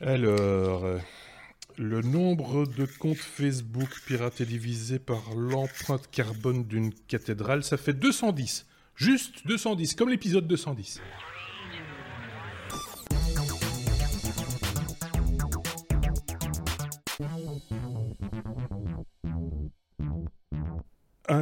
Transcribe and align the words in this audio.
Alors, 0.00 0.84
euh, 0.84 0.98
le 1.78 2.02
nombre 2.02 2.66
de 2.66 2.84
comptes 2.84 3.16
Facebook 3.16 3.88
piratés 4.06 4.44
divisé 4.44 4.98
par 4.98 5.34
l'empreinte 5.34 6.10
carbone 6.10 6.64
d'une 6.64 6.92
cathédrale, 6.92 7.64
ça 7.64 7.78
fait 7.78 7.94
210. 7.94 8.66
Juste 8.94 9.46
210, 9.46 9.94
comme 9.94 10.10
l'épisode 10.10 10.46
210. 10.46 11.00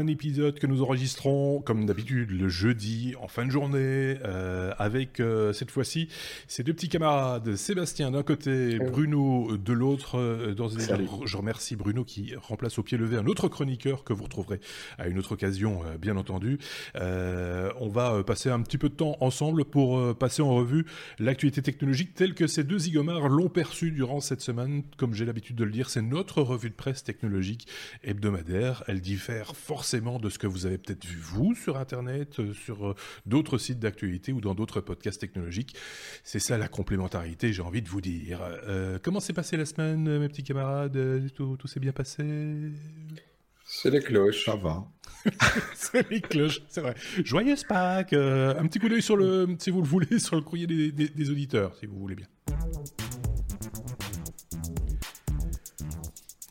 Un 0.05 0.09
épisode 0.09 0.59
que 0.59 0.67
nous 0.67 0.83
enregistrons, 0.83 1.63
comme 1.63 1.87
d'habitude, 1.87 2.31
le 2.31 2.47
jeudi, 2.51 3.15
en 3.23 3.27
fin 3.27 3.47
de 3.47 3.51
journée, 3.51 4.19
euh, 4.23 4.71
avec 4.79 5.19
euh, 5.19 5.55
cette 5.55 5.71
fois-ci 5.71 6.09
ces 6.47 6.63
deux 6.63 6.75
petits 6.75 6.91
camarades, 6.91 7.57
Sébastien 7.57 8.11
d'un 8.11 8.23
côté, 8.23 8.79
Bruno 8.79 9.57
de 9.57 9.73
l'autre. 9.73 10.19
Euh, 10.19 10.53
dans 10.53 10.69
je 10.69 11.37
remercie 11.39 11.75
Bruno 11.75 12.05
qui 12.05 12.35
remplace 12.37 12.79
au 12.79 12.83
pied 12.83 12.99
levé 12.99 13.17
un 13.17 13.25
autre 13.25 13.49
chroniqueur 13.49 14.05
que 14.05 14.13
vous 14.13 14.25
retrouverez 14.25 14.61
à 14.99 15.09
une 15.09 15.19
autre 15.19 15.33
occasion, 15.33 15.81
bien 15.99 16.19
entendu. 16.19 16.59
on 16.95 17.89
va 17.89 18.23
passer 18.25 18.51
un 18.51 18.61
petit 18.61 18.77
peu 18.77 18.91
de 18.91 18.95
temps 18.95 19.17
ensemble 19.21 19.65
pour 19.65 20.15
passer 20.17 20.43
en 20.43 20.55
revue 20.55 20.85
l'actualité 21.19 21.63
technologique 21.63 22.13
telle 22.15 22.35
que 22.35 22.47
ces 22.47 22.63
deux 22.63 22.79
zigomars 22.79 23.31
l'ont 23.31 23.49
perçue 23.49 23.91
durant 23.91 24.21
cette 24.21 24.43
semaine. 24.43 24.83
Comme 24.99 25.15
j'ai 25.15 25.25
l'habitude 25.25 25.57
de 25.57 25.65
le 25.65 25.71
dire, 25.71 25.89
c'est 25.89 26.03
notre 26.03 26.43
revue 26.43 26.69
de 26.69 26.75
presse 26.75 27.05
technologique 27.05 27.67
hebdomadaire. 28.03 28.85
Elle 28.87 29.01
diffère 29.01 29.57
fortement 29.57 29.94
forcément 29.95 30.19
de 30.19 30.29
ce 30.29 30.41
que 30.41 30.49
vous 30.49 30.67
avez 30.67 30.77
peut-être 30.77 31.05
vu 31.05 31.21
vous 31.21 31.55
sur 31.55 31.77
Internet, 31.77 32.41
euh, 32.41 32.53
sur 32.53 32.85
euh, 32.85 32.95
d'autres 33.27 33.59
sites 33.59 33.79
d'actualité 33.79 34.33
ou 34.33 34.41
dans 34.41 34.57
d'autres 34.57 34.81
podcasts 34.81 35.21
technologiques. 35.21 35.77
C'est 36.25 36.41
ça 36.41 36.59
la 36.59 36.67
complémentarité, 36.67 37.53
j'ai 37.53 37.63
envie 37.63 37.81
de 37.81 37.89
vous 37.89 38.01
dire. 38.01 38.41
Euh, 38.43 38.99
comment 39.01 39.21
s'est 39.21 39.33
passée 39.33 39.57
la 39.57 39.67
semaine, 39.67 40.19
mes 40.19 40.29
petits 40.29 40.43
camarades? 40.43 40.99
Tout, 41.37 41.57
s'est 41.67 41.79
bien 41.79 41.93
passé? 41.93 42.25
C'est 43.65 43.91
les 43.91 44.01
cloches. 44.01 44.45
Ça 44.45 44.57
va. 44.57 44.85
c'est 45.77 46.11
les 46.11 46.21
cloches, 46.21 46.63
c'est 46.69 46.81
vrai. 46.81 46.97
Joyeuse 47.23 47.63
Pâques 47.63 48.15
Un 48.15 48.67
petit 48.67 48.81
coup 48.81 48.89
d'œil 48.89 49.03
sur 49.03 49.17
le, 49.17 49.47
si 49.61 49.71
vous 49.71 49.81
le 49.81 49.87
voulez, 49.87 50.19
sur 50.19 50.35
le 50.35 50.43
courrier 50.43 50.67
des 50.67 51.31
auditeurs, 51.31 51.77
si 51.77 51.87
vous 51.87 52.01
voulez 52.01 52.17
bien. 52.17 52.27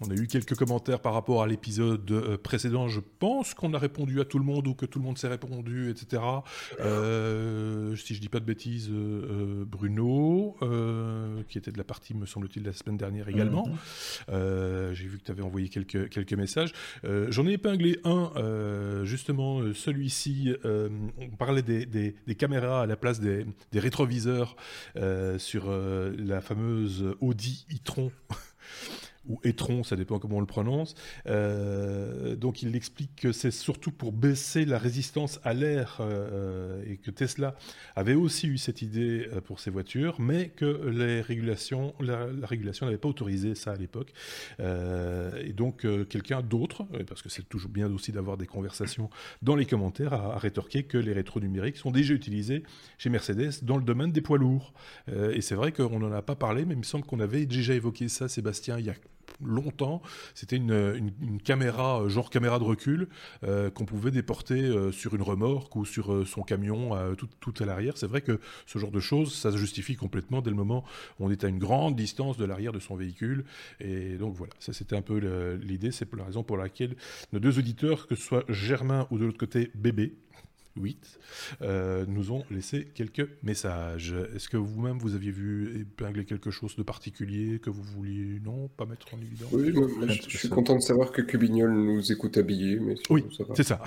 On 0.01 0.09
a 0.09 0.15
eu 0.15 0.25
quelques 0.25 0.55
commentaires 0.55 0.99
par 0.99 1.13
rapport 1.13 1.43
à 1.43 1.47
l'épisode 1.47 2.09
euh, 2.11 2.37
précédent. 2.37 2.87
Je 2.87 2.99
pense 2.99 3.53
qu'on 3.53 3.73
a 3.73 3.77
répondu 3.77 4.19
à 4.21 4.25
tout 4.25 4.39
le 4.39 4.45
monde 4.45 4.67
ou 4.67 4.73
que 4.73 4.87
tout 4.87 4.97
le 4.97 5.05
monde 5.05 5.19
s'est 5.19 5.27
répondu, 5.27 5.91
etc. 5.91 6.21
Euh, 6.79 7.95
si 7.95 8.15
je 8.15 8.21
dis 8.21 8.29
pas 8.29 8.39
de 8.39 8.45
bêtises, 8.45 8.89
euh, 8.91 9.65
Bruno, 9.65 10.57
qui 11.47 11.57
était 11.57 11.71
de 11.71 11.77
la 11.77 11.83
partie, 11.83 12.15
me 12.15 12.25
semble-t-il, 12.25 12.63
la 12.63 12.73
semaine 12.73 12.97
dernière 12.97 13.29
également. 13.29 13.67
Mhm. 13.67 14.93
J'ai 14.93 15.07
vu 15.07 15.19
que 15.19 15.23
tu 15.23 15.31
avais 15.31 15.43
envoyé 15.43 15.69
quelques, 15.69 16.09
quelques 16.09 16.33
messages. 16.33 16.73
J'en 17.03 17.45
ai 17.45 17.53
épinglé 17.53 17.99
un, 18.03 19.03
justement, 19.03 19.61
celui-ci. 19.73 20.53
on 20.63 21.35
parlait 21.37 21.61
des, 21.61 21.85
des, 21.85 22.35
caméras 22.35 22.81
à 22.81 22.85
la 22.85 22.95
place 22.95 23.19
des, 23.19 23.45
des 23.71 23.79
rétroviseurs 23.79 24.55
sur 25.37 25.71
la 25.71 26.41
fameuse 26.41 27.15
Audi 27.21 27.65
e-tron 27.71 28.11
ou 29.27 29.39
Etron, 29.43 29.83
ça 29.83 29.95
dépend 29.95 30.19
comment 30.19 30.37
on 30.37 30.41
le 30.41 30.45
prononce. 30.45 30.95
Euh, 31.27 32.35
donc 32.35 32.61
il 32.61 32.75
explique 32.75 33.15
que 33.15 33.31
c'est 33.31 33.51
surtout 33.51 33.91
pour 33.91 34.11
baisser 34.11 34.65
la 34.65 34.77
résistance 34.77 35.39
à 35.43 35.53
l'air 35.53 35.97
euh, 36.01 36.83
et 36.87 36.97
que 36.97 37.11
Tesla 37.11 37.55
avait 37.95 38.15
aussi 38.15 38.47
eu 38.47 38.57
cette 38.57 38.81
idée 38.81 39.29
euh, 39.31 39.41
pour 39.41 39.59
ses 39.59 39.71
voitures, 39.71 40.19
mais 40.19 40.49
que 40.49 40.65
les 40.87 41.17
la, 41.17 42.47
régulation 42.47 42.85
n'avait 42.85 42.97
pas 42.97 43.07
autorisé 43.07 43.55
ça 43.55 43.71
à 43.71 43.75
l'époque. 43.75 44.13
et 44.59 45.53
donc 45.53 45.85
quelqu'un 46.07 46.41
d'autre, 46.41 46.85
parce 47.07 47.21
que 47.21 47.29
c'est 47.29 47.47
toujours 47.47 47.69
bien 47.69 47.91
aussi 47.91 48.11
d'avoir 48.11 48.37
des 48.37 48.45
conversations 48.45 49.09
dans 49.41 49.55
les 49.55 49.65
commentaires, 49.65 50.13
a, 50.13 50.37
rétorqué 50.37 50.83
que 50.83 50.97
les 50.97 51.13
rétros 51.13 51.39
numériques 51.39 51.77
sont 51.77 51.91
déjà 51.91 52.13
utilisés 52.13 52.63
chez 52.97 53.09
Mercedes 53.09 53.63
dans 53.63 53.77
le 53.77 53.83
domaine 53.83 54.11
des 54.11 54.21
poids 54.21 54.37
lourds. 54.37 54.73
et 55.07 55.41
c'est 55.41 55.55
vrai 55.55 55.71
qu'on 55.71 55.99
n'en 55.99 56.11
a 56.11 56.21
pas 56.21 56.35
parlé, 56.35 56.65
mais 56.65 56.73
il 56.73 56.79
me 56.79 56.83
semble 56.83 57.05
qu'on 57.05 57.19
avait 57.19 57.45
déjà 57.45 57.73
évoqué 57.73 58.07
ça, 58.07 58.27
Sébastien, 58.27 58.79
il 58.79 58.85
longtemps. 59.43 60.01
C'était 60.35 60.57
une, 60.57 61.11
caméra, 61.43 62.01
euh, 62.01 62.09
genre 62.09 62.29
caméra 62.29 62.59
de 62.59 62.63
recul, 62.63 63.07
euh, 63.43 63.69
qu'on 63.69 63.85
pouvait 63.85 64.11
déporter 64.11 64.61
euh, 64.61 64.91
sur 64.91 65.15
une 65.15 65.21
remorque 65.21 65.75
ou 65.75 65.85
sur 65.85 66.27
son 66.27 66.43
camion 66.43 66.91
tout, 67.15 67.53
à 67.59 67.65
l'arrière. 67.65 67.97
C'est 67.97 68.07
vrai 68.07 68.21
que 68.21 68.39
ce 68.65 68.79
genre 68.79 68.91
de 68.91 68.99
choses, 68.99 69.33
ça 69.33 69.51
se 69.51 69.57
justifie 69.57 69.95
complètement 69.95 70.41
dès 70.41 70.49
le 70.49 70.55
moment 70.55 70.83
où 71.19 71.25
on 71.25 71.31
est 71.31 71.43
à 71.43 71.47
une 71.47 71.59
grande 71.59 71.95
distance 71.95 72.37
de 72.37 72.45
l'arrière 72.45 72.71
de 72.71 72.79
son 72.79 72.95
véhicule. 72.95 73.45
Et 73.79 74.15
donc 74.17 74.35
voilà, 74.35 74.53
ça 74.59 74.73
c'était 74.73 74.95
un 74.95 75.01
peu 75.01 75.17
l'idée. 75.61 75.91
C'est 75.91 76.13
la 76.15 76.25
raison 76.25 76.43
pour 76.43 76.57
laquelle 76.57 76.95
nos 77.31 77.39
deux 77.39 77.59
auditeurs, 77.59 78.07
que 78.07 78.15
ce 78.15 78.23
soit 78.23 78.45
Germain 78.49 79.07
ou 79.11 79.17
de 79.17 79.25
l'autre 79.25 79.37
côté 79.37 79.71
Bébé, 79.75 80.13
8, 80.75 81.19
euh, 81.61 82.05
nous 82.07 82.31
ont 82.31 82.43
laissé 82.49 82.85
quelques 82.93 83.27
messages. 83.43 84.15
Est-ce 84.35 84.49
que 84.49 84.57
vous-même, 84.57 84.97
vous 84.97 85.15
aviez 85.15 85.31
vu 85.31 85.81
épingler 85.81 86.25
quelque 86.25 86.51
chose 86.51 86.75
de 86.75 86.83
particulier 86.83 87.59
que 87.59 87.69
vous 87.69 87.83
vouliez, 87.83 88.39
non, 88.43 88.69
pas 88.69 88.85
mettre 88.85 89.13
en 89.13 89.21
évidence 89.21 89.49
Oui, 89.51 89.73
je, 90.27 90.37
suis 90.37 90.49
content 90.49 90.75
de 90.75 90.81
savoir 90.81 91.11
que 91.11 91.21
Cubignol 91.21 91.71
nous 91.71 92.11
écoute 92.11 92.37
habillés. 92.37 92.79
Mais 92.79 92.95
oui, 93.09 93.25
c'est 93.55 93.63
ça. 93.63 93.81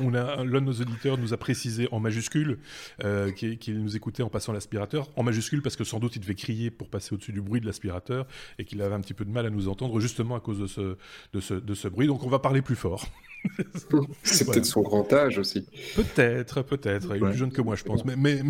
on 0.00 0.14
a, 0.14 0.44
L'un 0.44 0.60
de 0.60 0.66
nos 0.66 0.72
auditeurs 0.72 1.18
nous 1.18 1.32
a 1.32 1.36
précisé 1.36 1.88
en 1.92 2.00
majuscule 2.00 2.58
euh, 3.04 3.30
qu'il 3.32 3.82
nous 3.82 3.96
écoutait 3.96 4.22
en 4.22 4.28
passant 4.28 4.52
l'aspirateur. 4.52 5.08
En 5.16 5.22
majuscule 5.22 5.62
parce 5.62 5.76
que 5.76 5.84
sans 5.84 6.00
doute 6.00 6.16
il 6.16 6.20
devait 6.20 6.34
crier 6.34 6.70
pour 6.70 6.88
passer 6.88 7.14
au-dessus 7.14 7.32
du 7.32 7.40
bruit 7.40 7.60
de 7.60 7.66
l'aspirateur 7.66 8.26
et 8.58 8.64
qu'il 8.64 8.82
avait 8.82 8.94
un 8.94 9.00
petit 9.00 9.14
peu 9.14 9.24
de 9.24 9.30
mal 9.30 9.46
à 9.46 9.50
nous 9.50 9.68
entendre 9.68 10.00
justement 10.00 10.36
à 10.36 10.40
cause 10.40 10.58
de 10.58 10.66
ce, 10.66 10.96
de 11.32 11.40
ce, 11.40 11.54
de 11.54 11.74
ce 11.74 11.88
bruit. 11.88 12.06
Donc 12.06 12.24
on 12.24 12.28
va 12.28 12.38
parler 12.38 12.62
plus 12.62 12.76
fort. 12.76 13.06
c'est 14.22 14.46
peut-être 14.46 14.66
son 14.66 14.82
grand 14.82 15.12
âge 15.12 15.38
aussi. 15.38 15.66
Peut-être, 15.96 16.62
peut-être. 16.62 17.16
Il 17.16 17.22
est 17.22 17.28
plus 17.28 17.38
jeune 17.38 17.52
que 17.52 17.62
moi, 17.62 17.74
je 17.76 17.84
pense. 17.84 18.04
Mais, 18.04 18.16
mais, 18.16 18.40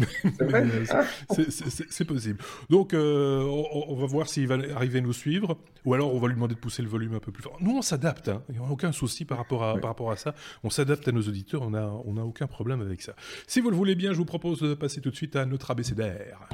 ah. 0.90 1.04
c'est 1.28 2.04
possible. 2.04 2.38
Donc, 2.68 2.94
euh, 2.94 3.42
on, 3.42 3.94
va 3.96 4.06
voir 4.06 4.28
s'il 4.28 4.46
va 4.46 4.58
arriver 4.74 4.98
à 4.98 5.02
nous 5.02 5.12
suivre, 5.12 5.58
ou 5.84 5.94
alors 5.94 6.14
on 6.14 6.18
va 6.18 6.28
lui 6.28 6.34
demander 6.34 6.54
de 6.54 6.60
pousser 6.60 6.82
le 6.82 6.88
volume 6.88 7.14
un 7.14 7.20
peu 7.20 7.32
plus 7.32 7.42
fort. 7.42 7.56
Nous, 7.60 7.76
on 7.76 7.82
s'adapte. 7.82 8.28
Hein. 8.28 8.42
Il 8.48 8.58
n'y 8.58 8.64
a 8.64 8.68
aucun 8.68 8.92
souci 8.92 9.24
par 9.24 9.38
rapport 9.38 9.64
à, 9.64 9.78
par 9.78 9.90
rapport 9.90 10.10
à 10.10 10.16
ça. 10.16 10.34
On 10.64 10.70
s'adapte 10.70 11.06
à 11.08 11.12
nos 11.12 11.22
auditeurs. 11.22 11.62
On 11.62 11.70
n'a 11.70 11.90
on 12.04 12.16
a 12.16 12.22
aucun 12.22 12.46
problème 12.46 12.80
avec 12.80 13.02
ça. 13.02 13.14
Si 13.46 13.60
vous 13.60 13.70
le 13.70 13.76
voulez 13.76 13.94
bien, 13.94 14.12
je 14.12 14.18
vous 14.18 14.24
propose 14.24 14.60
de 14.60 14.74
passer 14.74 15.00
tout 15.00 15.10
de 15.10 15.16
suite 15.16 15.36
à 15.36 15.46
notre 15.46 15.70
abécédaire 15.70 16.48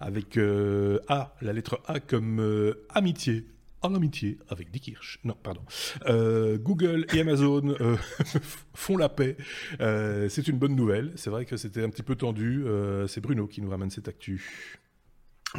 avec 0.00 0.38
euh, 0.38 0.98
A, 1.08 1.34
la 1.42 1.52
lettre 1.52 1.80
A 1.86 2.00
comme 2.00 2.40
euh, 2.40 2.86
amitié 2.88 3.44
en 3.82 3.94
amitié 3.94 4.38
avec 4.48 4.70
Dick 4.70 4.88
Hirsch. 4.88 5.20
Non, 5.24 5.36
pardon. 5.42 5.62
Euh, 6.06 6.58
Google 6.58 7.06
et 7.14 7.20
Amazon 7.20 7.74
euh, 7.80 7.96
font 8.74 8.96
la 8.96 9.08
paix. 9.08 9.36
Euh, 9.80 10.28
c'est 10.28 10.48
une 10.48 10.58
bonne 10.58 10.76
nouvelle. 10.76 11.12
C'est 11.16 11.30
vrai 11.30 11.44
que 11.44 11.56
c'était 11.56 11.82
un 11.82 11.90
petit 11.90 12.02
peu 12.02 12.14
tendu. 12.14 12.64
c'est 13.08 13.20
Bruno 13.20 13.46
qui 13.46 13.62
nous 13.62 13.70
ramène 13.70 13.90
cette 13.90 14.08
actu. 14.08 14.76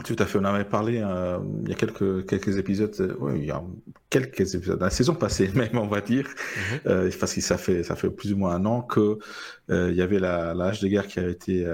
Tout 0.06 0.16
à 0.20 0.26
fait. 0.26 0.38
On 0.38 0.46
avait 0.46 0.64
parlé 0.64 0.94
il 0.94 1.70
y 1.70 1.74
a 1.74 1.76
quelques 1.76 2.26
quelques 2.26 2.58
épisodes. 2.58 3.18
oui, 3.20 3.34
il 3.40 3.46
y 3.46 3.52
a 3.52 3.62
quelques 4.10 4.56
épisodes. 4.56 4.80
La 4.80 4.90
saison 4.90 5.16
passée, 5.16 5.50
même, 5.56 5.78
on 5.78 5.88
va 5.88 6.00
dire, 6.00 6.28
mhm. 6.86 7.10
parce 7.20 7.34
que 7.34 7.42
ça 7.42 7.58
fait 7.58 7.84
ça 7.84 7.96
fait 7.96 8.10
plus 8.10 8.32
ou 8.32 8.38
moins 8.38 8.56
un 8.56 8.66
an 8.66 8.82
que 8.82 9.18
il 9.70 9.96
y 9.96 10.02
avait 10.02 10.20
la, 10.20 10.54
la 10.54 10.66
hache 10.66 10.80
de 10.80 10.88
guerre 10.88 11.08
qui 11.08 11.20
a 11.20 11.28
été 11.28 11.66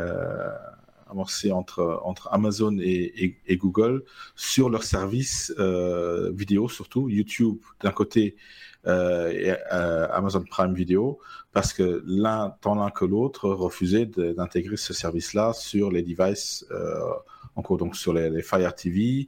amorcé 1.09 1.51
entre, 1.51 2.01
entre 2.03 2.29
Amazon 2.31 2.77
et, 2.79 3.37
Google 3.51 4.03
sur 4.35 4.69
leurs 4.69 4.83
services 4.83 5.53
euh, 5.59 6.31
vidéo, 6.31 6.69
surtout 6.69 7.09
YouTube 7.09 7.57
d'un 7.81 7.91
côté 7.91 8.35
euh, 8.87 9.31
et 9.31 9.51
euh, 9.73 10.07
Amazon 10.11 10.43
Prime 10.49 10.73
Video, 10.73 11.19
parce 11.51 11.73
que 11.73 12.03
l'un, 12.05 12.55
tant 12.61 12.75
l'un 12.75 12.89
que 12.89 13.03
l'autre, 13.03 13.49
refusait 13.49 14.05
d'intégrer 14.05 14.77
ce 14.77 14.93
service-là 14.93 15.51
sur 15.53 15.91
les 15.91 16.03
devices, 16.03 16.65
euh, 16.71 16.99
encore 17.55 17.77
donc 17.77 17.97
sur 17.97 18.13
les 18.13 18.41
Fire 18.43 18.73
TV 18.75 19.27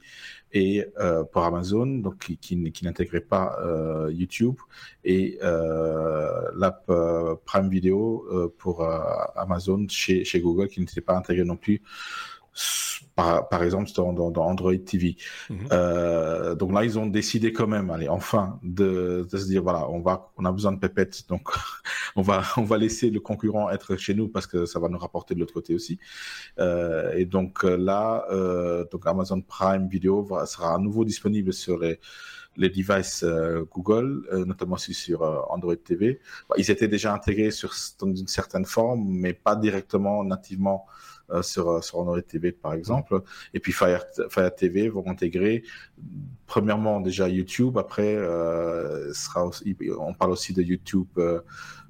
et 0.52 0.84
euh, 0.98 1.24
pour 1.24 1.44
Amazon, 1.44 1.86
donc 1.86 2.18
qui, 2.18 2.36
qui, 2.36 2.84
n'intégrait 2.84 3.20
pas 3.20 3.58
euh, 3.60 4.10
YouTube 4.12 4.56
et 5.04 5.38
euh, 5.42 6.42
l'app 6.56 6.84
euh, 6.90 7.36
Prime 7.44 7.68
Video 7.68 8.26
euh, 8.30 8.54
pour 8.58 8.84
Amazon 9.36 9.86
chez, 9.88 10.24
chez 10.24 10.40
Google 10.40 10.68
qui 10.68 10.80
n'était 10.80 11.00
pas 11.00 11.16
intégré 11.16 11.44
non 11.44 11.56
plus 11.56 11.82
par, 13.14 13.48
par 13.48 13.62
exemple 13.62 13.90
dans, 13.96 14.12
dans, 14.12 14.30
dans 14.30 14.44
Android 14.44 14.76
TV. 14.76 15.16
Mhm. 15.48 15.68
Euh, 15.72 16.54
donc 16.54 16.72
là, 16.72 16.84
ils 16.84 16.98
ont 16.98 17.06
décidé 17.06 17.52
quand 17.52 17.66
même, 17.66 17.90
allez, 17.90 18.08
enfin, 18.08 18.58
de, 18.62 19.26
de 19.30 19.36
se 19.36 19.46
dire 19.46 19.62
voilà, 19.62 19.88
on 19.88 20.00
va, 20.00 20.30
on 20.36 20.44
a 20.44 20.52
besoin 20.52 20.72
de 20.72 20.78
pépettes, 20.78 21.28
donc 21.28 21.48
on 22.16 22.22
va, 22.22 22.42
on 22.56 22.62
va 22.62 22.78
laisser 22.78 23.10
le 23.10 23.20
concurrent 23.20 23.70
être 23.70 23.96
chez 23.96 24.14
nous 24.14 24.28
parce 24.28 24.46
que 24.46 24.66
ça 24.66 24.78
va 24.78 24.88
nous 24.88 24.98
rapporter 24.98 25.34
de 25.34 25.40
l'autre 25.40 25.54
côté 25.54 25.74
aussi. 25.74 25.98
Euh, 26.58 27.12
et 27.14 27.24
donc 27.24 27.64
euh, 27.64 27.76
là, 27.76 28.24
euh, 28.30 28.84
donc 28.90 29.06
Amazon 29.06 29.40
Prime 29.40 29.88
Video 29.88 30.22
va, 30.22 30.46
sera 30.46 30.74
à 30.74 30.78
nouveau 30.78 31.04
disponible 31.04 31.52
sur 31.52 31.78
les 31.78 32.00
les 32.56 32.68
devices 32.68 33.22
euh, 33.22 33.64
Google, 33.70 34.26
euh, 34.32 34.44
notamment 34.44 34.74
aussi 34.74 34.92
sur 34.92 35.22
Android 35.50 35.76
TV. 35.76 36.20
Ils 36.58 36.70
étaient 36.70 36.88
déjà 36.88 37.14
intégrés 37.14 37.52
sur 37.52 37.72
dans 38.00 38.12
une 38.12 38.26
certaine 38.26 38.66
forme, 38.66 39.06
mais 39.08 39.32
pas 39.32 39.54
directement 39.54 40.24
nativement 40.24 40.84
sur, 41.42 41.82
sur 41.84 41.98
Android 41.98 42.20
TV 42.22 42.52
par 42.52 42.74
exemple. 42.74 43.22
Et 43.54 43.60
puis 43.60 43.72
Fire, 43.72 44.04
Fire 44.28 44.54
TV 44.54 44.88
vont 44.88 45.06
intégrer 45.08 45.62
premièrement 46.46 47.00
déjà 47.00 47.28
YouTube, 47.28 47.78
après 47.78 48.14
sera 49.14 49.46
aussi, 49.46 49.76
on 49.98 50.14
parle 50.14 50.32
aussi 50.32 50.52
de 50.52 50.62
YouTube 50.62 51.08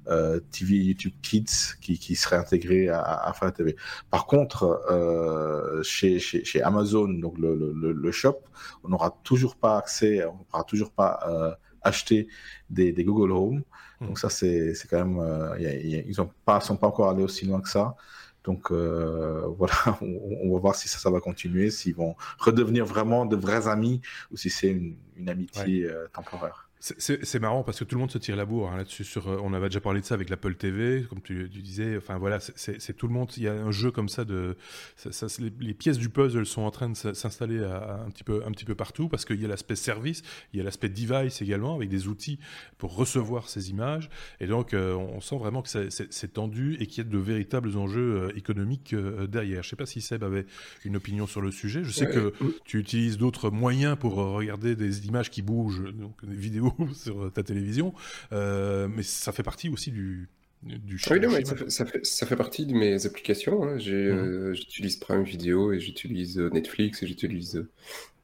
euh, 0.07 0.39
TV 0.51 0.77
YouTube 0.77 1.13
Kids 1.21 1.75
qui, 1.79 1.99
qui 1.99 2.15
serait 2.15 2.37
intégré 2.37 2.89
à, 2.89 3.01
à 3.01 3.33
Fire 3.33 3.53
TV. 3.53 3.75
Par 4.09 4.25
contre, 4.25 4.81
euh, 4.89 5.81
chez, 5.83 6.19
chez, 6.19 6.43
chez, 6.43 6.61
Amazon, 6.61 7.07
donc 7.07 7.37
le, 7.37 7.55
le, 7.55 7.91
le 7.91 8.11
shop, 8.11 8.39
on 8.83 8.89
n'aura 8.89 9.15
toujours 9.23 9.55
pas 9.55 9.77
accès, 9.77 10.25
on 10.25 10.37
pourra 10.37 10.63
toujours 10.63 10.91
pas 10.91 11.19
euh, 11.27 11.51
acheter 11.83 12.27
des, 12.69 12.91
des, 12.91 13.03
Google 13.03 13.31
Home. 13.31 13.61
Hmm. 13.99 14.07
Donc 14.07 14.19
ça, 14.19 14.29
c'est 14.29 14.73
quand 14.89 15.05
même, 15.05 15.19
euh, 15.19 15.59
y 15.59 15.67
a, 15.67 15.73
ils 15.75 16.07
ne 16.07 16.13
sont 16.13 16.31
pas 16.45 16.87
encore 16.87 17.09
allés 17.09 17.23
aussi 17.23 17.45
loin 17.45 17.61
que 17.61 17.69
ça. 17.69 17.95
Donc 18.43 18.71
euh, 18.71 19.45
voilà, 19.57 19.97
on, 20.01 20.19
on, 20.43 20.53
va 20.53 20.59
voir 20.59 20.75
si 20.75 20.87
ça, 20.87 20.97
ça 20.97 21.09
va 21.09 21.19
continuer, 21.19 21.69
s'ils 21.69 21.95
vont 21.95 22.15
redevenir 22.39 22.85
vraiment 22.85 23.25
de 23.25 23.35
vrais 23.35 23.67
amis 23.67 24.01
ou 24.31 24.37
si 24.37 24.49
c'est 24.49 24.69
une, 24.69 24.95
une, 25.15 25.29
amitié 25.29 25.85
ouais. 25.85 25.91
euh, 25.91 26.07
temporaire. 26.13 26.69
C'est 26.81 27.39
marrant 27.39 27.61
parce 27.61 27.77
que 27.77 27.83
tout 27.83 27.93
le 27.93 27.99
monde 27.99 28.09
se 28.09 28.17
tire 28.17 28.35
la 28.35 28.45
bourre 28.45 28.71
hein, 28.71 28.77
là-dessus. 28.77 29.03
Sur, 29.03 29.27
euh, 29.27 29.37
on 29.43 29.53
avait 29.53 29.67
déjà 29.67 29.79
parlé 29.79 30.01
de 30.01 30.05
ça 30.05 30.15
avec 30.15 30.31
l'Apple 30.31 30.55
TV, 30.55 31.05
comme 31.07 31.21
tu, 31.21 31.47
tu, 31.53 31.61
disais. 31.61 31.95
Enfin 31.95 32.17
voilà, 32.17 32.39
c'est 32.39 32.97
tout 32.97 33.07
le 33.07 33.13
monde. 33.13 33.29
Il 33.37 33.43
y 33.43 33.47
a 33.47 33.53
un 33.53 33.69
jeu 33.69 33.91
comme 33.91 34.09
ça 34.09 34.25
de. 34.25 34.57
Ça, 34.95 35.11
ça, 35.11 35.27
les, 35.39 35.53
les, 35.59 35.75
pièces 35.75 35.99
du 35.99 36.09
puzzle 36.09 36.47
sont 36.47 36.63
en 36.63 36.71
train 36.71 36.89
de 36.89 36.95
s'installer 36.95 37.59
un 37.59 38.09
petit 38.09 38.23
peu, 38.23 38.41
un 38.47 38.51
petit 38.51 38.65
peu 38.65 38.73
partout 38.73 39.09
parce 39.09 39.25
qu'il 39.25 39.39
y 39.39 39.45
a 39.45 39.47
l'aspect 39.47 39.75
service, 39.75 40.23
il 40.53 40.57
y 40.57 40.61
a 40.61 40.63
l'aspect 40.63 40.89
device 40.89 41.43
également 41.43 41.75
avec 41.75 41.87
des 41.87 42.07
outils 42.07 42.39
pour 42.79 42.95
recevoir 42.95 43.47
ces 43.47 43.69
images. 43.69 44.09
Et 44.39 44.47
donc 44.47 44.73
euh, 44.73 44.95
on 44.95 45.21
sent 45.21 45.37
vraiment 45.37 45.61
que 45.61 45.69
c'est 45.69 46.33
tendu 46.33 46.77
et 46.79 46.87
qu'il 46.87 47.03
y 47.03 47.07
a 47.07 47.09
de 47.09 47.17
véritables 47.19 47.77
enjeux 47.77 48.23
euh, 48.23 48.37
économiques 48.37 48.95
derrière. 49.29 49.61
Je 49.61 49.69
sais 49.69 49.75
pas 49.75 49.85
si 49.85 50.01
Seb 50.01 50.23
avait 50.23 50.47
une 50.83 50.95
opinion 50.95 51.27
sur 51.27 51.41
le 51.41 51.51
sujet. 51.51 51.83
Je 51.83 51.91
sais 51.91 52.07
ouais. 52.07 52.31
que 52.31 52.33
tu 52.65 52.79
utilises 52.79 53.19
d'autres 53.19 53.51
moyens 53.51 53.97
pour 53.99 54.15
regarder 54.15 54.75
des 54.75 55.05
images 55.05 55.29
qui 55.29 55.43
bougent, 55.43 55.83
donc 55.93 56.25
des 56.25 56.35
vidéos 56.35 56.70
sur 56.93 57.31
ta 57.31 57.43
télévision, 57.43 57.93
euh, 58.31 58.87
mais 58.87 59.03
ça 59.03 59.31
fait 59.31 59.43
partie 59.43 59.69
aussi 59.69 59.91
du, 59.91 60.29
du 60.63 60.99
ah 61.09 61.13
oui, 61.13 61.19
non, 61.19 61.31
ça, 61.31 61.55
fait, 61.55 61.69
ça, 61.69 61.85
fait, 61.85 62.05
ça, 62.05 62.25
fait, 62.25 62.35
partie 62.35 62.65
de 62.65 62.73
mes 62.73 63.05
applications. 63.05 63.63
Hein. 63.63 63.77
J'utilise 63.77 64.97
mmh. 64.97 65.01
euh, 65.01 65.05
Prime 65.05 65.23
Video 65.23 65.73
et 65.73 65.79
j'utilise 65.79 66.37
Netflix 66.37 67.01
et 67.03 67.07
j'utilise 67.07 67.65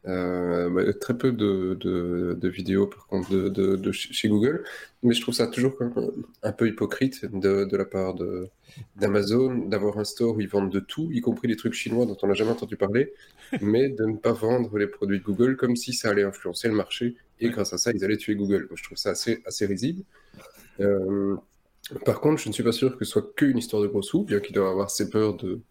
euh, 0.07 0.69
bah, 0.69 0.93
très 0.93 1.17
peu 1.17 1.33
de, 1.33 1.77
de, 1.81 2.37
de, 2.39 2.47
vidéos 2.47 2.87
par 2.87 3.07
contre 3.07 3.29
de, 3.29 3.75
de, 3.75 3.91
chez 3.91 4.29
Google, 4.29 4.63
mais 5.03 5.13
je 5.13 5.19
trouve 5.19 5.33
ça 5.33 5.47
toujours 5.47 5.77
un 6.43 6.51
peu 6.53 6.67
hypocrite 6.67 7.25
de, 7.25 7.75
la 7.75 7.83
part 7.83 8.15
d'Amazon 8.95 9.67
d'avoir 9.67 9.97
un 9.97 10.05
store 10.05 10.37
où 10.37 10.41
ils 10.41 10.47
vendent 10.47 10.71
de 10.71 10.79
tout, 10.79 11.09
y 11.11 11.19
compris 11.19 11.49
des 11.49 11.57
trucs 11.57 11.73
chinois 11.73 12.05
dont 12.05 12.15
on 12.21 12.27
n'a 12.27 12.35
jamais 12.35 12.51
entendu 12.51 12.77
parler, 12.77 13.13
mais 13.61 13.89
de 13.89 14.05
ne 14.05 14.15
pas 14.15 14.31
vendre 14.31 14.77
les 14.77 14.87
produits 14.87 15.19
de 15.19 15.23
Google 15.23 15.57
comme 15.57 15.75
si 15.75 15.91
ça 15.91 16.11
allait 16.11 16.23
influencer 16.23 16.69
le 16.69 16.75
marché 16.75 17.15
et 17.39 17.49
grâce 17.49 17.73
à 17.73 17.77
ça 17.77 17.91
ils 17.93 18.03
allaient 18.03 18.17
tuer 18.17 18.35
Google. 18.35 18.67
Je 18.73 18.83
trouve 18.83 18.97
ça 18.97 19.11
assez, 19.11 19.41
assez 19.45 19.65
risible. 19.65 20.03
Euh, 20.79 21.35
par 22.05 22.19
contre, 22.19 22.41
je 22.41 22.49
ne 22.49 22.53
suis 22.53 22.63
pas 22.63 22.71
sûr 22.71 22.97
que 22.97 23.05
ce 23.05 23.11
soit 23.11 23.33
qu'une 23.35 23.57
histoire 23.57 23.81
de 23.81 23.87
gros 23.87 24.01
sous, 24.01 24.23
bien 24.23 24.39
qu'il 24.39 24.53
doit 24.55 24.69
avoir 24.69 24.89
ses 24.89 25.09
peurs 25.09 25.35
de 25.35 25.61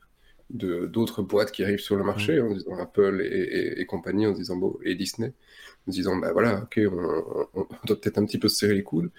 d'autres 0.50 1.22
boîtes 1.22 1.50
qui 1.50 1.64
arrivent 1.64 1.80
sur 1.80 1.96
le 1.96 2.04
marché, 2.04 2.40
mmh. 2.40 2.46
en 2.46 2.54
disant 2.54 2.78
Apple 2.78 3.20
et, 3.20 3.26
et, 3.26 3.80
et, 3.80 3.86
compagnie, 3.86 4.26
en 4.26 4.32
disant 4.32 4.56
bon, 4.56 4.78
et 4.84 4.94
Disney, 4.94 5.32
en 5.88 5.90
disant 5.90 6.16
bah 6.16 6.32
voilà, 6.32 6.62
ok, 6.62 6.80
on 7.54 7.66
doit 7.84 8.00
peut-être 8.00 8.18
un 8.18 8.24
petit 8.24 8.38
peu 8.38 8.48
se 8.48 8.56
serrer 8.56 8.74
les 8.74 8.84
coudes, 8.84 9.10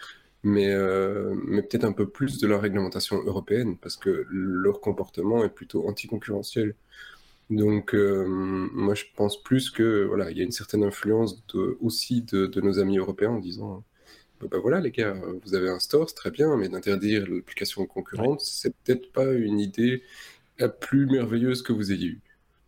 mais, 0.44 0.70
euh, 0.70 1.36
mais 1.46 1.62
peut-être 1.62 1.84
un 1.84 1.92
peu 1.92 2.08
plus 2.08 2.40
de 2.40 2.48
la 2.48 2.58
réglementation 2.58 3.22
européenne, 3.24 3.78
parce 3.78 3.98
que 3.98 4.26
leur 4.30 4.80
comportement 4.80 5.44
est 5.44 5.50
plutôt 5.50 5.88
anticoncurrentiel. 5.88 6.76
Donc, 7.50 7.96
euh, 7.96 8.26
moi, 8.28 8.94
je 8.94 9.06
pense 9.16 9.42
plus 9.42 9.70
que 9.70 10.06
voilà, 10.06 10.32
il 10.32 10.38
y 10.38 10.42
a 10.42 10.44
une 10.44 10.52
certaine 10.52 10.84
influence 10.84 11.46
de, 11.48 11.78
aussi 11.82 12.22
de, 12.22 12.46
de, 12.46 12.62
nos 12.62 12.80
amis 12.80 12.98
européens 12.98 13.32
en 13.32 13.40
disant 13.40 13.84
bah, 14.42 14.48
bah, 14.52 14.58
voilà 14.60 14.82
les 14.82 14.92
gars, 14.92 15.16
vous 15.46 15.56
avez 15.56 15.70
un 15.70 15.80
store, 15.80 16.10
c'est 16.10 16.16
très 16.16 16.32
bien, 16.32 16.56
mais 16.58 16.70
d'interdire 16.70 17.26
l'application 17.28 17.86
concurrente, 17.86 18.40
ouais. 18.40 18.46
c'est 18.46 18.76
peut-être 18.84 19.12
pas 19.14 19.32
une 19.32 19.60
idée 19.60 20.04
la 20.60 20.70
plus 20.70 21.06
merveilleuse 21.06 21.62
que 21.62 21.74
vous 21.74 21.92
ayez 21.92 22.08
eue. 22.08 22.22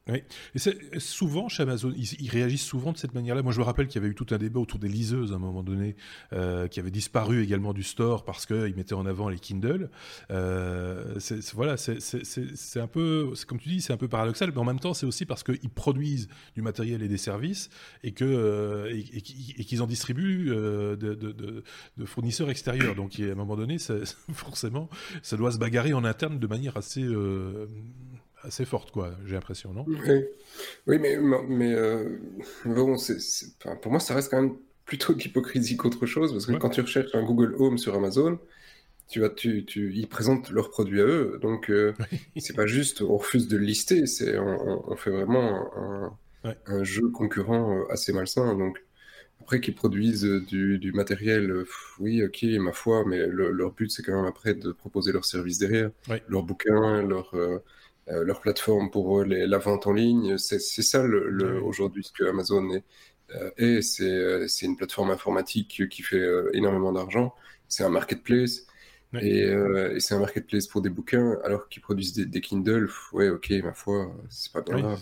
Oui, 0.09 0.23
et 0.55 0.99
souvent 0.99 1.49
chez 1.49 1.63
Amazon, 1.63 1.93
ils, 1.95 2.29
réagissent 2.29 2.65
souvent 2.65 2.91
de 2.91 2.97
cette 2.97 3.13
manière-là. 3.13 3.41
Moi, 3.41 3.51
je 3.51 3.59
me 3.59 3.63
rappelle 3.63 3.87
qu'il 3.87 4.01
y 4.01 4.03
avait 4.03 4.11
eu 4.11 4.15
tout 4.15 4.27
un 4.31 4.37
débat 4.37 4.59
autour 4.59 4.79
des 4.79 4.87
liseuses 4.87 5.31
à 5.31 5.35
un 5.35 5.39
moment 5.39 5.63
donné, 5.63 5.95
euh, 6.33 6.67
qui 6.67 6.79
avait 6.79 6.91
disparu 6.91 7.43
également 7.43 7.73
du 7.73 7.83
store 7.83 8.23
parce 8.25 8.45
qu'ils 8.45 8.75
mettaient 8.75 8.93
en 8.93 9.05
avant 9.05 9.29
les 9.29 9.39
Kindle. 9.39 9.89
Euh, 10.31 11.15
voilà, 11.53 11.77
c'est 11.77 12.79
un 12.79 12.87
peu, 12.87 13.33
comme 13.47 13.59
tu 13.59 13.69
dis, 13.69 13.81
c'est 13.81 13.93
un 13.93 13.97
peu 13.97 14.07
paradoxal, 14.07 14.51
mais 14.51 14.59
en 14.59 14.65
même 14.65 14.79
temps, 14.79 14.93
c'est 14.93 15.05
aussi 15.05 15.25
parce 15.25 15.43
qu'ils 15.43 15.69
produisent 15.69 16.27
du 16.55 16.61
matériel 16.61 17.01
et 17.03 17.07
des 17.07 17.17
services 17.17 17.69
et 18.03 18.13
euh, 18.21 19.01
qu'ils 19.11 19.81
en 19.81 19.87
distribuent 19.87 20.51
euh, 20.51 20.95
de, 20.95 22.05
fournisseurs 22.05 22.49
extérieurs. 22.49 22.95
Donc, 22.95 23.19
à 23.19 23.23
un 23.23 23.35
moment 23.35 23.55
donné, 23.55 23.77
forcément, 24.33 24.89
ça 25.21 25.37
doit 25.37 25.51
se 25.51 25.57
bagarrer 25.57 25.93
en 25.93 26.03
interne 26.03 26.39
de 26.39 26.47
manière 26.47 26.77
assez 26.77 27.03
euh, 27.03 27.67
assez 28.43 28.65
forte, 28.65 28.91
quoi, 28.91 29.11
j'ai 29.25 29.35
l'impression, 29.35 29.73
non? 29.73 29.85
Oui, 29.87 30.25
oui 30.87 30.99
mais, 30.99 31.17
mais 31.47 31.73
euh, 31.73 32.17
bon, 32.65 32.97
c 32.97 33.13
est, 33.13 33.19
c 33.19 33.45
est, 33.45 33.65
enfin, 33.65 33.75
pour 33.75 33.91
moi, 33.91 33.99
ça 33.99 34.13
reste 34.15 34.31
quand 34.31 34.41
même 34.41 34.55
plutôt 34.85 35.13
de 35.13 35.19
l'hypocrisie 35.19 35.77
qu'autre 35.77 36.05
chose, 36.05 36.31
parce 36.31 36.45
que 36.45 36.53
ouais. 36.53 36.59
quand 36.59 36.69
tu 36.69 36.81
recherches 36.81 37.13
un 37.13 37.23
Google 37.23 37.55
Home 37.59 37.77
sur 37.77 37.93
Amazon, 37.95 38.39
tu 39.07 39.19
vas, 39.19 39.29
tu, 39.29 39.65
tu, 39.65 39.93
ils 39.93 40.07
présentent 40.07 40.49
leurs 40.51 40.69
produits 40.69 41.01
à 41.01 41.05
eux, 41.05 41.39
donc 41.41 41.69
euh, 41.69 41.93
c'est 42.37 42.55
pas 42.55 42.65
juste 42.65 43.01
on 43.01 43.17
refuse 43.17 43.47
de 43.47 43.57
le 43.57 43.63
lister, 43.63 44.05
c'est 44.05 44.37
on, 44.37 44.91
on, 44.91 44.95
fait 44.95 45.09
vraiment 45.09 45.75
un, 45.77 46.17
ouais. 46.45 46.57
un, 46.67 46.83
jeu 46.83 47.09
concurrent 47.09 47.79
euh, 47.79 47.91
assez 47.91 48.13
malsain, 48.13 48.55
donc 48.55 48.83
après 49.41 49.61
qu'ils 49.61 49.75
produisent 49.75 50.25
du, 50.47 50.77
du 50.79 50.91
matériel, 50.91 51.63
pff, 51.63 51.95
oui, 51.99 52.23
ok, 52.23 52.43
ma 52.59 52.71
foi, 52.71 53.03
mais 53.05 53.25
le, 53.25 53.51
leur 53.51 53.71
but 53.71 53.91
c'est 53.91 54.03
quand 54.03 54.15
même 54.15 54.25
après 54.25 54.53
de 54.53 54.71
proposer 54.71 55.11
leur 55.11 55.25
service 55.25 55.57
derrière, 55.57 55.91
ouais. 56.07 56.23
leurs 56.27 56.43
bouquins, 56.43 57.01
leur 57.01 57.33
euh, 57.35 57.59
euh, 58.09 58.23
leur 58.23 58.41
plateforme 58.41 58.89
pour 58.89 59.23
les, 59.23 59.47
la 59.47 59.57
vente 59.57 59.87
en 59.87 59.93
ligne. 59.93 60.37
C'est 60.37 60.59
ça 60.59 61.03
le, 61.03 61.61
aujourd'hui 61.61 62.03
ce 62.03 62.11
que 62.11 62.23
Amazon 62.23 62.69
est. 62.71 62.83
Euh, 63.35 63.51
et 63.57 63.81
c'est 63.81 64.65
une 64.65 64.75
plateforme 64.75 65.11
informatique 65.11 65.89
qui 65.89 66.01
fait 66.01 66.17
euh, 66.17 66.49
énormément 66.53 66.91
d'argent. 66.91 67.35
C'est 67.67 67.83
un 67.83 67.89
marketplace. 67.89 68.65
Et, 69.19 69.43
euh, 69.43 69.95
et 69.95 69.99
c'est 69.99 70.13
un 70.13 70.19
marketplace 70.19 70.67
pour 70.67 70.81
des 70.83 70.89
bouquins, 70.89 71.39
alors 71.43 71.67
qu'ils 71.67 71.81
produisent 71.81 72.13
des, 72.13 72.27
des 72.27 72.41
Kindle. 72.41 72.87
Ouais, 73.11 73.29
ok, 73.29 73.49
ma 73.63 73.73
foi, 73.73 74.13
c'est 74.29 74.51
pas 74.53 74.61
bien 74.61 74.75
oui. 74.75 74.81
grave. 74.83 74.99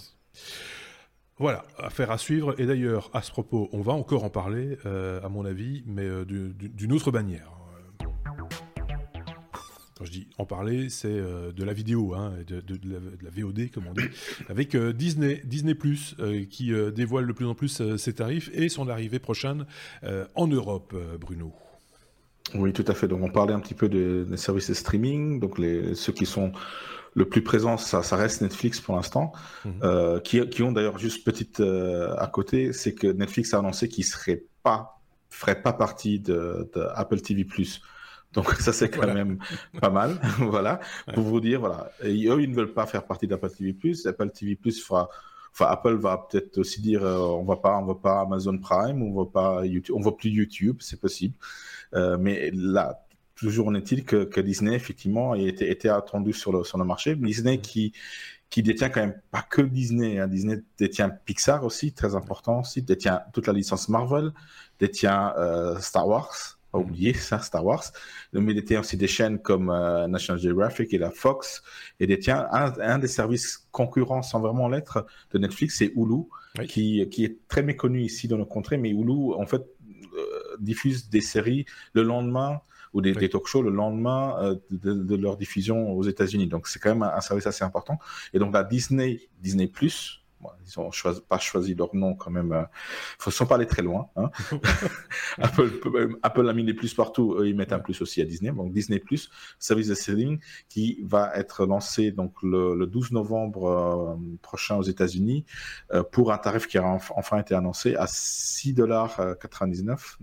Voilà, 1.39 1.65
affaire 1.77 2.10
à 2.10 2.18
suivre. 2.18 2.56
Et 2.57 2.65
d'ailleurs, 2.65 3.10
à 3.13 3.22
ce 3.22 3.32
propos, 3.32 3.67
on 3.74 3.82
va 3.82 3.91
encore 3.91 4.24
en 4.24 4.29
parler, 4.29 4.77
euh, 4.86 5.22
à 5.22 5.29
mon 5.29 5.46
avis, 5.46 5.84
mais 5.86 6.05
euh, 6.05 6.24
d'une 6.25 6.93
autre 6.93 7.12
bannière. 7.12 7.51
Quand 9.98 10.06
je 10.06 10.12
dis 10.12 10.27
en 10.38 10.46
parler, 10.46 10.89
c'est 10.89 11.08
euh, 11.08 11.51
de 11.51 11.63
la 11.63 11.74
vidéo, 11.74 12.13
hein, 12.13 12.34
de, 12.46 12.62
de, 12.62 12.77
de, 12.77 12.94
la, 12.94 13.00
de, 13.00 13.24
la, 13.24 13.30
VOD, 13.32 13.72
comme 13.72 13.88
on 13.88 13.94
dit, 13.94 14.04
avec 14.50 14.75
euh, 14.75 14.94
Disney, 14.94 15.42
Disney 15.44 15.74
Plus, 15.74 16.16
euh, 16.20 16.46
qui 16.46 16.72
dévoile 16.94 17.25
de 17.25 17.34
plus 17.34 17.48
en 17.48 17.56
plus 17.56 17.82
ses 17.98 18.13
tarifs 18.13 18.50
et 18.54 18.70
son 18.70 18.89
arrivée 18.89 19.20
prochaine 19.20 19.66
en 20.36 20.48
Europe, 20.48 20.96
Bruno. 21.20 21.54
Oui, 22.56 22.74
tout 22.74 22.86
à 22.88 22.94
fait. 22.94 23.08
Donc, 23.08 23.22
on 23.24 23.30
parlait 23.30 23.54
un 23.54 23.60
petit 23.60 23.74
peu 23.74 23.89
des 23.89 24.24
de 24.25 24.36
services 24.36 24.70
de 24.70 24.74
streaming. 24.74 25.39
Donc, 25.39 25.58
les, 25.58 25.96
ceux 25.96 26.13
qui 26.13 26.25
sont 26.25 26.51
le 27.13 27.25
plus 27.27 27.42
présents, 27.44 27.77
ça, 27.77 28.04
ça 28.04 28.16
reste 28.16 28.42
Netflix 28.42 28.80
pour 28.80 28.96
l'instant, 28.96 29.32
-hmm. 29.66 30.22
qui, 30.22 30.48
qui, 30.50 30.63
ont 30.63 30.72
d'ailleurs 30.72 30.98
juste 31.00 31.24
petite 31.25 31.60
à 31.60 32.27
côté, 32.27 32.74
c'est 32.74 32.94
que 32.94 33.08
Netflix 33.08 33.54
a 33.54 33.60
annoncé 33.60 33.89
qu'il 33.89 34.06
serait 34.06 34.44
pas 34.63 34.98
ferait 35.30 35.62
pas 35.62 35.74
partie 35.74 36.20
de, 36.20 36.70
de 36.74 36.82
Apple 36.96 37.22
TV 37.22 37.44
Plus. 37.44 37.82
Donc 38.38 38.53
ça 38.60 38.72
c'est 38.72 38.89
quand 38.89 38.98
voilà. 38.98 39.15
même 39.15 39.39
pas 39.82 39.89
mal, 39.89 40.15
voilà, 40.38 40.79
ouais. 41.08 41.13
pour 41.15 41.24
vous 41.24 41.41
dire 41.41 41.60
voilà. 41.60 41.91
Et 42.03 42.27
eux 42.27 42.39
ils 42.41 42.51
ne 42.51 42.56
veulent 42.56 42.74
pas 42.74 42.86
faire 42.86 43.03
partie 43.03 43.27
d'Apple 43.27 43.50
TV+. 43.50 43.75
Apple 44.06 44.29
TV+ 44.29 44.56
fera, 44.72 45.10
enfin 45.51 45.65
Apple 45.65 45.96
va 45.96 46.27
peut-être 46.29 46.60
aussi 46.60 46.79
dire 46.79 47.03
euh, 47.03 47.17
on 47.17 47.44
va 47.44 47.56
pas, 47.56 47.75
on 47.79 47.86
va 47.86 47.96
pas 47.96 48.22
Amazon 48.22 48.60
Prime, 48.60 49.01
on 49.01 49.24
va 49.24 49.25
pas 49.25 49.65
YouTube, 49.65 49.96
on 49.98 50.01
va 50.01 50.12
plus 50.12 50.29
YouTube, 50.29 50.77
c'est 50.82 51.01
possible. 51.01 51.34
Euh, 51.96 52.17
mais 52.20 52.51
là, 52.53 53.03
toujours 53.36 53.70
en 53.70 53.74
est-il 53.74 54.06
que, 54.06 54.25
que, 54.25 54.39
Disney 54.39 54.75
effectivement 54.75 55.34
était, 55.34 55.72
était 55.72 55.89
attendu 55.89 56.32
sur 56.32 56.51
le 56.51 56.63
sur 56.63 56.77
le 56.77 56.86
marché. 56.86 57.15
Disney 57.15 57.60
qui 57.60 57.94
qui 58.51 58.62
détient 58.62 58.89
quand 58.89 59.01
même 59.01 59.20
pas 59.32 59.41
que 59.41 59.63
Disney. 59.63 60.20
Hein. 60.20 60.27
Disney 60.27 60.62
détient 60.77 61.10
Pixar 61.10 61.63
aussi, 61.63 61.91
très 61.91 62.13
important 62.13 62.60
aussi, 62.60 62.84
détient 62.84 63.24
toute 63.34 63.48
la 63.48 63.53
licence 63.53 63.89
Marvel, 63.89 64.32
détient 64.79 65.34
euh, 65.38 65.79
Star 65.79 66.08
Wars 66.08 66.57
pas 66.71 66.79
oublier 66.79 67.13
ça, 67.13 67.39
Star 67.39 67.65
Wars. 67.65 67.83
Mais 68.33 68.51
il 68.51 68.55
détient 68.55 68.79
aussi 68.79 68.97
des 68.97 69.07
chaînes 69.07 69.39
comme 69.39 69.69
euh, 69.69 70.07
National 70.07 70.41
Geographic 70.41 70.93
et 70.93 70.97
la 70.97 71.12
Fox, 71.12 71.63
et 72.00 72.07
détient 72.07 72.47
un, 72.51 72.74
un 72.79 73.00
des 73.00 73.07
services 73.07 73.67
concurrents 73.71 74.21
sans 74.21 74.39
vraiment 74.39 74.69
l'être 74.69 75.05
de 75.31 75.39
Netflix, 75.39 75.77
c'est 75.77 75.91
Hulu, 75.95 76.24
oui. 76.59 76.67
qui, 76.67 77.09
qui 77.09 77.25
est 77.25 77.38
très 77.47 77.63
méconnu 77.63 78.01
ici 78.01 78.27
dans 78.27 78.38
nos 78.38 78.45
contrées, 78.45 78.77
mais 78.77 78.89
Hulu, 78.89 79.33
en 79.33 79.45
fait, 79.45 79.63
euh, 80.17 80.57
diffuse 80.59 81.09
des 81.09 81.21
séries 81.21 81.65
le 81.93 82.03
lendemain 82.03 82.62
ou 82.93 83.01
des, 83.01 83.13
talk 83.29 83.45
shows 83.45 83.62
le 83.62 83.69
lendemain 83.69 84.57
de, 84.71 85.15
leur 85.15 85.38
diffusion 85.38 85.91
aux 85.91 86.03
États-Unis. 86.03 86.47
Donc 86.47 86.67
c'est 86.67 86.79
quand 86.79 86.89
même 86.89 87.03
un, 87.03 87.21
service 87.21 87.45
assez 87.45 87.63
important. 87.63 88.00
Et 88.33 88.39
donc 88.39 88.53
la 88.53 88.63
Disney, 88.63 89.29
Disney 89.39 89.67
Plus, 89.67 90.24
ils 90.41 90.79
n'ont 90.79 90.91
pas 91.27 91.39
choisi 91.39 91.75
leur 91.75 91.96
nom 91.96 92.15
quand 92.15 92.32
même. 92.32 92.67
Il 93.20 93.24
faut 93.24 93.32
sans 93.32 93.46
pas 93.46 93.56
aller 93.56 93.65
très 93.65 93.82
loin. 93.82 94.10
Hein. 94.15 94.29
Apple, 95.41 95.72
Apple 96.24 96.50
a 96.50 96.53
mis 96.53 96.63
des 96.63 96.74
plus 96.74 96.94
partout. 96.94 97.36
Eux, 97.39 97.48
ils 97.48 97.56
mettent 97.56 97.74
un 97.74 97.79
plus 97.79 98.01
aussi 98.01 98.22
à 98.22 98.25
Disney. 98.25 98.51
Donc 98.51 98.72
Disney 98.72 99.00
Plus, 99.00 99.29
service 99.60 99.88
de 99.88 99.96
streaming 99.96 100.39
qui 100.70 101.00
va 101.03 101.32
être 101.36 101.65
lancé 101.65 102.12
donc 102.12 102.34
le, 102.44 102.86
12 102.86 103.12
novembre 103.12 103.67
euh, 103.67 104.38
prochain 104.41 104.77
aux 104.77 104.84
États-Unis 104.84 105.46
euh, 105.94 106.03
pour 106.03 106.32
un 106.32 106.38
tarif 106.38 106.67
qui 106.67 106.77
a 106.77 106.86
enfin 107.15 107.39
été 107.39 107.56
annoncé 107.56 107.96
à 107.96 108.06
6 108.08 108.74
dollars 108.74 109.20
99 109.39 110.17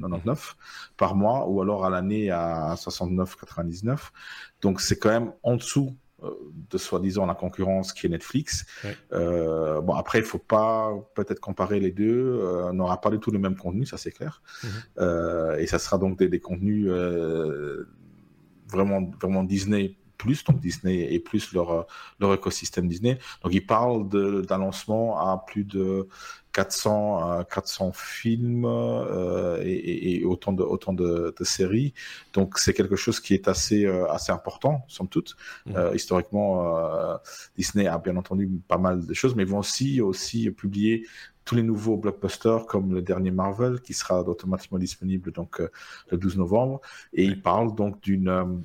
par 0.97 1.15
mois 1.15 1.49
ou 1.49 1.61
alors 1.61 1.85
à 1.85 1.91
l'année 1.91 2.31
à 2.31 2.75
69,99. 2.77 4.11
Donc 4.63 4.81
c'est 4.81 4.99
quand 4.99 5.11
même 5.11 5.33
en 5.43 5.57
dessous 5.57 5.95
euh, 5.95 6.04
de 6.71 6.79
soi-disant 6.79 7.27
la 7.27 7.35
concurrence 7.35 7.93
qui 7.93 8.07
est 8.07 8.11
Netflix. 8.11 8.67
Euh, 9.13 9.81
bon, 9.81 9.95
après, 9.95 10.19
il 10.19 10.25
faut 10.25 10.39
pas 10.39 10.93
peut-être 11.15 11.41
comparer 11.41 11.81
les 11.81 11.91
deux. 11.91 12.41
Euh, 12.41 12.71
on 12.71 12.75
n'aura 12.75 13.01
pas 13.01 13.11
du 13.11 13.19
tout 13.19 13.31
le 13.31 13.39
même 13.39 13.57
contenu, 13.57 13.87
ça 13.87 13.97
c'est 13.97 14.13
clair. 14.13 14.43
Mhm. 14.63 15.59
et 15.59 15.67
ça 15.67 15.79
sera 15.79 15.99
donc 15.99 16.19
des, 16.19 16.29
des 16.29 16.41
contenus 16.41 16.89
vraiment, 18.69 19.11
vraiment 19.21 19.45
Disney 19.45 19.97
plus, 20.25 20.43
donc 20.45 20.61
Disney 20.61 21.13
et 21.13 21.21
plus 21.21 21.53
leur, 21.53 21.87
leur 22.19 22.33
écosystème 22.33 22.89
Disney. 22.89 23.19
Donc 23.43 23.53
ils 23.53 23.67
parlent 23.67 24.09
d'un 24.09 24.59
lancement 24.59 25.19
à 25.19 25.45
plus 25.47 25.65
de 25.65 26.09
400, 26.55 27.45
400 27.51 27.93
films 27.93 28.65
euh, 28.65 29.61
et, 29.65 30.25
autant, 30.25 30.53
de, 30.53 30.63
autant 30.63 30.93
de, 30.93 31.35
séries. 31.43 31.93
Donc 32.33 32.59
c'est 32.59 32.73
quelque 32.73 32.97
chose 32.97 33.21
qui 33.21 33.35
est 33.35 33.49
assez, 33.49 33.85
euh, 33.85 34.11
assez 34.11 34.33
important, 34.33 34.85
somme 34.89 35.09
toute. 35.09 35.37
Mmh. 35.67 35.73
Euh, 35.77 35.95
historiquement, 35.95 37.19
Disney 37.57 37.87
a 37.87 37.99
bien 37.99 38.17
entendu 38.17 38.49
pas 38.69 38.79
mal 38.79 39.05
de 39.05 39.15
choses, 39.15 39.35
mais 39.35 39.43
ils 39.43 39.49
vont 39.49 39.59
aussi, 39.59 40.01
aussi 40.01 40.51
publier 40.51 41.07
tous 41.45 41.57
les 41.57 41.63
nouveaux 41.63 41.99
blockbusters 41.99 42.65
comme 42.67 42.95
le 42.95 43.03
dernier 43.03 43.31
Marvel 43.31 43.81
qui 43.81 43.93
sera 43.93 44.23
automatiquement 44.23 44.79
disponible 44.79 45.31
donc 45.33 45.61
le 46.11 46.17
12 46.17 46.39
novembre. 46.39 46.81
Et 47.13 47.25
ils 47.25 47.43
parlent 47.43 47.75
donc 47.75 48.01
d'une 48.01 48.63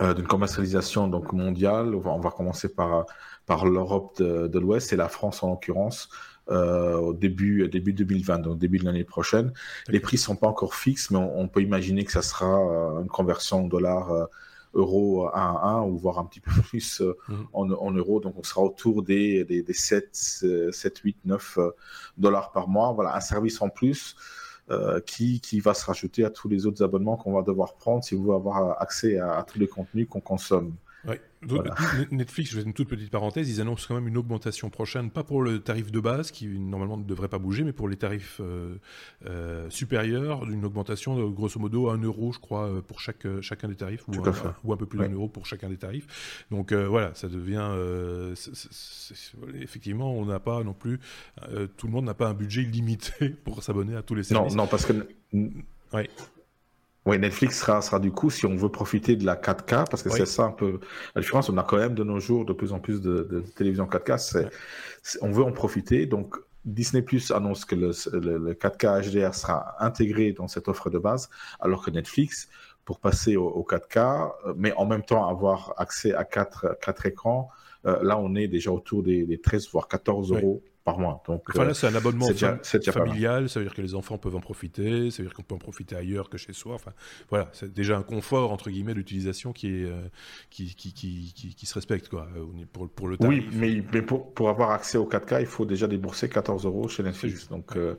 d'une 0.00 0.26
commercialisation 0.26 1.08
donc 1.08 1.32
mondiale. 1.32 1.94
On 1.94 2.00
va, 2.00 2.10
on 2.10 2.20
va 2.20 2.30
commencer 2.30 2.68
par 2.68 3.06
par 3.46 3.66
l'Europe 3.66 4.16
de, 4.18 4.46
de 4.48 4.58
l'Ouest 4.58 4.92
et 4.92 4.96
la 4.96 5.08
France 5.08 5.42
en 5.42 5.50
l'occurrence 5.50 6.08
euh, 6.50 6.96
au 6.96 7.14
début, 7.14 7.68
début 7.68 7.92
2020, 7.92 8.38
donc 8.40 8.58
début 8.58 8.78
de 8.78 8.84
l'année 8.84 9.04
prochaine. 9.04 9.52
Les 9.88 10.00
prix 10.00 10.18
sont 10.18 10.36
pas 10.36 10.46
encore 10.46 10.74
fixes, 10.74 11.10
mais 11.10 11.18
on, 11.18 11.48
peut 11.48 11.62
imaginer 11.62 12.04
que 12.04 12.12
ça 12.12 12.22
sera 12.22 12.46
euh, 12.46 13.00
une 13.00 13.08
conversion 13.08 13.66
dollar 13.66 14.12
euh, 14.12 14.24
euro 14.74 15.28
1 15.28 15.30
à 15.34 15.68
1 15.68 15.82
ou 15.84 15.96
voire 15.96 16.18
un 16.18 16.26
petit 16.26 16.40
peu 16.40 16.50
plus 16.68 17.00
mhm. 17.28 17.46
en, 17.52 17.70
en, 17.70 17.90
euros. 17.92 18.20
Donc 18.20 18.34
on 18.36 18.42
sera 18.42 18.62
autour 18.62 19.02
des, 19.02 19.44
des, 19.44 19.62
des 19.62 19.72
7, 19.72 20.08
7, 20.70 20.98
8, 20.98 21.16
9 21.24 21.58
dollars 22.18 22.52
par 22.52 22.68
mois. 22.68 22.92
Voilà, 22.92 23.16
un 23.16 23.20
service 23.20 23.62
en 23.62 23.68
plus. 23.68 24.16
Euh, 24.70 24.98
qui, 25.00 25.40
qui 25.42 25.60
va 25.60 25.74
se 25.74 25.84
rajouter 25.84 26.24
à 26.24 26.30
tous 26.30 26.48
les 26.48 26.64
autres 26.64 26.82
abonnements 26.82 27.18
qu'on 27.18 27.34
va 27.34 27.42
devoir 27.42 27.74
prendre 27.74 28.02
si 28.02 28.14
vous 28.14 28.22
voulez 28.24 28.36
avoir 28.36 28.80
accès 28.80 29.18
à, 29.18 29.36
à 29.36 29.42
tous 29.42 29.58
les 29.58 29.68
contenus 29.68 30.08
qu'on 30.08 30.22
consomme. 30.22 30.74
Ouais. 31.06 31.20
Netflix, 32.10 32.50
je 32.50 32.56
fais 32.58 32.64
une 32.64 32.72
toute 32.72 32.88
petite 32.88 33.10
parenthèse, 33.10 33.50
ils 33.50 33.60
annoncent 33.60 33.84
quand 33.86 33.94
même 33.94 34.08
une 34.08 34.16
augmentation 34.16 34.70
prochaine, 34.70 35.10
pas 35.10 35.24
pour 35.24 35.42
le 35.42 35.60
tarif 35.60 35.90
de 35.90 36.00
base 36.00 36.30
qui 36.30 36.46
normalement 36.46 36.96
ne 36.96 37.04
devrait 37.04 37.28
pas 37.28 37.38
bouger, 37.38 37.64
mais 37.64 37.72
pour 37.72 37.88
les 37.88 37.96
tarifs 37.96 38.40
euh, 38.40 38.76
euh, 39.26 39.68
supérieurs, 39.70 40.48
une 40.48 40.64
augmentation 40.64 41.16
de 41.16 41.24
grosso 41.24 41.58
modo 41.60 41.90
1 41.90 41.98
euro, 42.02 42.32
je 42.32 42.38
crois, 42.38 42.68
euh, 42.68 42.80
pour 42.80 43.00
chaque, 43.00 43.26
chacun 43.40 43.68
des 43.68 43.76
tarifs, 43.76 44.06
ou, 44.08 44.12
un, 44.12 44.32
ou 44.64 44.72
un, 44.72 44.76
peu 44.76 44.86
plus 44.86 44.98
d'un 44.98 45.10
euro 45.10 45.28
pour 45.28 45.46
chacun 45.46 45.68
des 45.68 45.76
tarifs. 45.76 46.46
Donc 46.50 46.72
voilà, 46.72 47.14
ça 47.14 47.28
devient. 47.28 47.70
effectivement, 49.60 50.14
on 50.14 50.24
n'a 50.26 50.40
pas 50.40 50.62
non 50.62 50.74
plus. 50.74 50.98
tout 51.76 51.86
le 51.86 51.92
monde 51.92 52.06
n'a 52.06 52.14
pas 52.14 52.28
un 52.28 52.34
budget 52.34 52.62
illimité 52.62 53.28
pour 53.44 53.62
s'abonner 53.62 53.96
à 53.96 54.02
tous 54.02 54.14
les 54.14 54.22
services. 54.22 54.54
Non, 54.54 54.64
non, 54.64 54.68
parce 54.68 54.86
que. 54.86 54.92
Oui. 55.32 56.08
Oui, 57.06 57.18
Netflix 57.18 57.60
sera, 57.60 57.82
sera 57.82 58.00
du 58.00 58.10
coup, 58.10 58.30
si 58.30 58.46
on 58.46 58.56
veut 58.56 58.70
profiter 58.70 59.14
de 59.16 59.26
la 59.26 59.36
4K, 59.36 59.88
parce 59.90 60.02
que 60.02 60.08
c'est 60.08 60.24
ça 60.24 60.44
un 60.44 60.52
peu 60.52 60.80
la 61.14 61.20
différence, 61.20 61.50
on 61.50 61.58
a 61.58 61.62
quand 61.62 61.76
même 61.76 61.94
de 61.94 62.02
nos 62.02 62.18
jours 62.18 62.46
de 62.46 62.54
plus 62.54 62.72
en 62.72 62.80
plus 62.80 63.02
de, 63.02 63.28
de 63.30 63.40
télévision 63.40 63.84
4K, 63.84 64.18
c'est, 64.18 65.20
on 65.20 65.30
veut 65.30 65.44
en 65.44 65.52
profiter, 65.52 66.06
donc 66.06 66.36
Disney 66.64 67.02
Plus 67.02 67.30
annonce 67.30 67.66
que 67.66 67.74
le, 67.74 67.90
le, 68.38 68.54
4K 68.54 69.10
HDR 69.10 69.34
sera 69.34 69.76
intégré 69.84 70.32
dans 70.32 70.48
cette 70.48 70.66
offre 70.66 70.88
de 70.88 70.98
base, 70.98 71.28
alors 71.60 71.84
que 71.84 71.90
Netflix, 71.90 72.48
pour 72.86 73.00
passer 73.00 73.36
au, 73.36 73.66
4K, 73.68 74.32
euh, 74.46 74.54
mais 74.56 74.72
en 74.72 74.86
même 74.86 75.02
temps 75.02 75.28
avoir 75.28 75.74
accès 75.76 76.14
à 76.14 76.24
4, 76.24 76.78
4 76.80 77.06
écrans, 77.06 77.50
euh, 77.84 78.02
là 78.02 78.18
on 78.18 78.34
est 78.34 78.48
déjà 78.48 78.70
autour 78.72 79.02
des, 79.02 79.26
des 79.26 79.38
13 79.38 79.68
voire 79.70 79.88
14 79.88 80.32
euros 80.32 80.62
par 80.84 80.98
mois. 80.98 81.22
Donc, 81.26 81.44
enfin, 81.48 81.64
là, 81.64 81.74
c'est 81.74 81.86
un 81.86 81.94
abonnement 81.94 82.28
familial, 82.92 83.48
ça 83.48 83.58
veut 83.58 83.66
dire 83.66 83.74
que 83.74 83.80
les 83.80 83.94
enfants 83.94 84.18
peuvent 84.18 84.36
en 84.36 84.40
profiter, 84.40 85.10
ça 85.10 85.22
veut 85.22 85.28
dire 85.28 85.34
qu'on 85.34 85.42
peut 85.42 85.54
en 85.54 85.58
profiter 85.58 85.96
ailleurs 85.96 86.28
que 86.28 86.36
chez 86.36 86.52
soi. 86.52 86.74
Enfin, 86.74 86.92
voilà, 87.30 87.48
c'est 87.52 87.72
déjà 87.72 87.96
un 87.96 88.02
confort, 88.02 88.52
entre 88.52 88.70
guillemets, 88.70 88.92
d'utilisation 88.94 89.52
qui, 89.52 89.68
est, 89.68 89.84
euh, 89.84 90.08
qui, 90.50 90.74
qui, 90.74 90.92
qui, 90.92 91.54
qui, 91.54 91.66
se 91.66 91.74
respecte, 91.74 92.08
quoi, 92.08 92.28
euh, 92.36 92.44
pour, 92.72 92.88
pour 92.90 93.08
le 93.08 93.16
tarif. 93.16 93.44
Oui, 93.50 93.56
mais, 93.56 93.82
mais 93.92 94.02
pour, 94.02 94.32
pour, 94.34 94.50
avoir 94.50 94.70
accès 94.72 94.98
au 94.98 95.08
4K, 95.08 95.40
il 95.40 95.46
faut 95.46 95.64
déjà 95.64 95.86
débourser 95.86 96.28
14 96.28 96.66
euros 96.66 96.86
chez 96.88 97.02
Netflix. 97.02 97.48
Donc, 97.48 97.76
euh, 97.76 97.98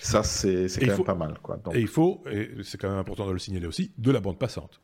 ça, 0.00 0.22
c'est 0.22 0.66
quand 0.80 0.86
même 0.86 1.04
pas 1.04 1.14
mal, 1.14 1.38
quoi. 1.42 1.58
Et 1.72 1.80
il 1.80 1.88
faut, 1.88 2.22
et 2.30 2.50
c'est 2.62 2.78
quand 2.78 2.90
même 2.90 2.98
important 2.98 3.26
de 3.26 3.32
le 3.32 3.38
signaler 3.38 3.66
aussi, 3.66 3.92
de 3.96 4.10
la 4.10 4.20
bande 4.20 4.38
passante. 4.38 4.82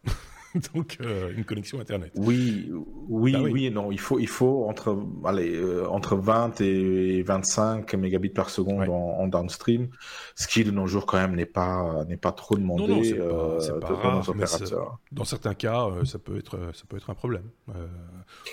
donc 0.74 0.98
euh, 1.00 1.32
une 1.36 1.44
connexion 1.44 1.80
Internet. 1.80 2.12
Oui, 2.14 2.70
oui, 3.08 3.32
bah 3.32 3.40
oui, 3.42 3.66
et 3.66 3.70
non. 3.70 3.90
Il 3.90 3.98
faut, 3.98 4.18
il 4.18 4.28
faut 4.28 4.66
entre, 4.68 4.96
allez, 5.24 5.54
euh, 5.54 5.86
entre 5.88 6.16
20 6.16 6.60
et 6.60 7.22
25 7.22 7.94
mégabits 7.94 8.28
par 8.28 8.50
seconde 8.50 8.88
en, 8.88 9.26
downstream, 9.26 9.88
ce 10.36 10.46
qui 10.46 10.64
de 10.64 10.70
nos 10.70 10.86
jours 10.86 11.06
quand 11.06 11.18
même 11.18 11.34
n'est 11.34 11.46
pas, 11.46 12.04
n'est 12.08 12.16
pas 12.16 12.32
trop 12.32 12.56
demandé 12.56 12.86
non, 12.86 12.96
non, 12.96 13.58
pas, 13.80 14.08
euh, 14.08 14.14
nos 14.14 14.30
opérateurs. 14.30 14.98
Dans 15.10 15.24
certains 15.24 15.54
cas, 15.54 15.88
ça 16.04 16.18
peut 16.18 16.38
être, 16.38 16.58
ça 16.72 16.84
peut 16.88 16.96
être 16.96 17.10
un 17.10 17.14
problème. 17.14 17.48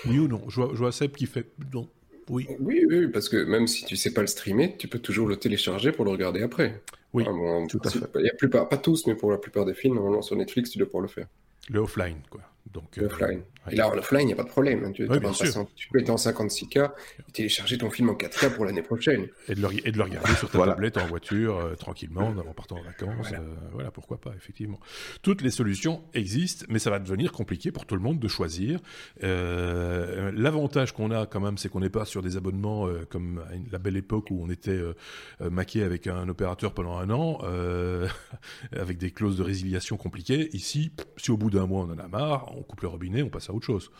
oui 0.06 0.18
ou 0.18 0.28
non? 0.28 0.42
Je 0.48 0.60
vois, 0.60 0.70
je 0.72 0.78
vois 0.78 0.92
Seb 0.92 1.12
qui 1.12 1.26
fait 1.26 1.52
non. 1.72 1.88
Oui. 2.28 2.46
oui. 2.60 2.84
Oui, 2.88 3.08
parce 3.08 3.28
que 3.28 3.44
même 3.44 3.66
si 3.66 3.84
tu 3.84 3.96
sais 3.96 4.12
pas 4.12 4.20
le 4.20 4.26
streamer, 4.26 4.76
tu 4.78 4.88
peux 4.88 5.00
toujours 5.00 5.28
le 5.28 5.36
télécharger 5.36 5.92
pour 5.92 6.04
le 6.04 6.12
regarder 6.12 6.42
après. 6.42 6.82
Oui, 7.12 7.24
ah, 7.26 7.66
tout 7.68 7.80
à 7.84 7.90
fait. 7.90 7.98
Il 8.16 8.26
y 8.26 8.30
a 8.30 8.34
plupart, 8.34 8.68
pas 8.68 8.78
tous, 8.78 9.06
mais 9.06 9.14
pour 9.14 9.30
la 9.30 9.38
plupart 9.38 9.64
des 9.64 9.74
films, 9.74 9.94
normalement 9.94 10.22
sur 10.22 10.36
Netflix, 10.36 10.70
tu 10.70 10.78
dois 10.78 10.86
pouvoir 10.86 11.02
le 11.02 11.08
faire. 11.08 11.26
Le 11.68 11.80
offline, 11.80 12.20
quoi. 12.30 12.42
Donc. 12.70 12.98
Et 13.70 13.76
là, 13.76 13.88
en 13.88 13.96
offline, 13.96 14.22
il 14.22 14.26
n'y 14.26 14.32
a 14.32 14.36
pas 14.36 14.42
de 14.42 14.48
problème. 14.48 14.84
Hein. 14.84 14.92
Tu, 14.92 15.06
peux 15.06 16.00
être 16.00 16.10
en 16.10 16.16
56K 16.16 16.90
et 17.28 17.32
télécharger 17.32 17.78
ton 17.78 17.90
film 17.90 18.10
en 18.10 18.14
4K 18.14 18.54
pour 18.54 18.64
l'année 18.64 18.82
prochaine. 18.82 19.28
Et 19.48 19.54
de, 19.54 19.60
le, 19.60 19.86
et 19.86 19.92
de 19.92 19.96
le 19.96 20.02
regarder 20.02 20.34
sur 20.34 20.50
ta 20.50 20.64
tablette 20.64 20.98
en 20.98 21.06
voiture, 21.06 21.56
euh, 21.56 21.74
tranquillement, 21.74 22.28
en 22.28 22.54
partant 22.54 22.78
en 22.78 22.82
vacances. 22.82 23.32
Euh, 23.32 23.54
voilà. 23.72 23.90
pourquoi 23.90 24.20
pas, 24.20 24.32
effectivement. 24.36 24.80
Toutes 25.22 25.42
les 25.42 25.50
solutions 25.50 26.02
existent, 26.14 26.66
mais 26.68 26.78
ça 26.78 26.90
va 26.90 26.98
devenir 26.98 27.30
compliqué 27.32 27.70
pour 27.70 27.86
tout 27.86 27.94
le 27.94 28.02
monde 28.02 28.18
de 28.18 28.28
choisir. 28.28 28.80
L'avantage 29.20 30.92
qu'on 30.92 31.10
a 31.10 31.26
quand 31.26 31.40
même, 31.40 31.58
c'est 31.58 31.68
qu'on 31.68 31.80
n'est 31.80 31.90
pas 31.90 32.04
sur 32.04 32.22
des 32.22 32.36
abonnements 32.36 32.88
comme 33.10 33.42
à 33.48 33.54
la 33.70 33.78
belle 33.78 33.96
époque 33.96 34.30
où 34.30 34.42
on 34.42 34.50
était 34.50 34.80
maqué 35.40 35.82
avec 35.82 36.06
un 36.06 36.28
opérateur 36.28 36.74
pendant 36.74 36.98
un 36.98 37.10
an, 37.10 37.38
avec 38.76 38.98
des 38.98 39.10
clauses 39.10 39.36
de 39.36 39.42
résiliation 39.42 39.96
compliquées. 39.96 40.48
Ici, 40.52 40.92
si 41.16 41.30
au 41.30 41.36
bout 41.36 41.50
d'un 41.50 41.66
mois 41.66 41.84
on 41.84 41.92
en 41.92 41.98
a 41.98 42.08
marre, 42.08 42.52
on 42.56 42.62
coupe 42.62 42.80
le 42.82 42.88
robinet, 42.88 43.22
on 43.22 43.30
passe 43.30 43.50
à 43.50 43.51
autre 43.52 43.66
chose. 43.66 43.90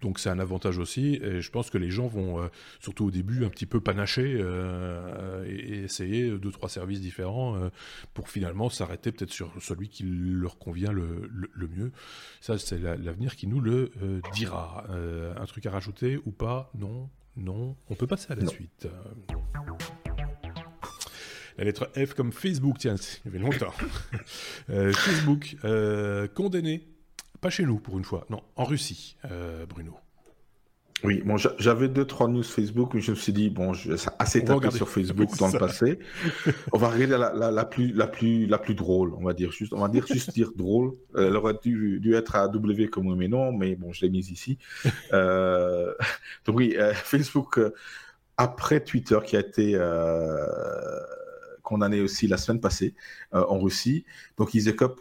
Donc 0.00 0.18
c'est 0.18 0.30
un 0.30 0.38
avantage 0.38 0.78
aussi, 0.78 1.16
et 1.22 1.40
je 1.40 1.50
pense 1.50 1.70
que 1.70 1.78
les 1.78 1.90
gens 1.90 2.06
vont, 2.06 2.40
euh, 2.40 2.48
surtout 2.80 3.06
au 3.06 3.10
début, 3.10 3.44
un 3.44 3.48
petit 3.48 3.66
peu 3.66 3.80
panacher 3.80 4.36
euh, 4.38 5.44
et, 5.44 5.82
essayer 5.82 6.30
deux, 6.38 6.52
trois 6.52 6.68
services 6.68 7.00
différents 7.00 7.56
euh, 7.56 7.68
pour 8.14 8.28
finalement 8.28 8.70
s'arrêter 8.70 9.10
peut-être 9.10 9.32
sur 9.32 9.52
celui 9.60 9.88
qui 9.88 10.04
leur 10.04 10.58
convient 10.58 10.92
le, 10.92 11.28
mieux. 11.76 11.92
Ça, 12.40 12.58
c'est 12.58 12.78
l'avenir 12.78 13.34
qui 13.34 13.46
nous 13.46 13.60
le 13.60 13.90
dira. 14.34 14.86
un 14.90 15.46
truc 15.46 15.66
à 15.66 15.70
rajouter 15.70 16.18
ou 16.24 16.30
pas? 16.30 16.70
Non 16.74 17.08
Non 17.36 17.76
On 17.88 17.94
peut 17.94 18.06
passer 18.06 18.32
à 18.32 18.34
la 18.34 18.46
suite. 18.46 18.88
La 21.58 21.64
lettre 21.64 21.90
F 21.94 22.14
comme 22.14 22.32
Facebook, 22.32 22.76
tiens, 22.78 22.96
il 22.96 23.32
y 23.32 23.34
avait 23.34 23.38
longtemps. 23.38 23.74
Facebook, 24.92 25.56
condamné 26.34 26.91
pas 27.42 27.50
chez 27.50 27.64
nous, 27.64 27.78
pour 27.78 27.98
une 27.98 28.04
fois. 28.04 28.24
Non, 28.30 28.40
en 28.56 28.64
Russie, 28.64 29.16
euh, 29.30 29.66
Bruno. 29.66 29.98
Oui, 31.02 31.20
bon, 31.26 31.36
j'avais 31.58 31.88
deux, 31.88 32.04
trois 32.04 32.28
news 32.28 32.44
Facebook, 32.44 32.92
mais 32.94 33.00
je 33.00 33.10
me 33.10 33.16
suis 33.16 33.32
dit, 33.32 33.50
bon, 33.50 33.72
je, 33.72 33.94
assez 34.20 34.44
tapé 34.44 34.70
sur 34.70 34.88
Facebook 34.88 35.28
dans 35.38 35.48
le 35.48 35.58
passé. 35.58 35.98
on 36.72 36.78
va 36.78 36.90
regarder 36.90 37.18
la, 37.18 37.50
la, 37.50 37.64
plus, 37.64 37.92
la, 37.92 38.06
plus, 38.06 38.46
la 38.46 38.58
plus 38.58 38.76
drôle, 38.76 39.12
on 39.14 39.24
va 39.24 39.34
dire 39.34 39.50
juste, 39.50 39.72
on 39.72 39.80
va 39.80 39.88
dire 39.88 40.06
juste 40.06 40.32
dire 40.32 40.52
drôle. 40.54 40.92
Elle 41.18 41.34
aurait 41.34 41.58
dû, 41.60 41.98
dû 41.98 42.14
être 42.14 42.36
à 42.36 42.46
W 42.46 42.86
comme 42.86 43.08
oui, 43.08 43.16
mais 43.18 43.26
non, 43.26 43.50
mais 43.50 43.74
bon, 43.74 43.92
je 43.92 44.02
l'ai 44.02 44.10
mise 44.10 44.30
ici. 44.30 44.58
Euh, 45.12 45.92
donc 46.46 46.56
oui, 46.56 46.74
euh, 46.78 46.94
Facebook, 46.94 47.60
après 48.36 48.80
Twitter 48.80 49.18
qui 49.26 49.36
a 49.36 49.40
été 49.40 49.76
condamnés 51.62 52.00
aussi 52.00 52.28
la 52.28 52.36
semaine 52.36 52.60
passée 52.60 52.94
en 53.32 53.58
Russie. 53.58 54.04
Donc 54.38 54.54
ils 54.54 54.68
écopent 54.68 55.00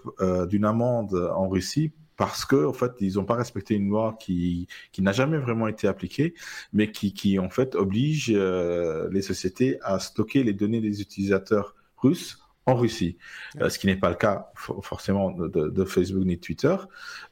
d'une 0.50 0.66
amende 0.66 1.14
en 1.36 1.48
Russie 1.48 1.92
parce 2.22 2.46
que 2.46 2.68
en 2.68 2.74
fait 2.74 2.92
ils 3.00 3.16
n'ont 3.16 3.26
pas 3.26 3.36
respecté 3.36 3.74
une 3.74 3.90
loi 3.90 4.16
qui 4.20 4.68
qui 4.92 5.02
n'a 5.02 5.12
jamais 5.12 5.40
vraiment 5.40 5.68
été 5.68 5.88
appliquée, 5.88 6.36
mais 6.72 6.92
qui 6.92 7.14
qui 7.14 7.40
en 7.40 7.50
fait 7.50 7.74
oblige 7.76 8.30
les 8.30 9.24
sociétés 9.24 9.80
à 9.82 10.00
stocker 10.00 10.44
les 10.44 10.54
données 10.54 10.82
des 10.82 11.02
utilisateurs 11.02 11.76
russes 11.98 12.38
en 12.68 12.76
Russie, 12.76 13.18
euh, 13.60 13.70
ce 13.70 13.80
qui 13.80 13.88
n'est 13.88 13.96
pas 13.96 14.10
le 14.10 14.16
cas 14.16 14.52
forcément 14.56 15.32
de, 15.32 15.86
Facebook 15.86 16.26
ni 16.26 16.36
de 16.36 16.42
Twitter. 16.42 16.76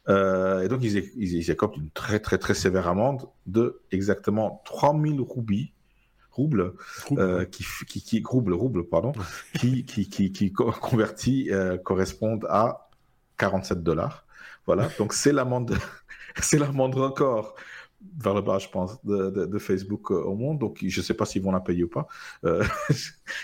Euh, 0.07 0.63
et 0.63 0.67
donc 0.67 0.83
ils, 0.83 1.11
ils, 1.17 1.51
écopent 1.51 1.77
une 1.77 1.91
très 1.91 2.19
très 2.19 2.39
très 2.39 2.55
sévère 2.55 2.87
amende 2.87 3.29
de 3.45 3.81
exactement 3.91 4.63
3000 4.65 5.21
roubles, 5.21 5.67
roubles, 6.31 6.73
euh, 7.11 7.45
qui, 7.45 7.63
qui, 7.87 8.01
qui 8.01 8.23
roubles, 8.25 8.53
roubles, 8.53 8.87
pardon, 8.87 9.11
qui, 9.59 9.85
qui, 9.85 10.09
qui, 10.09 10.31
qui 10.31 10.51
convertis 10.51 11.51
correspondent 11.83 12.47
à 12.49 12.89
47 13.37 13.83
dollars. 13.83 14.25
Voilà, 14.69 14.87
donc 14.99 15.13
c'est 15.13 15.31
l'amende, 15.31 15.75
c'est 16.43 16.59
l'amende 16.59 16.93
record 16.93 17.55
vers 18.17 18.33
le 18.33 18.41
bas, 18.41 18.57
je 18.59 18.69
pense, 18.69 19.03
de, 19.03 19.45
de, 19.45 19.59
Facebook 19.59 20.11
euh, 20.11 20.15
au 20.15 20.35
monde. 20.35 20.59
Donc, 20.59 20.79
je 20.81 20.99
ne 20.99 21.03
sais 21.03 21.13
pas 21.13 21.25
s'ils 21.25 21.41
vont 21.41 21.51
la 21.51 21.59
payer 21.59 21.83
ou 21.83 21.89
pas. 21.89 22.07
Euh, 22.45 22.63
je 22.89 22.93
ne 22.93 22.95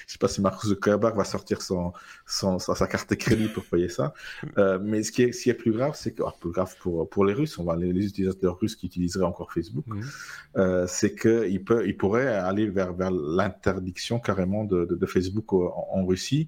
sais 0.08 0.18
pas 0.18 0.28
si 0.28 0.42
Mark 0.42 0.66
Zuckerberg 0.66 1.16
va 1.16 1.24
sortir 1.26 1.62
son, 1.62 1.92
son, 2.26 2.58
sa 2.60 2.88
carte 2.88 3.10
de 3.10 3.16
crédit 3.16 3.48
pour 3.50 3.66
payer 3.66 3.90
ça. 3.90 4.14
Euh, 4.58 4.80
mais 4.82 5.04
ce 5.04 5.12
qui 5.12 5.24
est, 5.24 5.32
ce 5.34 5.44
qui 5.44 5.50
est 5.50 5.56
plus 5.56 5.72
grave, 5.72 5.94
c'est 5.96 6.14
que, 6.14 6.24
ah, 6.26 6.34
plus 6.40 6.52
grave 6.52 6.74
pour, 6.80 7.10
pour 7.10 7.26
les 7.26 7.34
Russes, 7.34 7.58
on 7.58 7.66
va, 7.66 7.76
les, 7.76 8.06
utilisateurs 8.06 8.60
russes 8.60 8.76
qui 8.76 8.86
utiliseraient 8.86 9.26
encore 9.26 9.52
Facebook, 9.52 9.86
mhm. 9.88 10.88
c'est 10.88 11.16
qu'ils 11.16 11.64
ils 11.86 11.98
pourraient 11.98 12.28
aller 12.28 12.68
vers, 12.68 12.94
vers 12.94 13.12
l'interdiction 13.12 14.20
carrément 14.20 14.64
de, 14.64 14.86
de, 14.86 14.96
de 14.96 15.06
Facebook 15.06 15.54
en, 15.54 16.06
Russie. 16.06 16.48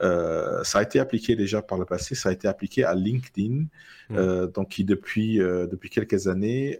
Ça 0.00 0.78
a 0.78 0.82
été 0.82 0.98
appliqué 0.98 1.36
déjà 1.36 1.62
par 1.62 1.78
le 1.78 1.84
passé, 1.84 2.14
ça 2.14 2.30
a 2.30 2.32
été 2.32 2.48
appliqué 2.48 2.84
à 2.84 2.94
LinkedIn, 2.94 3.66
mhm. 4.10 4.46
donc 4.48 4.70
qui 4.70 4.84
depuis, 4.84 5.38
depuis 5.38 5.90
quelques 5.90 6.26
années, 6.26 6.78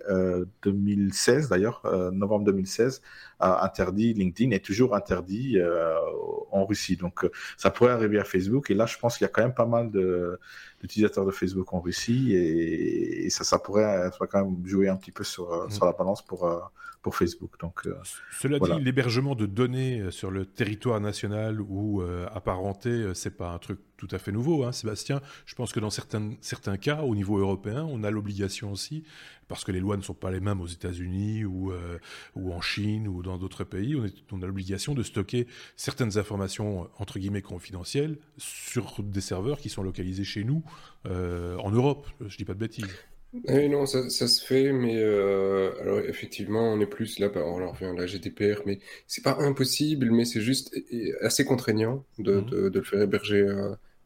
2016 0.72 1.48
d'ailleurs, 1.48 1.82
euh, 1.84 2.10
novembre 2.10 2.44
2016, 2.46 3.02
a 3.38 3.64
interdit 3.64 4.14
LinkedIn 4.14 4.50
est 4.50 4.64
toujours 4.64 4.94
interdit 4.94 5.58
euh, 5.58 5.94
en 6.50 6.64
Russie. 6.64 6.96
Donc 6.96 7.24
euh, 7.24 7.30
ça 7.56 7.70
pourrait 7.70 7.92
arriver 7.92 8.18
à 8.18 8.24
Facebook. 8.24 8.70
Et 8.70 8.74
là, 8.74 8.86
je 8.86 8.98
pense 8.98 9.18
qu'il 9.18 9.24
y 9.24 9.28
a 9.28 9.28
quand 9.28 9.42
même 9.42 9.54
pas 9.54 9.66
mal 9.66 9.90
d'utilisateurs 10.86 11.26
de, 11.26 11.30
Facebook 11.30 11.72
en 11.72 11.80
Russie 11.80 12.34
et, 12.34 13.28
ça, 13.30 13.44
ça 13.44 13.58
pourrait 13.58 14.10
quand 14.30 14.44
même 14.44 14.66
jouer 14.66 14.88
un 14.88 14.96
petit 14.96 15.12
peu 15.12 15.24
sur, 15.24 15.66
mm. 15.66 15.70
sur 15.70 15.84
la 15.84 15.92
balance 15.92 16.22
pour, 16.22 16.48
pour 17.02 17.16
Facebook. 17.16 17.58
Donc, 17.60 17.88
Cela 18.38 18.58
dit, 18.58 18.84
l'hébergement 18.84 19.34
de 19.34 19.46
données 19.46 20.10
sur 20.10 20.30
le 20.30 20.46
territoire 20.46 21.00
national 21.00 21.60
ou 21.60 22.02
apparenté, 22.32 23.12
c'est 23.14 23.36
pas 23.36 23.50
un 23.50 23.58
truc 23.58 23.80
tout 23.96 24.08
à 24.10 24.18
fait 24.18 24.32
nouveau, 24.32 24.64
hein, 24.64 24.72
Sébastien. 24.72 25.20
Je 25.46 25.54
pense 25.54 25.72
que 25.72 25.80
dans 25.80 25.90
certains, 25.90 26.32
certains 26.40 26.76
cas, 26.76 27.02
au 27.02 27.14
niveau 27.14 27.38
européen, 27.38 27.86
on 27.88 28.04
a 28.04 28.10
l'obligation 28.10 28.70
aussi 28.70 29.04
parce 29.48 29.64
que 29.64 29.72
les 29.72 29.80
lois 29.80 29.96
ne 29.96 30.02
sont 30.02 30.14
pas 30.14 30.30
les 30.30 30.40
mêmes 30.40 30.60
aux 30.60 30.66
États-Unis 30.66 31.44
ou, 31.44 31.70
euh, 31.72 31.98
ou 32.34 32.52
en 32.52 32.60
Chine 32.60 33.06
ou 33.06 33.22
dans 33.22 33.38
d'autres 33.38 33.64
pays. 33.64 33.94
On, 33.94 34.04
est, 34.04 34.14
on 34.32 34.42
a 34.42 34.46
l'obligation 34.46 34.94
de 34.94 35.02
stocker 35.02 35.46
certaines 35.76 36.18
informations 36.18 36.88
entre 36.98 37.18
guillemets 37.18 37.42
confidentielles 37.42 38.18
sur 38.38 39.02
des 39.02 39.20
serveurs 39.20 39.58
qui 39.58 39.68
sont 39.68 39.82
localisés 39.82 40.24
chez 40.24 40.44
nous 40.44 40.64
euh, 40.66 40.70
en 41.04 41.70
Europe. 41.70 42.06
Je 42.26 42.36
dis 42.36 42.44
pas 42.44 42.54
de 42.54 42.58
bêtises. 42.58 42.86
Non, 43.48 43.86
ça, 43.86 44.08
ça, 44.08 44.28
se 44.28 44.44
fait, 44.44 44.72
mais 44.72 44.96
euh, 44.96 45.72
alors 45.80 45.98
effectivement, 46.00 46.72
on 46.72 46.80
est 46.80 46.86
plus 46.86 47.18
là, 47.18 47.28
bah, 47.28 47.42
on 47.44 47.70
revient 47.70 47.86
à 47.86 47.92
la 47.92 48.06
GDPR, 48.06 48.62
mais 48.64 48.78
c'est 49.06 49.22
pas 49.22 49.36
impossible, 49.40 50.10
mais 50.10 50.24
c'est 50.24 50.40
juste 50.40 50.74
assez 51.20 51.44
contraignant 51.44 52.04
de, 52.18 52.36
mmh. 52.36 52.46
de, 52.46 52.68
de, 52.68 52.78
le 52.78 52.84
faire 52.84 53.02
héberger 53.02 53.46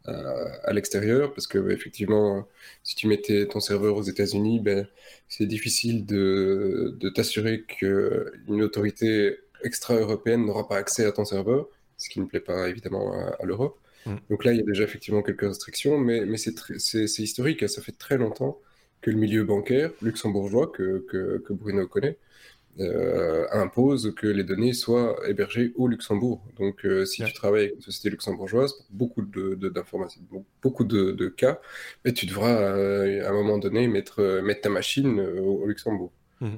à, 0.05 0.73
l'extérieur, 0.73 1.33
parce 1.33 1.47
que 1.47 1.71
effectivement, 1.71 2.49
si 2.83 2.97
tu 2.97 3.07
mettais 3.07 3.47
ton 3.47 3.61
serveur 3.61 3.97
aux 3.97 4.03
États-Unis, 4.03 4.61
ben, 4.61 4.87
c'est 5.29 5.47
difficile 5.47 6.07
de, 6.07 6.97
de 6.99 7.09
t'assurer 7.11 7.63
qu'une 7.63 8.63
autorité 8.63 9.37
extra-européenne 9.63 10.45
n'aura 10.45 10.67
pas 10.67 10.77
accès 10.77 11.05
à 11.05 11.13
ton 11.13 11.25
serveur, 11.25 11.69
ce 11.99 12.09
qui 12.09 12.21
ne 12.21 12.25
plaît 12.25 12.41
pas 12.41 12.69
évidemment 12.69 13.13
à, 13.13 13.45
l'Europe. 13.45 13.79
Mm. 14.07 14.17
Donc 14.31 14.45
là, 14.45 14.53
il 14.53 14.59
y 14.59 14.61
a 14.61 14.65
déjà 14.65 14.85
effectivement 14.85 15.23
quelques 15.23 15.43
restrictions, 15.43 15.99
mais, 15.99 16.25
mais 16.25 16.39
c'est 16.39 17.23
historique, 17.23 17.69
ça 17.69 17.83
fait 17.83 17.93
très 17.93 18.19
longtemps 18.19 18.61
que 19.01 19.11
le 19.11 19.17
milieu 19.17 19.45
bancaire 19.45 19.91
luxembourgeois, 20.03 20.71
que, 20.71 21.05
que, 21.09 21.39
que 21.39 21.53
Bruno 21.53 21.87
connaît, 21.87 22.19
euh, 22.79 23.47
impose 23.53 24.15
que 24.15 24.27
les 24.27 24.45
données 24.45 24.73
soient 24.73 25.17
hébergées 25.29 25.73
au 25.75 25.89
Luxembourg. 25.89 26.43
Donc, 26.59 26.85
euh, 26.85 27.05
si 27.05 27.23
tu 27.25 27.33
travailles 27.33 27.65
avec 27.65 27.75
une 27.77 27.83
société 27.83 28.11
luxembourgeoise, 28.11 28.73
pour 28.73 28.87
beaucoup 28.91 29.23
de, 29.23 29.55
d'informations, 29.69 30.23
beaucoup 30.63 30.85
de, 30.85 31.11
de 31.11 31.29
cas, 31.29 31.61
mais 32.05 32.13
tu 32.13 32.27
devras 32.27 32.49
euh, 32.53 33.27
à 33.27 33.31
un 33.31 33.33
moment 33.33 33.59
donné 33.59 33.87
mettre, 33.89 34.41
mettre 34.43 34.63
ta 34.63 34.71
machine 34.71 35.21
au, 35.21 35.67
Luxembourg. 35.67 36.13
Mmh. 36.41 36.57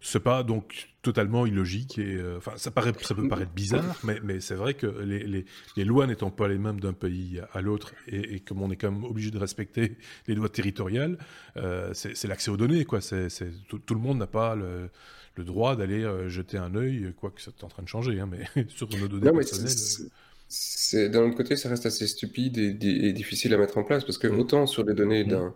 C'est 0.00 0.20
pas 0.20 0.44
donc 0.44 0.88
totalement 1.02 1.46
illogique 1.46 1.98
et 1.98 2.14
euh, 2.14 2.36
enfin 2.36 2.52
ça 2.56 2.70
paraît 2.70 2.92
ça 3.00 3.14
peut 3.14 3.26
paraître 3.28 3.52
bizarre 3.52 3.98
mais, 4.04 4.18
mais 4.22 4.40
c'est 4.40 4.54
vrai 4.54 4.74
que 4.74 4.86
les, 4.86 5.20
les, 5.24 5.44
les 5.76 5.84
lois 5.84 6.06
n'étant 6.06 6.30
pas 6.30 6.48
les 6.48 6.58
mêmes 6.58 6.80
d'un 6.80 6.92
pays 6.92 7.40
à 7.52 7.60
l'autre 7.60 7.94
et, 8.06 8.34
et, 8.34 8.40
comme 8.40 8.60
on 8.62 8.70
est 8.70 8.76
quand 8.76 8.90
même 8.90 9.04
obligé 9.04 9.30
de 9.30 9.38
respecter 9.38 9.96
les 10.26 10.34
lois 10.34 10.48
territoriales 10.48 11.16
euh, 11.56 11.92
c'est 11.94 12.24
l'accès 12.24 12.50
aux 12.50 12.56
données 12.56 12.84
quoi 12.84 13.00
c'est 13.00 13.28
tout, 13.68 13.78
tout, 13.78 13.94
le 13.94 14.00
monde 14.00 14.18
n'a 14.18 14.26
pas 14.26 14.54
le, 14.54 14.90
le 15.36 15.44
droit 15.44 15.76
d'aller 15.76 16.04
euh, 16.04 16.28
jeter 16.28 16.58
un 16.58 16.74
œil 16.74 17.12
quoi 17.16 17.30
que 17.30 17.40
c'est 17.40 17.64
en 17.64 17.68
train 17.68 17.82
de 17.82 17.88
changer 17.88 18.20
hein, 18.20 18.28
mais 18.30 18.66
sur 18.68 18.88
nos 18.88 19.08
données 19.08 19.32
personnelles 19.32 21.10
d'un 21.10 21.22
autre 21.22 21.36
côté 21.36 21.56
ça 21.56 21.68
reste 21.68 21.86
assez 21.86 22.06
stupide 22.06 22.58
et, 22.58 22.76
et, 22.82 23.12
difficile 23.12 23.54
à 23.54 23.56
mettre 23.56 23.78
en 23.78 23.84
place 23.84 24.04
parce 24.04 24.18
que 24.18 24.28
mmh. 24.28 24.38
autant 24.38 24.66
sur 24.66 24.84
les 24.84 24.94
données 24.94 25.24
mmh. 25.24 25.28
d'un 25.28 25.54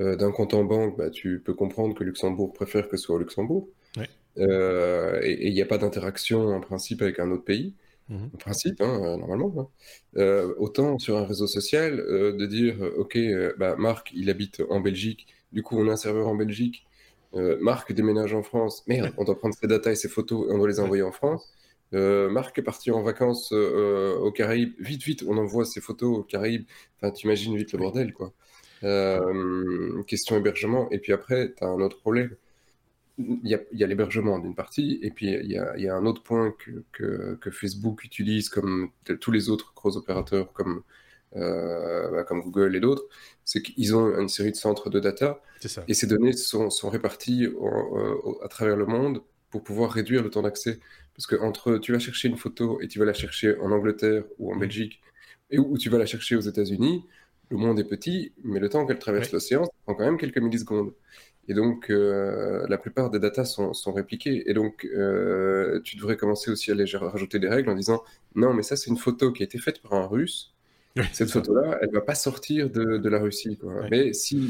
euh, 0.00 0.16
d'un 0.16 0.32
compte 0.32 0.54
en 0.54 0.64
banque, 0.64 0.96
bah, 0.98 1.10
tu 1.10 1.40
peux 1.40 1.54
comprendre 1.54 1.94
que 1.94 2.02
Luxembourg 2.02 2.52
préfère 2.52 2.88
que 2.88 2.96
ce 2.96 3.04
soit 3.04 3.16
au 3.16 3.18
Luxembourg. 3.18 3.68
Euh, 4.36 5.20
et 5.22 5.46
il 5.46 5.54
n'y 5.54 5.62
a 5.62 5.66
pas 5.66 5.78
d'interaction 5.78 6.48
en 6.48 6.60
principe 6.60 7.02
avec 7.02 7.20
un 7.20 7.30
autre 7.30 7.44
pays. 7.44 7.74
Mhm. 8.08 8.30
En 8.34 8.36
principe, 8.36 8.80
hein, 8.80 9.00
euh, 9.02 9.16
normalement. 9.16 9.70
Hein. 10.16 10.54
autant 10.58 10.98
sur 10.98 11.16
un 11.16 11.24
réseau 11.24 11.46
social, 11.46 11.96
de 11.96 12.46
dire, 12.46 12.76
OK, 12.98 13.16
bah, 13.58 13.76
Marc, 13.76 14.10
il 14.14 14.28
habite 14.30 14.62
en 14.68 14.80
Belgique, 14.80 15.28
du 15.52 15.62
coup, 15.62 15.78
on 15.78 15.88
a 15.88 15.92
un 15.92 15.96
serveur 15.96 16.26
en 16.26 16.34
Belgique. 16.34 16.84
Marc 17.60 17.92
déménage 17.92 18.34
en 18.34 18.42
France. 18.42 18.84
Merde, 18.86 19.12
on 19.16 19.24
doit 19.24 19.38
prendre 19.38 19.54
ses 19.54 19.66
datas 19.66 19.92
et 19.92 19.96
ses 19.96 20.08
photos 20.08 20.48
et 20.48 20.52
on 20.52 20.58
doit 20.58 20.68
les 20.68 20.80
envoyer 20.80 21.02
en 21.02 21.12
France. 21.12 21.52
Marc 21.92 22.58
est 22.58 22.62
parti 22.62 22.90
en 22.90 23.02
vacances 23.02 23.52
aux 23.52 24.32
Caraïbes. 24.32 24.74
Vite, 24.80 25.02
vite, 25.04 25.24
on 25.26 25.36
envoie 25.36 25.64
ses 25.64 25.80
photos 25.80 26.18
aux 26.18 26.22
Caraïbes. 26.24 26.66
Enfin, 26.96 27.12
t'imagines 27.12 27.56
vite 27.56 27.72
le 27.72 27.78
bordel, 27.78 28.12
quoi. 28.12 28.32
Euh, 28.82 30.02
question 30.04 30.36
hébergement. 30.36 30.90
Et 30.90 30.98
puis 30.98 31.12
après, 31.12 31.54
tu 31.56 31.64
as 31.64 31.68
un 31.68 31.80
autre 31.80 31.98
problème. 31.98 32.34
Il 33.18 33.38
y 33.44 33.84
a, 33.84 33.86
l'hébergement 33.86 34.40
d'une 34.40 34.56
partie, 34.56 34.98
et 35.02 35.10
puis 35.10 35.28
il 35.28 35.50
y 35.52 35.56
a, 35.56 35.94
un 35.94 36.04
autre 36.04 36.24
point 36.24 36.52
que, 36.90 37.36
que, 37.40 37.50
Facebook 37.52 38.02
utilise 38.02 38.48
comme 38.48 38.90
tous 39.20 39.30
les 39.30 39.50
autres 39.50 39.72
gros 39.76 39.96
opérateurs 39.96 40.52
comme, 40.52 40.82
euh, 41.36 42.10
bah, 42.10 42.24
comme 42.24 42.40
Google 42.40 42.74
et 42.74 42.80
d'autres, 42.80 43.04
c'est 43.44 43.62
qu'ils 43.62 43.94
ont 43.94 44.18
une 44.18 44.28
série 44.28 44.50
de 44.50 44.56
centres 44.56 44.90
de 44.90 44.98
data, 44.98 45.40
et 45.86 45.94
ces 45.94 46.08
données 46.08 46.32
sont, 46.32 46.70
sont 46.70 46.90
réparties 46.90 47.46
à 48.42 48.48
travers 48.48 48.76
le 48.76 48.86
monde 48.86 49.22
pour 49.48 49.62
pouvoir 49.62 49.92
réduire 49.92 50.24
le 50.24 50.30
temps 50.30 50.42
d'accès. 50.42 50.80
Parce 51.14 51.28
que 51.28 51.36
entre 51.36 51.78
tu 51.78 51.92
vas 51.92 52.00
chercher 52.00 52.26
une 52.26 52.36
photo 52.36 52.80
et 52.80 52.88
tu 52.88 52.98
vas 52.98 53.04
la 53.04 53.12
chercher 53.12 53.56
en 53.60 53.70
Angleterre 53.70 54.24
ou 54.40 54.50
en 54.50 54.56
mmh. 54.56 54.60
Belgique, 54.60 55.02
et 55.50 55.58
où 55.58 55.78
tu 55.78 55.88
vas 55.88 55.98
la 55.98 56.06
chercher 56.06 56.34
aux 56.34 56.40
États-Unis, 56.40 57.04
le 57.56 57.66
monde 57.66 57.78
est 57.78 57.84
petit, 57.84 58.32
mais 58.42 58.60
le 58.60 58.68
temps 58.68 58.86
qu'elle 58.86 58.98
traverse 58.98 59.32
l'océan, 59.32 59.64
ça 59.64 59.70
prend 59.84 59.94
quand 59.94 60.04
même 60.04 60.18
quelques 60.18 60.38
millisecondes. 60.38 60.92
Et 61.48 61.54
donc, 61.54 61.90
euh, 61.90 62.66
la 62.68 62.78
plupart 62.78 63.10
des 63.10 63.18
datas 63.18 63.44
sont, 63.44 63.74
sont 63.74 63.92
répliquées. 63.92 64.48
Et 64.50 64.54
donc, 64.54 64.86
euh, 64.86 65.80
tu 65.84 65.96
devrais 65.96 66.16
commencer 66.16 66.50
aussi 66.50 66.70
à 66.70 66.74
les 66.74 66.84
rajouter 66.96 67.38
des 67.38 67.48
règles 67.48 67.70
en 67.70 67.74
disant 67.74 68.02
non, 68.34 68.54
mais 68.54 68.62
ça, 68.62 68.76
c'est 68.76 68.90
une 68.90 68.96
photo 68.96 69.32
qui 69.32 69.42
a 69.42 69.46
été 69.46 69.58
faite 69.58 69.82
par 69.82 69.94
un 69.94 70.06
russe 70.06 70.53
cette 71.12 71.30
photo-là, 71.30 71.78
elle 71.82 71.90
va 71.90 72.00
pas 72.00 72.14
sortir 72.14 72.70
de, 72.70 72.98
de 72.98 73.08
la 73.08 73.18
Russie. 73.18 73.56
Quoi. 73.56 73.86
Mais 73.90 74.12
si, 74.12 74.48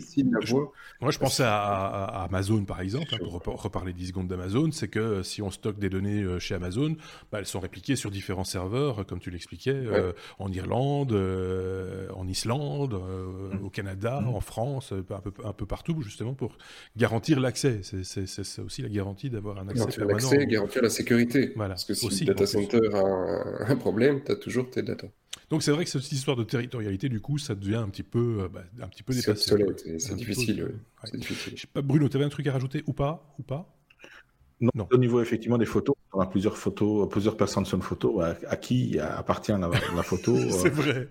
si 0.00 0.22
la 0.22 0.38
voit, 0.46 0.72
Moi, 1.02 1.10
je 1.10 1.18
pensais 1.18 1.42
à, 1.44 2.24
Amazon, 2.24 2.64
par 2.64 2.80
exemple, 2.80 3.08
hein, 3.12 3.18
pour 3.20 3.60
reparler 3.60 3.92
10 3.92 4.08
secondes 4.08 4.28
d'Amazon, 4.28 4.70
c'est 4.72 4.88
que 4.88 4.98
euh, 4.98 5.22
si 5.22 5.42
on 5.42 5.50
stocke 5.50 5.78
des 5.78 5.90
données 5.90 6.22
euh, 6.22 6.38
chez 6.38 6.54
Amazon, 6.54 6.96
bah, 7.30 7.40
elles 7.40 7.46
sont 7.46 7.60
répliquées 7.60 7.96
sur 7.96 8.10
différents 8.10 8.44
serveurs, 8.44 9.04
comme 9.04 9.18
tu 9.18 9.30
l'expliquais, 9.30 9.74
euh, 9.74 10.12
en 10.38 10.50
Irlande, 10.50 11.12
en 12.14 12.26
Islande, 12.26 12.94
mm. 12.94 13.64
au 13.64 13.68
Canada, 13.68 14.22
mm. 14.22 14.28
en 14.28 14.40
France, 14.40 14.92
un 14.92 15.20
peu, 15.20 15.32
un 15.44 15.52
peu 15.52 15.66
partout, 15.66 16.00
justement, 16.00 16.32
pour 16.32 16.56
garantir 16.96 17.38
l'accès. 17.38 17.80
C'est 17.82 18.62
aussi 18.62 18.80
la 18.80 18.88
garantie 18.88 19.28
d'avoir 19.28 19.58
un 19.58 19.68
accès 19.68 19.74
garantir 19.74 20.06
permanent. 20.06 20.30
L'accès, 20.30 20.46
garantir 20.46 20.82
la 20.82 20.90
sécurité. 20.90 21.52
Voilà. 21.54 21.74
Parce 21.74 21.84
que 21.84 21.92
si 21.94 22.24
le 22.24 22.32
data 22.32 22.46
center 22.46 22.80
a 22.94 22.98
un, 22.98 23.68
un 23.68 23.76
problème, 23.76 24.22
tu 24.24 24.32
as 24.32 24.36
toujours 24.36 24.70
tes 24.70 24.82
data. 24.82 25.06
Donc 25.52 25.62
c'est 25.62 25.70
vrai 25.70 25.81
que 25.84 25.90
cette 25.90 26.12
histoire 26.12 26.36
de 26.36 26.44
territorialité, 26.44 27.08
du 27.08 27.20
coup, 27.20 27.38
ça 27.38 27.54
devient 27.54 27.76
un 27.76 27.88
petit 27.88 28.02
peu, 28.02 28.42
euh, 28.42 28.48
bah, 28.48 28.62
un 28.80 28.88
petit 28.88 29.02
peu 29.02 29.14
dépassé. 29.14 29.56
C'est 29.98 30.16
difficile. 30.16 30.72
Je 31.12 31.60
sais 31.60 31.66
pas, 31.72 31.82
Bruno, 31.82 32.08
tu 32.08 32.16
avais 32.16 32.26
un 32.26 32.30
truc 32.30 32.46
à 32.46 32.52
rajouter 32.52 32.82
ou 32.86 32.92
pas, 32.92 33.34
ou 33.38 33.42
pas? 33.42 33.68
Non, 34.62 34.86
Au 34.92 34.96
niveau 34.96 35.20
effectivement 35.20 35.58
des 35.58 35.66
photos, 35.66 35.96
on 36.12 36.20
a 36.20 36.26
plusieurs 36.26 36.56
photos, 36.56 37.08
plusieurs 37.08 37.36
personnes 37.36 37.64
sur 37.64 37.76
une 37.76 37.82
photo. 37.82 38.20
À, 38.20 38.56
qui 38.56 38.96
appartient 39.00 39.50
la, 39.50 40.02
photo 40.04 40.36
C'est 40.50 40.68
vrai. 40.68 41.08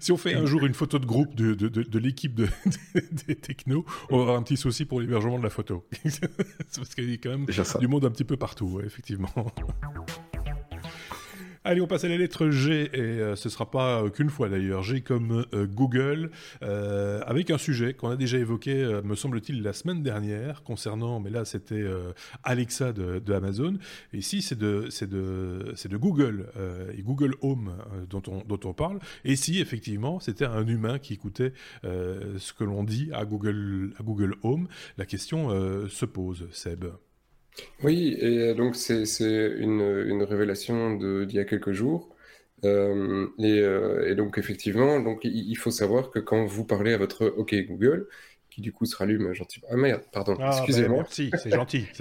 Si 0.00 0.12
on 0.12 0.16
fait 0.16 0.34
un 0.34 0.46
jour 0.46 0.64
une 0.64 0.72
photo 0.72 0.98
de 0.98 1.04
groupe 1.04 1.34
de, 1.34 1.52
de, 1.52 1.68
de, 1.68 1.98
l'équipe 1.98 2.34
des 3.26 3.34
technos, 3.34 3.84
on 4.08 4.18
aura 4.18 4.36
un 4.36 4.42
petit 4.42 4.56
souci 4.56 4.86
pour 4.86 5.00
l'hébergement 5.00 5.38
de 5.38 5.44
la 5.44 5.50
photo. 5.50 5.84
parce 6.76 6.94
qu'il 6.94 7.10
y 7.10 7.14
a 7.14 7.16
quand 7.18 7.30
même 7.30 7.46
du 7.80 7.88
monde 7.88 8.06
un 8.06 8.10
petit 8.10 8.24
peu 8.24 8.38
partout, 8.38 8.80
effectivement. 8.82 9.28
Allez, 11.66 11.80
on 11.80 11.86
passe 11.86 12.04
à 12.04 12.08
la 12.08 12.18
lettre 12.18 12.50
G, 12.50 12.90
et 12.92 13.00
euh, 13.00 13.36
ce 13.36 13.48
ne 13.48 13.50
sera 13.50 13.70
pas 13.70 14.02
euh, 14.02 14.10
qu'une 14.10 14.28
fois 14.28 14.50
d'ailleurs. 14.50 14.82
G 14.82 15.00
comme 15.00 15.46
euh, 15.54 15.66
Google, 15.66 16.30
avec 16.60 17.50
un 17.50 17.56
sujet 17.56 17.94
qu'on 17.94 18.10
a 18.10 18.16
déjà 18.16 18.36
évoqué, 18.36 19.00
me 19.02 19.14
semble-t-il, 19.14 19.62
la 19.62 19.72
semaine 19.72 20.02
dernière, 20.02 20.62
concernant, 20.62 21.20
mais 21.20 21.30
là 21.30 21.46
c'était 21.46 21.84
Alexa 22.42 22.92
de, 22.92 23.32
Amazon. 23.32 23.78
Ici, 24.12 24.42
c'est 24.42 24.58
de, 24.58 25.96
Google, 25.96 26.50
et 26.96 27.02
Google 27.02 27.34
Home 27.40 27.72
dont, 28.10 28.22
on, 28.64 28.74
parle. 28.74 28.98
Et 29.24 29.32
ici, 29.32 29.60
effectivement, 29.60 30.20
c'était 30.20 30.44
un 30.44 30.66
humain 30.66 30.98
qui 30.98 31.14
écoutait 31.14 31.54
ce 31.82 32.52
que 32.52 32.64
l'on 32.64 32.84
dit 32.84 33.08
à 33.12 33.24
Google, 33.24 33.94
à 33.98 34.02
Google 34.02 34.34
Home. 34.42 34.68
La 34.98 35.06
question 35.06 35.48
se 35.88 36.04
pose, 36.04 36.46
Seb. 36.52 36.84
Oui, 37.82 38.16
et 38.20 38.54
donc 38.54 38.74
c'est 38.76 39.04
une, 39.58 39.80
une 40.06 40.22
révélation 40.22 40.94
d'il 40.96 41.32
y 41.34 41.38
a 41.38 41.44
quelques 41.44 41.72
jours. 41.72 42.14
Euh, 42.64 43.28
et, 43.38 43.60
euh, 43.60 44.10
et 44.10 44.14
donc 44.14 44.38
effectivement, 44.38 44.98
il 45.24 45.54
faut 45.56 45.70
savoir 45.70 46.10
que 46.10 46.18
quand 46.18 46.46
vous 46.46 46.64
parlez 46.64 46.94
à 46.94 46.98
votre 46.98 47.26
OK 47.26 47.54
Google, 47.54 48.08
qui 48.54 48.60
du 48.60 48.72
coup 48.72 48.86
se 48.86 48.94
rallume 48.94 49.32
gentiment. 49.32 49.66
Ah 49.68 49.76
merde, 49.76 50.02
pardon, 50.12 50.36
ah, 50.38 50.50
excusez-moi. 50.52 50.98
Ben, 50.98 51.02
merci, 51.02 51.30
c'est 51.42 51.50
gentil. 51.50 51.86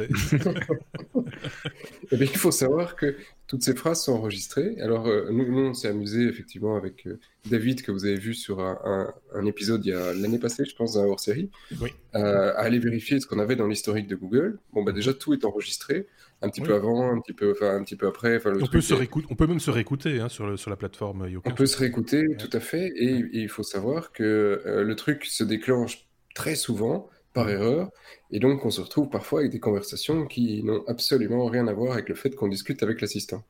Eh 2.12 2.16
il 2.16 2.28
faut 2.28 2.52
savoir 2.52 2.96
que 2.96 3.18
toutes 3.48 3.64
ces 3.64 3.76
phrases 3.76 4.04
sont 4.04 4.14
enregistrées. 4.14 4.76
Alors, 4.80 5.08
euh, 5.08 5.30
nous, 5.32 5.58
on 5.60 5.74
s'est 5.74 5.88
amusé 5.88 6.28
effectivement 6.28 6.76
avec 6.76 7.08
euh, 7.08 7.20
David, 7.50 7.82
que 7.82 7.92
vous 7.92 8.06
avez 8.06 8.18
vu 8.18 8.34
sur 8.34 8.60
un, 8.60 9.14
un, 9.34 9.46
épisode 9.46 9.86
il 9.86 9.90
y 9.90 9.94
a 9.94 10.14
l'année 10.14 10.38
passée, 10.38 10.64
je 10.66 10.76
pense, 10.76 10.94
d'un 10.94 11.06
hors-série, 11.06 11.50
oui. 11.82 11.90
Euh, 12.16 12.54
à 12.54 12.60
aller 12.60 12.80
vérifier 12.80 13.20
ce 13.20 13.26
qu'on 13.26 13.40
avait 13.40 13.56
dans 13.56 13.68
l'historique 13.68 14.08
de 14.08 14.16
Google. 14.16 14.60
Bon, 14.74 14.84
bah 14.84 14.92
déjà, 14.92 15.14
tout 15.14 15.34
est 15.34 15.44
enregistré, 15.44 16.08
un 16.42 16.50
petit 16.50 16.62
peu 16.62 16.76
avant, 16.76 17.12
un 17.12 17.20
petit 17.20 17.34
peu, 17.34 17.52
enfin, 17.52 17.76
un 17.76 17.84
petit 17.84 17.96
peu 17.96 18.08
après. 18.08 18.40
on, 18.46 18.68
peut 18.68 18.82
se 18.82 18.94
on 19.30 19.36
peut 19.36 19.48
même 19.48 19.60
se 19.60 19.72
réécouter 19.72 20.20
hein, 20.20 20.30
sur, 20.30 20.46
le, 20.46 20.58
sur 20.58 20.70
la 20.70 20.76
plateforme. 20.76 21.28
On 21.46 21.52
peut 21.52 21.66
se 21.66 21.78
réécouter, 21.78 22.24
tout 22.38 22.56
à 22.56 22.60
fait. 22.60 22.94
Et, 22.96 23.20
et, 23.20 23.40
il 23.40 23.50
faut 23.50 23.64
savoir 23.64 24.12
que 24.12 24.62
le 24.66 24.96
truc 24.96 25.26
se 25.26 25.44
déclenche 25.44 26.03
très 26.34 26.56
souvent 26.56 27.10
par 27.34 27.50
erreur, 27.50 27.90
et 28.32 28.40
donc 28.40 28.64
on 28.64 28.70
se 28.70 28.80
retrouve 28.82 29.10
parfois 29.10 29.40
avec 29.40 29.52
des 29.52 29.60
conversations 29.60 30.28
qui 30.28 30.64
n'ont 30.64 30.84
absolument 30.88 31.46
rien 31.46 31.68
à 31.68 31.74
voir 31.74 31.94
avec 31.94 32.10
le 32.10 32.16
fait 32.16 32.36
qu'on 32.36 32.48
discute 32.48 32.84
avec 32.84 33.02
l'assistant. 33.02 33.44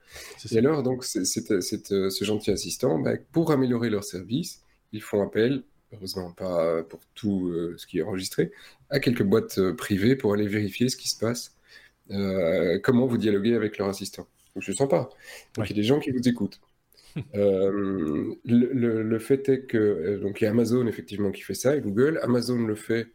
Et 0.52 0.58
alors, 0.58 0.84
donc, 0.84 1.04
c'est, 1.04 1.26
ce 1.26 2.24
gentil 2.24 2.52
assistant, 2.52 2.98
bah, 2.98 3.12
pour 3.34 3.52
améliorer 3.52 3.90
leur 3.90 4.06
service, 4.06 4.62
ils 4.94 5.02
font 5.02 5.22
appel, 5.22 5.64
heureusement 5.94 6.32
pas 6.32 6.82
pour 6.84 7.02
tout 7.14 7.50
euh, 7.50 7.76
ce 7.78 7.86
qui 7.86 8.00
est 8.00 8.04
enregistré, 8.04 8.52
à 8.90 9.00
quelques 9.00 9.24
boîtes 9.24 9.58
euh, 9.58 9.74
privées 9.74 10.16
pour 10.16 10.34
aller 10.34 10.48
vérifier 10.48 10.88
ce 10.88 10.96
qui 10.96 11.10
se 11.10 11.20
passe, 11.20 11.56
euh, 12.12 12.80
comment 12.84 13.06
vous 13.06 13.18
dialoguez 13.18 13.56
avec 13.56 13.78
leur 13.78 13.90
assistant. 13.90 14.28
Donc, 14.56 14.64
je 14.64 14.72
ne 14.72 14.76
sens 14.78 14.90
pas. 14.90 15.10
Donc, 15.56 15.70
il 15.70 15.70
y 15.70 15.74
a 15.74 15.82
des 15.82 15.84
gens 15.84 16.00
qui 16.00 16.12
vous 16.12 16.28
écoutent. 16.28 16.62
Euh, 17.36 18.36
le, 18.46 19.20
fait 19.20 19.48
est 19.50 19.66
que 19.66 19.78
euh, 19.78 20.20
donc 20.20 20.42
il 20.42 20.46
y 20.46 20.48
a 20.48 20.50
Amazon 20.50 20.88
effectivement 20.88 21.32
qui 21.32 21.42
fait 21.42 21.54
ça 21.54 21.76
et 21.76 21.82
Google. 21.82 22.20
Amazon 22.24 22.58
le 22.58 22.76
fait, 22.76 23.08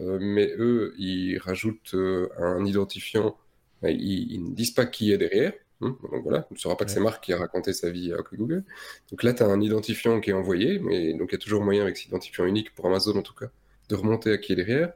euh, 0.00 0.18
mais 0.20 0.54
eux 0.58 0.94
ils 0.98 1.38
rajoutent 1.38 1.94
un 2.38 2.64
identifiant. 2.64 3.36
Ils, 3.82 4.42
ne 4.42 4.54
disent 4.54 4.72
pas 4.72 4.86
qui 4.86 5.12
est 5.12 5.18
derrière. 5.18 5.52
Hein, 5.80 5.96
donc 6.10 6.22
voilà, 6.22 6.46
on 6.50 6.54
ne 6.54 6.58
saura 6.58 6.76
pas 6.76 6.86
que 6.86 6.90
c'est 6.90 7.00
Marc 7.00 7.22
qui 7.22 7.32
a 7.32 7.38
raconté 7.38 7.72
sa 7.72 7.90
vie 7.90 8.12
à 8.12 8.18
Google. 8.34 8.64
Donc 9.10 9.22
là, 9.22 9.34
tu 9.34 9.42
as 9.42 9.46
un 9.46 9.60
identifiant 9.60 10.20
qui 10.20 10.30
est 10.30 10.32
envoyé, 10.32 10.78
mais 10.78 11.12
donc 11.12 11.28
il 11.30 11.32
y 11.32 11.36
a 11.36 11.38
toujours 11.38 11.62
moyen 11.62 11.82
avec 11.82 11.96
cet 11.98 12.06
identifiant 12.06 12.46
unique 12.46 12.74
pour 12.74 12.86
Amazon 12.86 13.16
en 13.16 13.22
tout 13.22 13.34
cas 13.34 13.50
de 13.88 13.94
remonter 13.94 14.32
à 14.32 14.38
qui 14.38 14.52
est 14.52 14.56
derrière. 14.56 14.92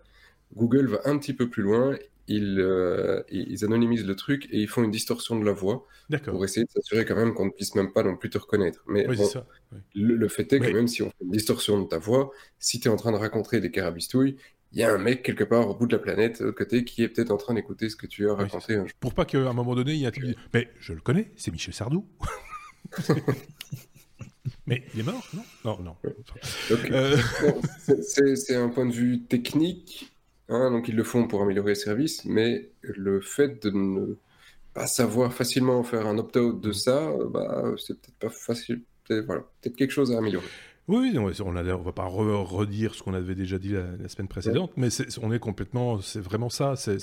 Google 0.57 0.87
va 0.87 1.01
un 1.05 1.19
petit 1.19 1.35
peu 1.35 1.49
plus 1.49 1.63
loin 1.63 1.97
euh, 2.39 3.23
ils, 3.31 3.65
anonymisent 3.65 4.07
le 4.07 4.15
truc 4.15 4.47
et 4.51 4.61
ils 4.61 4.69
font 4.69 4.83
une 4.83 4.91
distorsion 4.91 5.39
de 5.39 5.45
la 5.45 5.53
voix 5.53 5.87
pour 6.25 6.45
essayer 6.45 6.65
de 6.65 6.71
s'assurer 6.71 7.05
quand 7.05 7.17
même 7.17 7.35
qu'on 7.35 7.47
ne 7.47 7.51
puisse 7.51 7.75
même 7.75 7.93
pas 7.93 8.03
non 8.03 8.17
plus 8.17 8.31
te 8.31 8.39
reconnaître. 8.39 8.83
Mais 8.87 9.07
Le, 9.95 10.29
fait 10.29 10.53
est 10.53 10.61
que 10.61 10.71
même 10.71 10.89
si 10.89 11.03
on 11.03 11.11
fait 11.11 11.25
une 11.25 11.31
distorsion 11.31 11.81
de 11.81 11.89
ta 11.89 11.99
voix, 11.99 12.31
si 12.59 12.81
tu 12.81 12.89
es 12.89 12.91
en 12.91 12.97
train 12.97 13.13
de 13.13 13.17
raconter 13.17 13.61
des 13.61 13.71
carabistouilles, 13.71 14.37
il 14.73 14.79
y 14.79 14.85
a 14.85 14.93
un 14.93 14.99
mec 14.99 15.23
quelque 15.23 15.45
part 15.45 15.69
au 15.69 15.75
bout 15.75 15.87
de 15.87 15.97
la 15.97 15.99
planète, 15.99 16.41
de 16.41 16.45
l'autre 16.47 16.59
côté, 16.59 16.85
qui 16.85 17.03
est 17.03 17.09
peut-être 17.09 17.33
en 17.33 17.37
train 17.37 17.55
d'écouter 17.55 17.89
ce 17.89 17.97
que 17.97 18.07
tu 18.07 18.31
as 18.31 18.35
raconté. 18.35 18.81
pour 19.01 19.15
pas 19.15 19.25
qu'à 19.25 19.39
un 19.39 19.53
moment 19.53 19.75
donné, 19.75 19.95
il 19.95 20.01
y 20.01 20.07
a 20.07 20.13
Mais 20.55 20.71
je 20.79 20.93
le 20.93 21.01
connais, 21.01 21.33
c'est 21.37 21.51
Michel 21.51 21.75
Sardou. 21.75 22.07
Mais 24.67 24.85
il 24.95 25.01
est 25.01 25.03
mort, 25.03 25.27
non? 25.35 25.43
Non, 25.65 25.79
non. 25.83 25.97
Euh, 26.71 27.17
c'est 28.03 28.55
un 28.55 28.69
point 28.69 28.87
de 28.87 28.93
vue 28.93 29.23
technique 29.23 30.10
Hein, 30.51 30.73
donc 30.73 30.89
ils 30.89 30.97
le 30.97 31.05
font 31.05 31.29
pour 31.29 31.43
améliorer 31.43 31.71
le 31.71 31.77
service, 31.77 32.25
mais 32.25 32.69
le 32.83 33.21
fait 33.21 33.63
de 33.63 33.71
ne 33.71 34.17
pas 34.75 34.89
savoir 34.89 35.33
facilement 35.33 35.83
faire 35.85 36.07
un 36.07 36.19
opt-out 36.19 36.61
de 36.61 36.73
ça, 36.73 37.09
euh, 37.09 37.29
bah, 37.29 37.65
c'est 37.77 37.95
peut-être 38.01 38.19
pas 38.19 38.31
facile. 38.31 38.83
Voilà, 39.09 39.43
peut-être 39.61 39.77
quelque 39.77 39.93
chose 39.93 40.13
à 40.13 40.19
améliorer. 40.19 40.47
Oui, 40.87 41.17
on 41.17 41.53
ne 41.53 41.85
va 41.85 41.93
pas 41.93 42.05
redire 42.05 42.97
ce 42.97 43.03
qu'on 43.05 43.15
avait 43.15 43.37
déjà 43.37 43.59
dit 43.59 43.75
la, 43.75 44.09
semaine 44.09 44.27
précédente, 44.27 44.73
mais 44.77 44.89
on 45.23 45.33
est 45.33 45.39
complètement, 45.39 46.01
c'est 46.01 46.21
vraiment 46.21 46.49
ça. 46.49 46.75
C'est, 46.75 46.99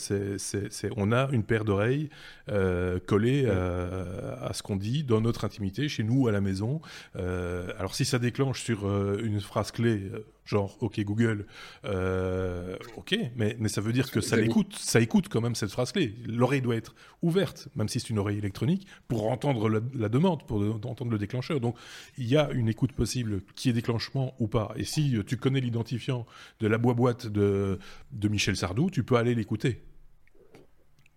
on 0.98 1.14
a 1.14 1.30
une 1.32 1.44
paire 1.44 1.64
d'oreilles 1.64 2.10
euh, 2.50 3.00
collée 3.06 3.44
euh, 3.46 4.36
à 4.42 4.52
ce 4.52 4.62
qu'on 4.62 4.76
dit 4.76 5.04
dans 5.04 5.22
notre 5.22 5.46
intimité, 5.46 5.88
chez 5.88 6.04
nous, 6.04 6.28
à 6.28 6.34
la 6.34 6.42
maison. 6.42 6.82
alors 7.16 7.96
si 7.96 8.04
ça 8.04 8.20
déclenche 8.20 8.62
sur 8.62 8.90
une 9.20 9.40
phrase 9.40 9.72
clé, 9.72 10.12
genre 10.48 10.78
OK 10.82 11.00
Google, 11.02 11.46
euh, 11.86 12.76
OK, 12.96 13.18
mais, 13.36 13.56
mais 13.60 13.70
ça 13.70 13.82
veut 13.82 13.94
dire 13.94 14.10
que 14.10 14.22
ça 14.22 14.36
l'écoute, 14.36 14.76
ça 14.80 15.00
écoute 15.00 15.28
quand 15.30 15.42
même 15.42 15.56
cette 15.56 15.72
phrase 15.72 15.92
clé. 15.92 16.16
L'oreille 16.26 16.62
doit 16.62 16.76
être 16.76 16.96
ouverte, 17.22 17.68
même 17.76 17.90
si 17.90 18.00
c'est 18.00 18.10
une 18.10 18.20
oreille 18.20 18.38
électronique, 18.38 18.88
pour 19.08 19.30
entendre 19.30 19.70
la, 19.70 20.10
demande, 20.10 20.48
pour 20.48 20.62
entendre 20.62 21.12
le 21.12 21.18
déclencheur. 21.18 21.60
Donc 21.60 21.76
il 22.18 22.28
y 22.28 22.38
a 22.38 22.50
une 22.52 22.70
écoute 22.70 22.94
possible 22.94 23.42
qui 23.56 23.70
est 23.70 23.74
déclenchement 23.74 24.34
ou 24.40 24.48
pas. 24.48 24.74
Et 24.78 24.86
si 24.86 25.16
tu 25.28 25.38
connais 25.38 25.60
l'identifiant 25.60 26.26
de 26.60 26.68
la 26.68 26.78
boîte 26.78 27.28
de, 27.28 27.78
de 28.12 28.28
Michel 28.28 28.56
Sardou, 28.56 28.90
tu 28.90 29.04
peux 29.04 29.16
aller 29.16 29.36
l'écouter. 29.36 29.82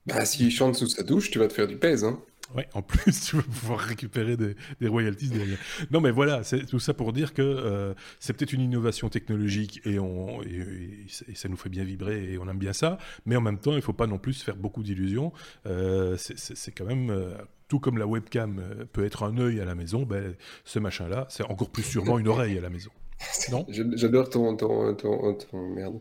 Bah, 0.07 0.25
s'il 0.25 0.51
chante 0.51 0.77
sous 0.77 0.89
sa 0.89 1.03
douche, 1.03 1.31
tu 1.31 1.39
vas 1.39 1.47
te 1.47 1.53
faire 1.53 1.69
du 1.69 1.77
pèse, 1.77 2.05
hein. 2.05 2.21
Ouais, 2.55 2.69
en 2.75 2.83
plus, 2.83 3.21
tu 3.27 3.37
vas 3.37 3.43
pouvoir 3.43 3.79
récupérer 3.79 4.37
des, 4.37 4.89
royalties 4.89 5.29
derrière. 5.29 5.59
Non, 5.91 6.01
mais 6.01 6.11
voilà, 6.11 6.43
c'est 6.43 6.67
tout 6.67 6.81
ça 6.81 6.95
pour 6.95 7.13
dire 7.13 7.33
que 7.35 7.43
euh, 7.43 7.95
c'est 8.19 8.33
peut-être 8.33 8.53
une 8.53 8.63
innovation 8.63 9.09
technologique 9.09 9.81
et, 9.85 9.99
ça 11.35 11.49
nous 11.49 11.57
fait 11.57 11.69
bien 11.69 11.85
vibrer 11.85 12.33
et 12.33 12.39
on 12.39 12.49
aime 12.49 12.59
bien 12.59 12.73
ça. 12.73 12.99
Mais 13.27 13.37
en 13.37 13.41
même 13.41 13.59
temps, 13.59 13.73
il 13.73 13.77
ne 13.77 13.81
faut 13.81 13.93
pas 13.93 14.07
non 14.07 14.19
plus 14.19 14.43
faire 14.43 14.57
beaucoup 14.57 14.83
d'illusions. 14.83 15.33
Euh, 15.67 16.17
c'est 16.17 16.73
quand 16.73 16.87
même. 16.87 17.11
Euh, 17.11 17.35
tout 17.69 17.79
comme 17.79 17.99
la 17.99 18.07
webcam 18.07 18.61
peut 18.93 19.05
être 19.05 19.23
un 19.23 19.39
œil 19.39 19.61
à 19.61 19.65
la 19.65 19.77
maison, 19.77 20.03
ben, 20.03 20.35
ce 20.65 20.81
machin-là, 20.81 21.27
c'est 21.29 21.45
encore 21.45 21.71
plus 21.71 21.85
sûrement 21.85 22.19
une 22.19 22.27
oreille 22.27 22.59
à 22.59 22.61
la 22.61 22.69
maison. 22.69 22.91
J'adore 23.69 24.31
ton, 24.31 24.57
ton, 24.57 24.95
ton, 24.95 25.69
merde. 25.75 26.01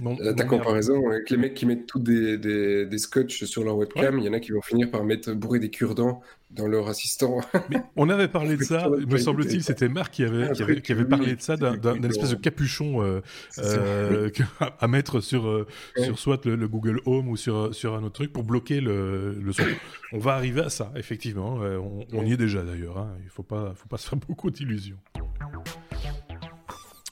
Euh, 0.00 0.32
ta 0.34 0.44
comparaison 0.44 1.08
avec 1.10 1.30
les 1.30 1.36
mecs 1.36 1.54
qui 1.54 1.66
mettent 1.66 1.86
tous 1.86 1.98
des, 1.98 2.38
des, 2.38 2.86
des 2.86 2.98
scotch 2.98 3.44
sur 3.44 3.64
leur 3.64 3.76
webcam, 3.76 4.18
il 4.18 4.24
y 4.24 4.28
en 4.28 4.32
a 4.32 4.40
qui 4.40 4.52
vont 4.52 4.62
finir 4.62 4.90
par 4.90 5.04
mettre 5.04 5.32
bourrer 5.32 5.58
des 5.58 5.70
cure-dents 5.70 6.20
dans 6.50 6.68
leur 6.68 6.88
assistant. 6.88 7.40
on 7.96 8.08
avait 8.08 8.28
parlé 8.28 8.56
de 8.56 8.62
ça, 8.62 8.88
me 8.88 9.16
semble-t-il, 9.16 9.64
c'était 9.64 9.88
Marc 9.88 10.14
qui 10.14 10.24
avait, 10.24 10.52
qui 10.80 10.92
avait, 10.92 11.04
parlé 11.04 11.34
de 11.34 11.40
ça, 11.40 11.56
d'un 11.56 12.02
espèce 12.02 12.30
de 12.30 12.36
capuchon 12.36 13.02
euh, 13.02 13.20
euh, 13.58 14.30
à 14.78 14.86
mettre 14.86 15.20
sur, 15.20 15.66
sur 15.96 16.18
soit 16.18 16.44
le, 16.44 16.68
Google 16.68 17.00
Home 17.06 17.28
ou 17.28 17.36
sur, 17.36 17.74
sur 17.74 17.94
un 17.94 18.04
autre 18.04 18.14
truc 18.14 18.32
pour 18.32 18.44
bloquer 18.44 18.80
le, 18.80 19.32
le 19.32 19.52
son. 19.52 19.64
on 20.12 20.18
va 20.18 20.34
arriver 20.34 20.60
à 20.60 20.70
ça, 20.70 20.92
effectivement. 20.94 21.58
On, 22.12 22.24
y 22.24 22.32
est 22.32 22.36
déjà 22.36 22.62
d'ailleurs. 22.62 22.98
Hein. 22.98 23.16
Il 23.20 23.24
ne 23.24 23.30
faut 23.30 23.42
pas, 23.42 23.74
faut 23.74 23.88
pas 23.88 23.98
se 23.98 24.08
faire 24.08 24.18
beaucoup 24.18 24.50
d'illusions. 24.50 24.98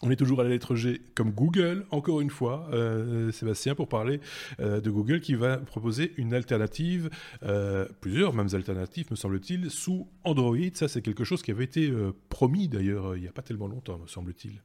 On 0.04 0.10
est 0.10 0.16
toujours 0.16 0.40
à 0.40 0.42
la 0.42 0.50
lettre 0.50 0.74
G 0.74 1.00
comme 1.14 1.30
Google, 1.30 1.86
encore 1.92 2.20
une 2.20 2.30
fois, 2.30 2.68
euh, 2.72 3.30
Sébastien, 3.30 3.76
pour 3.76 3.86
parler 3.86 4.20
euh, 4.58 4.80
de 4.80 4.90
Google 4.90 5.20
qui 5.20 5.34
va 5.34 5.58
proposer 5.58 6.12
une 6.16 6.34
alternative, 6.34 7.08
euh, 7.44 7.86
plusieurs 8.00 8.34
mêmes 8.34 8.48
alternatives, 8.52 9.06
me 9.12 9.16
semble-t-il, 9.16 9.70
sous 9.70 10.08
Android. 10.24 10.56
Ça, 10.74 10.88
c'est 10.88 11.02
quelque 11.02 11.22
chose 11.22 11.42
qui 11.42 11.52
avait 11.52 11.62
été 11.64 11.92
promis 12.28 12.66
d'ailleurs 12.66 13.16
il 13.16 13.22
n'y 13.22 13.28
a 13.28 13.32
pas 13.32 13.42
tellement 13.42 13.68
longtemps, 13.68 13.98
me 13.98 14.08
semble-t-il. 14.08 14.60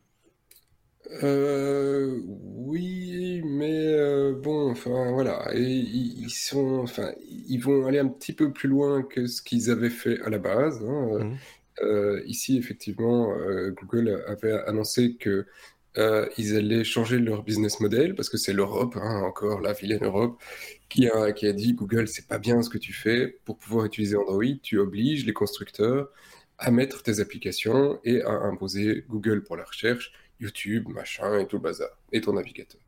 oui, 2.66 3.42
mais 3.46 4.34
bon, 4.42 4.72
enfin 4.72 5.12
voilà, 5.12 5.52
et, 5.54 5.62
ils 5.62 6.32
sont, 6.32 6.80
enfin, 6.80 7.12
ils 7.48 7.60
vont 7.60 7.86
aller 7.86 8.00
un 8.00 8.08
petit 8.08 8.34
peu 8.34 8.52
plus 8.52 8.70
loin 8.70 9.04
que 9.04 9.28
ce 9.28 9.44
qu'ils 9.44 9.70
avaient 9.70 9.92
fait 9.92 10.20
à 10.22 10.30
la 10.30 10.40
base. 10.40 10.84
Hein. 10.84 11.20
Mmh. 11.20 11.38
Euh, 11.82 12.22
ici, 12.26 12.58
effectivement, 12.58 13.34
euh, 13.38 13.72
Google 13.72 14.24
avait 14.28 14.54
annoncé 14.68 15.16
que 15.16 15.46
euh, 15.98 16.28
ils 16.38 16.56
allaient 16.56 16.84
changer 16.84 17.18
leur 17.18 17.44
business 17.44 17.80
model 17.80 18.16
parce 18.16 18.30
que 18.30 18.38
c'est 18.38 18.54
l'Europe, 18.54 18.96
hein, 18.98 19.22
encore 19.24 19.62
la 19.62 19.74
vilaine 19.74 20.04
Europe, 20.04 20.42
qui 20.90 21.08
a, 21.08 21.32
qui 21.32 21.48
a 21.48 21.54
dit 21.54 21.74
Google, 21.74 22.08
c'est 22.08 22.28
pas 22.28 22.38
bien 22.40 22.62
ce 22.62 22.70
que 22.70 22.78
tu 22.78 22.94
fais. 22.94 23.40
Pour 23.46 23.58
pouvoir 23.58 23.86
utiliser 23.86 24.16
Android, 24.16 24.44
tu 24.62 24.78
obliges 24.80 25.26
les 25.26 25.34
constructeurs 25.34 26.10
à 26.60 26.72
mettre 26.72 27.04
tes 27.04 27.20
applications 27.20 28.00
et 28.04 28.22
à 28.22 28.32
imposer 28.32 29.06
Google 29.10 29.44
pour 29.44 29.58
la 29.58 29.64
recherche, 29.64 30.12
YouTube, 30.40 30.88
machin 30.90 31.40
et 31.40 31.48
tout 31.48 31.58
le 31.58 31.64
bazar, 31.64 31.90
et 32.12 32.22
ton 32.22 32.34
navigateur. 32.34 32.82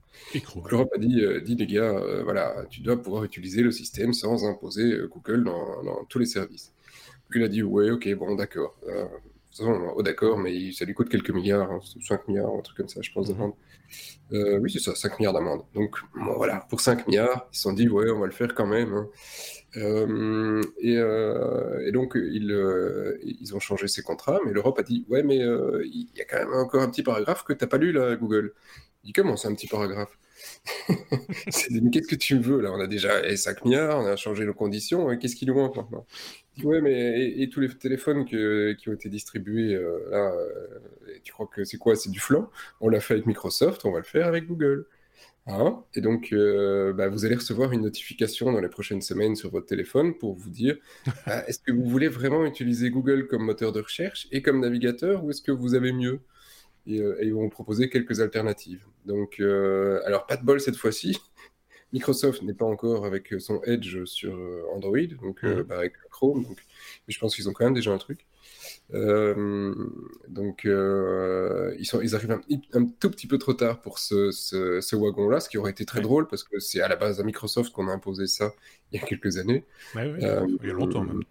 L'Europe 0.70 0.92
a 0.96 1.00
dit, 1.00 1.22
euh, 1.22 1.40
dit 1.40 1.56
les 1.56 1.68
gars, 1.68 1.96
euh, 1.96 2.24
voilà, 2.24 2.66
tu 2.70 2.82
dois 2.82 3.02
pouvoir 3.02 3.24
utiliser 3.24 3.62
le 3.62 3.72
système 3.72 4.14
sans 4.14 4.46
imposer 4.46 5.00
Google 5.10 5.44
dans, 5.44 5.84
dans, 5.84 6.06
tous 6.06 6.20
les 6.20 6.26
services. 6.26 6.72
Puis 7.30 7.40
il 7.40 7.44
a 7.44 7.48
dit, 7.48 7.64
ouais, 7.64 7.92
ok, 7.92 8.14
bon, 8.16 8.36
d'accord 8.36 8.76
oh, 9.62 10.02
d'accord, 10.04 10.38
mais 10.38 10.72
ça 10.72 10.86
lui 10.86 10.94
coûte 10.94 11.10
quelques 11.10 11.32
milliards, 11.32 11.70
5 12.02 12.16
hein, 12.16 12.24
milliards, 12.28 12.54
un 12.54 12.62
truc 12.62 12.78
comme 12.78 12.90
ça, 12.90 13.02
je 13.02 13.12
pense, 13.12 13.30
d'amende. 13.30 13.54
Euh, 14.32 14.60
oui, 14.60 14.72
c'est 14.72 14.80
ça, 14.80 14.96
5 14.96 15.20
milliards 15.20 15.34
d'amende. 15.34 15.64
Donc, 15.74 15.98
voilà, 16.14 16.66
pour 16.70 16.82
5 16.82 17.08
milliards, 17.08 17.48
ils 17.52 17.56
se 17.56 17.64
sont 17.64 17.74
dit, 17.74 17.90
ouais, 17.90 18.10
on 18.12 18.20
va 18.20 18.26
le 18.26 18.32
faire 18.32 18.54
quand 18.54 18.68
même. 18.68 18.94
Hein. 18.94 19.08
Euh, 19.78 20.62
euh, 20.84 21.80
et, 21.86 21.92
donc, 21.92 22.14
ils, 22.16 23.38
ils 23.42 23.56
ont 23.56 23.60
changé 23.60 23.88
ces 23.88 24.02
contrats, 24.02 24.40
mais 24.46 24.52
l'Europe 24.52 24.80
a 24.80 24.84
dit, 24.84 25.06
ouais, 25.10 25.24
mais 25.24 25.38
il 25.38 26.10
y 26.16 26.22
a 26.22 26.26
quand 26.26 26.38
même 26.38 26.54
encore 26.54 26.82
un 26.82 26.90
petit 26.90 27.04
paragraphe 27.04 27.44
que 27.44 27.54
tu 27.54 27.64
n'as 27.64 27.70
pas 27.70 27.78
lu, 27.78 27.92
là, 27.92 28.16
Google. 28.16 28.54
Il 29.04 29.08
dit, 29.08 29.14
comment 29.14 29.36
c'est 29.36 29.48
un 29.48 29.56
petit 29.56 29.68
paragraphe? 29.68 30.18
Qu'est-ce 30.88 32.08
que 32.08 32.16
tu 32.16 32.38
veux, 32.38 32.62
là? 32.62 32.72
On 32.72 32.80
a 32.80 32.88
déjà 32.88 33.36
5 33.36 33.66
milliards, 33.66 34.00
on 34.00 34.06
a 34.06 34.16
changé 34.16 34.46
nos 34.46 34.54
conditions, 34.54 35.10
hein, 35.10 35.18
qu'est-ce 35.18 35.36
qui 35.36 35.46
nous 35.46 35.56
manque 35.56 35.76
maintenant? 35.76 36.06
Ouais, 36.64 36.82
mais 36.82 37.34
et, 37.38 37.50
tous 37.50 37.60
les 37.60 37.70
téléphones 37.70 38.26
qui 38.26 38.36
ont 38.36 38.94
été 38.94 39.10
distribués 39.10 39.76
euh, 39.76 40.10
là, 40.10 40.32
euh, 40.34 41.20
tu 41.24 41.32
crois 41.32 41.48
que 41.48 41.64
c'est 41.64 41.78
quoi? 41.78 41.96
C'est 41.96 42.10
du 42.12 42.20
flanc? 42.20 42.50
On 42.82 42.90
l'a 42.90 43.00
fait 43.00 43.16
avec 43.16 43.26
Microsoft, 43.26 43.86
on 43.86 43.92
va 43.92 44.00
le 44.00 44.06
faire 44.06 44.28
avec 44.28 44.48
Google. 44.48 44.86
Hein? 45.48 45.84
Et 45.96 46.02
donc, 46.02 46.30
euh, 46.32 46.94
bah, 46.94 47.10
vous 47.10 47.26
allez 47.26 47.36
recevoir 47.36 47.72
une 47.72 47.82
notification 47.82 48.52
dans 48.52 48.62
les 48.62 48.70
prochaines 48.70 49.02
semaines 49.02 49.36
sur 49.36 49.50
votre 49.50 49.66
téléphone 49.66 50.16
pour 50.18 50.36
vous 50.36 50.50
dire 50.50 50.78
ah, 51.26 51.48
est-ce 51.48 51.60
que 51.60 51.72
vous 51.72 51.86
voulez 51.86 52.08
vraiment 52.08 52.46
utiliser 52.46 52.90
Google 52.90 53.28
comme 53.28 53.44
moteur 53.44 53.72
de 53.72 53.82
recherche 53.82 54.28
et 54.32 54.42
comme 54.42 54.60
navigateur 54.60 55.24
ou 55.24 55.32
est-ce 55.32 55.42
que 55.42 55.52
vous 55.52 55.76
avez 55.76 55.92
mieux? 55.92 56.20
Et, 56.88 56.98
et, 56.98 57.24
ils 57.24 57.34
vont 57.34 57.44
vous 57.44 57.50
proposer 57.50 57.90
quelques 57.90 58.22
alternatives. 58.22 58.86
Donc, 59.06 59.40
alors, 59.40 60.26
pas 60.28 60.38
de 60.38 60.46
bol 60.46 60.60
cette 60.60 60.78
fois-ci. 60.78 61.18
Microsoft 61.94 62.44
n'est 62.44 62.54
pas 62.54 62.66
encore 62.66 63.06
avec 63.06 63.34
son 63.40 63.62
Edge 63.64 64.04
sur 64.06 64.36
euh, 64.36 64.64
Android, 64.74 65.08
donc 65.22 65.44
euh, 65.44 65.64
bah, 65.64 65.80
avec 65.80 65.94
Chrome, 66.12 66.44
donc, 66.44 66.58
mais 67.08 67.14
je 67.14 67.20
pense 67.20 67.36
qu'ils 67.36 67.50
ont 67.50 67.54
quand 67.54 67.66
même 67.66 67.74
déjà 67.74 67.92
un 67.92 67.98
truc. 67.98 68.26
Euh, 68.94 69.74
donc 70.28 70.62
ils, 70.66 71.86
sont, 71.86 72.02
ils 72.02 72.16
arrivent 72.16 72.40
un, 72.74 72.86
tout 73.00 73.10
petit 73.10 73.28
peu 73.28 73.38
trop 73.38 73.54
tard 73.54 73.82
pour 73.82 74.00
ce, 74.00 74.32
ce, 74.32 74.96
wagon-là, 74.96 75.40
ce 75.40 75.50
qui 75.50 75.58
aurait 75.58 75.72
été 75.72 75.86
très 75.86 76.02
drôle 76.02 76.28
parce 76.28 76.44
que 76.44 76.60
c'est 76.60 76.82
à 76.82 76.88
la 76.88 76.96
base 76.96 77.20
à 77.20 77.24
Microsoft 77.24 77.72
qu'on 77.72 77.88
a 77.88 77.92
imposé 77.92 78.28
ça 78.28 78.54
il 78.92 79.00
y 79.00 79.04
a 79.04 79.06
quelques 79.06 79.38
années. 79.38 79.64
il 79.96 80.18
y 80.20 80.26
a 80.26 80.74
longtemps 80.74 81.04
même. 81.04 81.24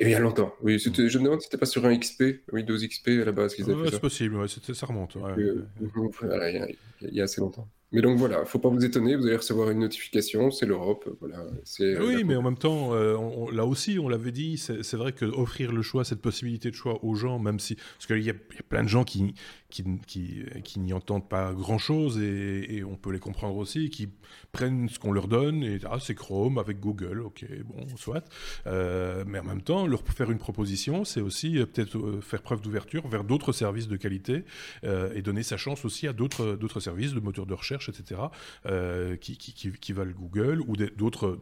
Il 0.00 0.08
y, 0.08 0.14
a, 0.14 0.20
longtemps, 0.20 0.54
oui. 0.62 0.78
Je 0.78 1.18
me 1.18 1.24
demande 1.24 1.40
si 1.40 1.46
c'était 1.46 1.58
pas 1.58 1.66
sur 1.66 1.84
un 1.84 1.98
XP, 1.98 2.22
Windows 2.52 2.76
XP 2.76 3.08
à 3.08 3.24
la 3.24 3.32
base 3.32 3.56
qu'ils 3.56 3.68
avaient 3.68 3.90
C'est 3.90 4.00
possible, 4.00 4.48
ça 4.48 4.86
remonte. 4.86 5.16
il 5.36 7.12
y, 7.12 7.20
a 7.20 7.24
assez 7.24 7.40
longtemps. 7.40 7.66
Mais 7.92 8.02
donc 8.02 8.18
voilà, 8.18 8.44
faut 8.44 8.60
pas 8.60 8.68
vous 8.68 8.84
étonner, 8.84 9.16
vous 9.16 9.26
allez 9.26 9.36
recevoir 9.36 9.70
une 9.70 9.80
notification, 9.80 10.52
c'est 10.52 10.64
l'Europe, 10.66 11.08
voilà. 11.18 11.44
oui, 11.80 12.22
mais 12.24 12.36
en 12.36 12.42
même 12.42 12.56
temps, 12.56 12.94
euh, 12.94 13.16
là 13.52 13.66
aussi, 13.66 13.98
on 13.98 14.08
l'avait 14.08 14.30
dit, 14.30 14.58
c'est 14.58 14.94
vrai 14.94 15.12
que 15.12 15.24
offrir 15.24 15.72
le 15.72 15.82
choix, 15.82 16.04
cette 16.04 16.20
possibilité 16.20 16.70
de 16.70 16.76
choix 16.76 17.04
aux 17.04 17.16
gens, 17.16 17.40
même 17.40 17.58
si, 17.58 17.74
parce 17.74 18.06
qu'il 18.06 18.22
y, 18.22 18.30
a 18.30 18.34
plein 18.68 18.84
de 18.84 18.88
gens 18.88 19.02
qui 19.02 19.34
qui, 19.70 19.84
qui, 20.06 20.42
qui 20.64 20.80
n'y 20.80 20.92
entendent 20.92 21.28
pas 21.28 21.52
grand-chose 21.52 22.20
et, 22.20 22.82
on 22.84 22.96
peut 22.96 23.12
les 23.12 23.18
comprendre 23.20 23.56
aussi, 23.56 23.88
qui 23.90 24.08
prennent 24.52 24.88
ce 24.88 24.98
qu'on 24.98 25.12
leur 25.12 25.28
donne 25.28 25.62
et 25.62 25.78
ah 25.88 25.98
c'est 26.00 26.14
Chrome 26.14 26.58
avec 26.58 26.80
Google, 26.80 27.20
ok, 27.20 27.44
bon, 27.64 27.86
soit. 27.96 28.24
Euh, 28.66 29.24
mais 29.26 29.38
en 29.38 29.44
même 29.44 29.62
temps, 29.62 29.86
leur 29.86 30.02
faire 30.02 30.30
une 30.30 30.38
proposition, 30.38 31.04
c'est 31.04 31.20
aussi 31.20 31.58
euh, 31.58 31.66
peut-être 31.66 32.20
faire 32.20 32.42
preuve 32.42 32.60
d'ouverture 32.62 33.06
vers 33.08 33.24
d'autres 33.24 33.52
services 33.52 33.88
de 33.88 33.96
qualité 33.96 34.44
et 34.82 35.22
donner 35.22 35.42
sa 35.42 35.56
chance 35.56 35.84
aussi 35.84 36.06
à 36.06 36.12
d'autres 36.12 36.56
d'autres 36.56 36.80
services 36.80 37.12
de 37.12 37.20
moteurs 37.20 37.46
de 37.46 37.54
recherche 37.54 37.79
etc., 37.88 38.20
euh, 38.66 39.16
qui, 39.16 39.36
qui, 39.36 39.92
valent 39.92 40.12
Google 40.12 40.60
ou 40.66 40.76
d'autres 40.76 41.38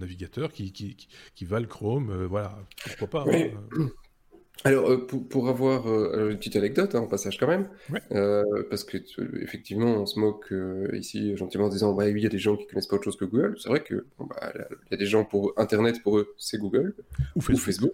navigateurs 0.00 0.52
qui, 0.52 1.04
valent 1.42 1.66
Chrome. 1.66 2.10
Euh, 2.10 2.26
voilà, 2.26 2.58
pourquoi 2.98 3.24
pas. 3.24 3.30
Hein. 3.30 3.88
Alors, 4.62 4.88
euh, 4.88 5.06
pour, 5.06 5.48
avoir 5.48 5.86
une 5.86 6.38
petite 6.38 6.56
anecdote, 6.56 6.94
hein, 6.94 7.00
en 7.00 7.06
passage 7.06 7.38
quand 7.38 7.48
même, 7.48 7.68
parce 8.70 8.84
que 8.84 8.98
effectivement, 9.42 9.96
on 9.96 10.06
se 10.06 10.18
moque 10.18 10.54
ici 10.94 11.36
gentiment 11.36 11.64
en 11.64 11.68
disant 11.68 11.92
bah, 11.92 12.04
oui, 12.04 12.20
il 12.20 12.22
y 12.22 12.26
a 12.26 12.30
des 12.30 12.38
gens 12.38 12.56
qui 12.56 12.66
connaissent 12.66 12.86
pas 12.86 12.96
autre 12.96 13.04
chose 13.04 13.16
que 13.16 13.24
Google. 13.24 13.56
C'est 13.58 13.68
vrai 13.68 13.82
que 13.82 14.06
bah, 14.18 14.52
il 14.54 14.92
y 14.92 14.94
a 14.94 14.96
des 14.96 15.06
gens 15.06 15.24
pour 15.24 15.52
Internet, 15.56 16.02
pour 16.02 16.18
eux, 16.18 16.34
c'est 16.38 16.58
Google 16.58 16.94
Ou 17.36 17.40
Facebook. 17.40 17.92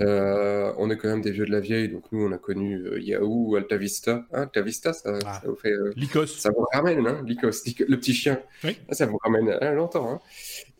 Euh, 0.00 0.72
on 0.78 0.90
est 0.90 0.96
quand 0.96 1.08
même 1.08 1.20
des 1.20 1.30
vieux 1.30 1.44
de 1.44 1.50
la 1.50 1.60
vieille, 1.60 1.88
donc 1.88 2.04
nous 2.12 2.24
on 2.24 2.32
a 2.32 2.38
connu 2.38 2.76
euh, 2.76 3.00
Yahoo, 3.00 3.56
Alta 3.56 3.76
Vista. 3.76 4.26
Hein, 4.32 4.42
Alta 4.42 4.62
Vista, 4.62 4.92
ça, 4.92 5.18
ah. 5.24 5.42
vous 5.44 5.56
fait. 5.56 5.72
Euh, 5.72 6.26
ça 6.26 6.50
vous 6.50 6.66
ramène, 6.72 7.06
hein, 7.06 7.22
Lycos, 7.26 7.50
le 7.86 7.96
petit 7.96 8.14
chien. 8.14 8.40
Ah, 8.64 8.68
ça 8.92 9.06
vous 9.06 9.18
ramène 9.22 9.50
longtemps. 9.74 10.12
Hein. 10.12 10.20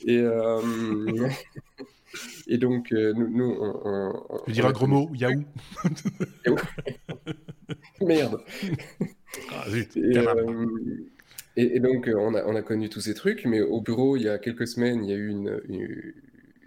Et, 0.06 0.18
et 2.46 2.58
donc, 2.58 2.92
nous. 2.92 3.28
nous 3.28 3.56
on, 3.60 4.42
Je 4.46 4.52
dire 4.52 4.66
un 4.66 4.72
gros 4.72 4.86
mot, 4.86 5.10
Yahoo. 5.14 5.42
Merde. 8.00 8.40
Ah, 9.52 9.64
et, 11.56 11.80
donc, 11.80 12.10
on 12.14 12.34
a, 12.34 12.44
on 12.46 12.56
a, 12.56 12.62
connu 12.62 12.88
tous 12.88 13.00
ces 13.00 13.14
trucs, 13.14 13.44
mais 13.44 13.60
au 13.60 13.80
bureau, 13.80 14.16
il 14.16 14.22
y 14.22 14.28
a 14.28 14.38
quelques 14.38 14.66
semaines, 14.66 15.04
il 15.04 15.10
y 15.10 15.12
a 15.12 15.16
eu 15.16 15.28
une, 15.28 15.60
une 15.68 16.14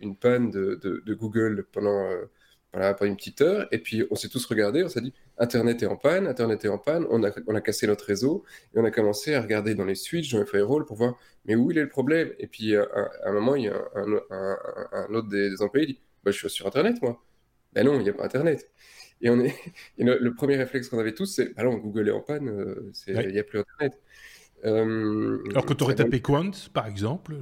une 0.03 0.15
panne 0.15 0.51
de, 0.51 0.79
de, 0.83 1.13
Google 1.13 1.65
pendant, 1.71 2.09
euh, 2.11 2.25
pendant 2.71 3.05
une 3.05 3.15
petite 3.15 3.41
heure. 3.41 3.67
Et 3.71 3.79
puis, 3.79 4.05
on 4.11 4.15
s'est 4.15 4.29
tous 4.29 4.45
regardés, 4.45 4.83
on 4.83 4.89
s'est 4.89 5.01
dit, 5.01 5.13
Internet 5.37 5.83
est 5.83 5.87
en 5.87 5.95
panne, 5.95 6.27
Internet 6.27 6.63
est 6.65 6.69
en 6.69 6.77
panne, 6.77 7.05
on 7.09 7.23
a, 7.23 7.31
on 7.47 7.55
a 7.55 7.61
cassé 7.61 7.87
notre 7.87 8.05
réseau, 8.05 8.43
et 8.75 8.79
on 8.79 8.85
a 8.85 8.91
commencé 8.91 9.33
à 9.33 9.41
regarder 9.41 9.75
dans 9.75 9.85
les 9.85 9.95
switches, 9.95 10.31
dans 10.31 10.39
les 10.39 10.45
firewalls, 10.45 10.85
pour 10.85 10.97
voir, 10.97 11.17
mais 11.45 11.55
où 11.55 11.71
il 11.71 11.77
est 11.77 11.83
le 11.83 11.89
problème? 11.89 12.31
Et 12.39 12.47
puis, 12.47 12.75
à, 12.75 12.87
un 13.25 13.31
moment, 13.33 13.55
il 13.55 13.65
y 13.65 13.69
a 13.69 13.81
un, 13.95 14.57
un, 14.91 15.13
autre 15.13 15.29
des, 15.29 15.61
employés 15.61 15.87
qui 15.87 15.93
dit, 15.93 16.01
bah, 16.23 16.31
je 16.31 16.37
suis 16.37 16.49
sur 16.49 16.67
Internet, 16.67 17.01
moi. 17.01 17.23
Ben 17.73 17.85
non, 17.85 17.99
il 17.99 18.03
n'y 18.03 18.09
a 18.09 18.13
pas 18.13 18.25
Internet. 18.25 18.69
Et, 19.21 19.29
on 19.29 19.39
est... 19.39 19.55
le, 19.97 20.33
premier 20.33 20.57
réflexe 20.57 20.89
qu'on 20.89 20.99
avait 20.99 21.13
tous, 21.13 21.25
c'est, 21.27 21.53
bah 21.55 21.63
non, 21.63 21.77
Google 21.77 22.09
est 22.09 22.11
en 22.11 22.21
panne, 22.21 22.49
euh, 22.49 22.91
il 23.07 23.31
n'y 23.31 23.39
a 23.39 23.43
plus 23.43 23.59
Internet. 23.59 23.99
Euh, 24.65 25.43
Alors 25.52 25.65
que 25.65 25.73
tu 25.73 25.84
aurais 25.84 25.95
tapé 25.95 26.21
Quant, 26.21 26.52
par 26.73 26.88
exemple. 26.88 27.41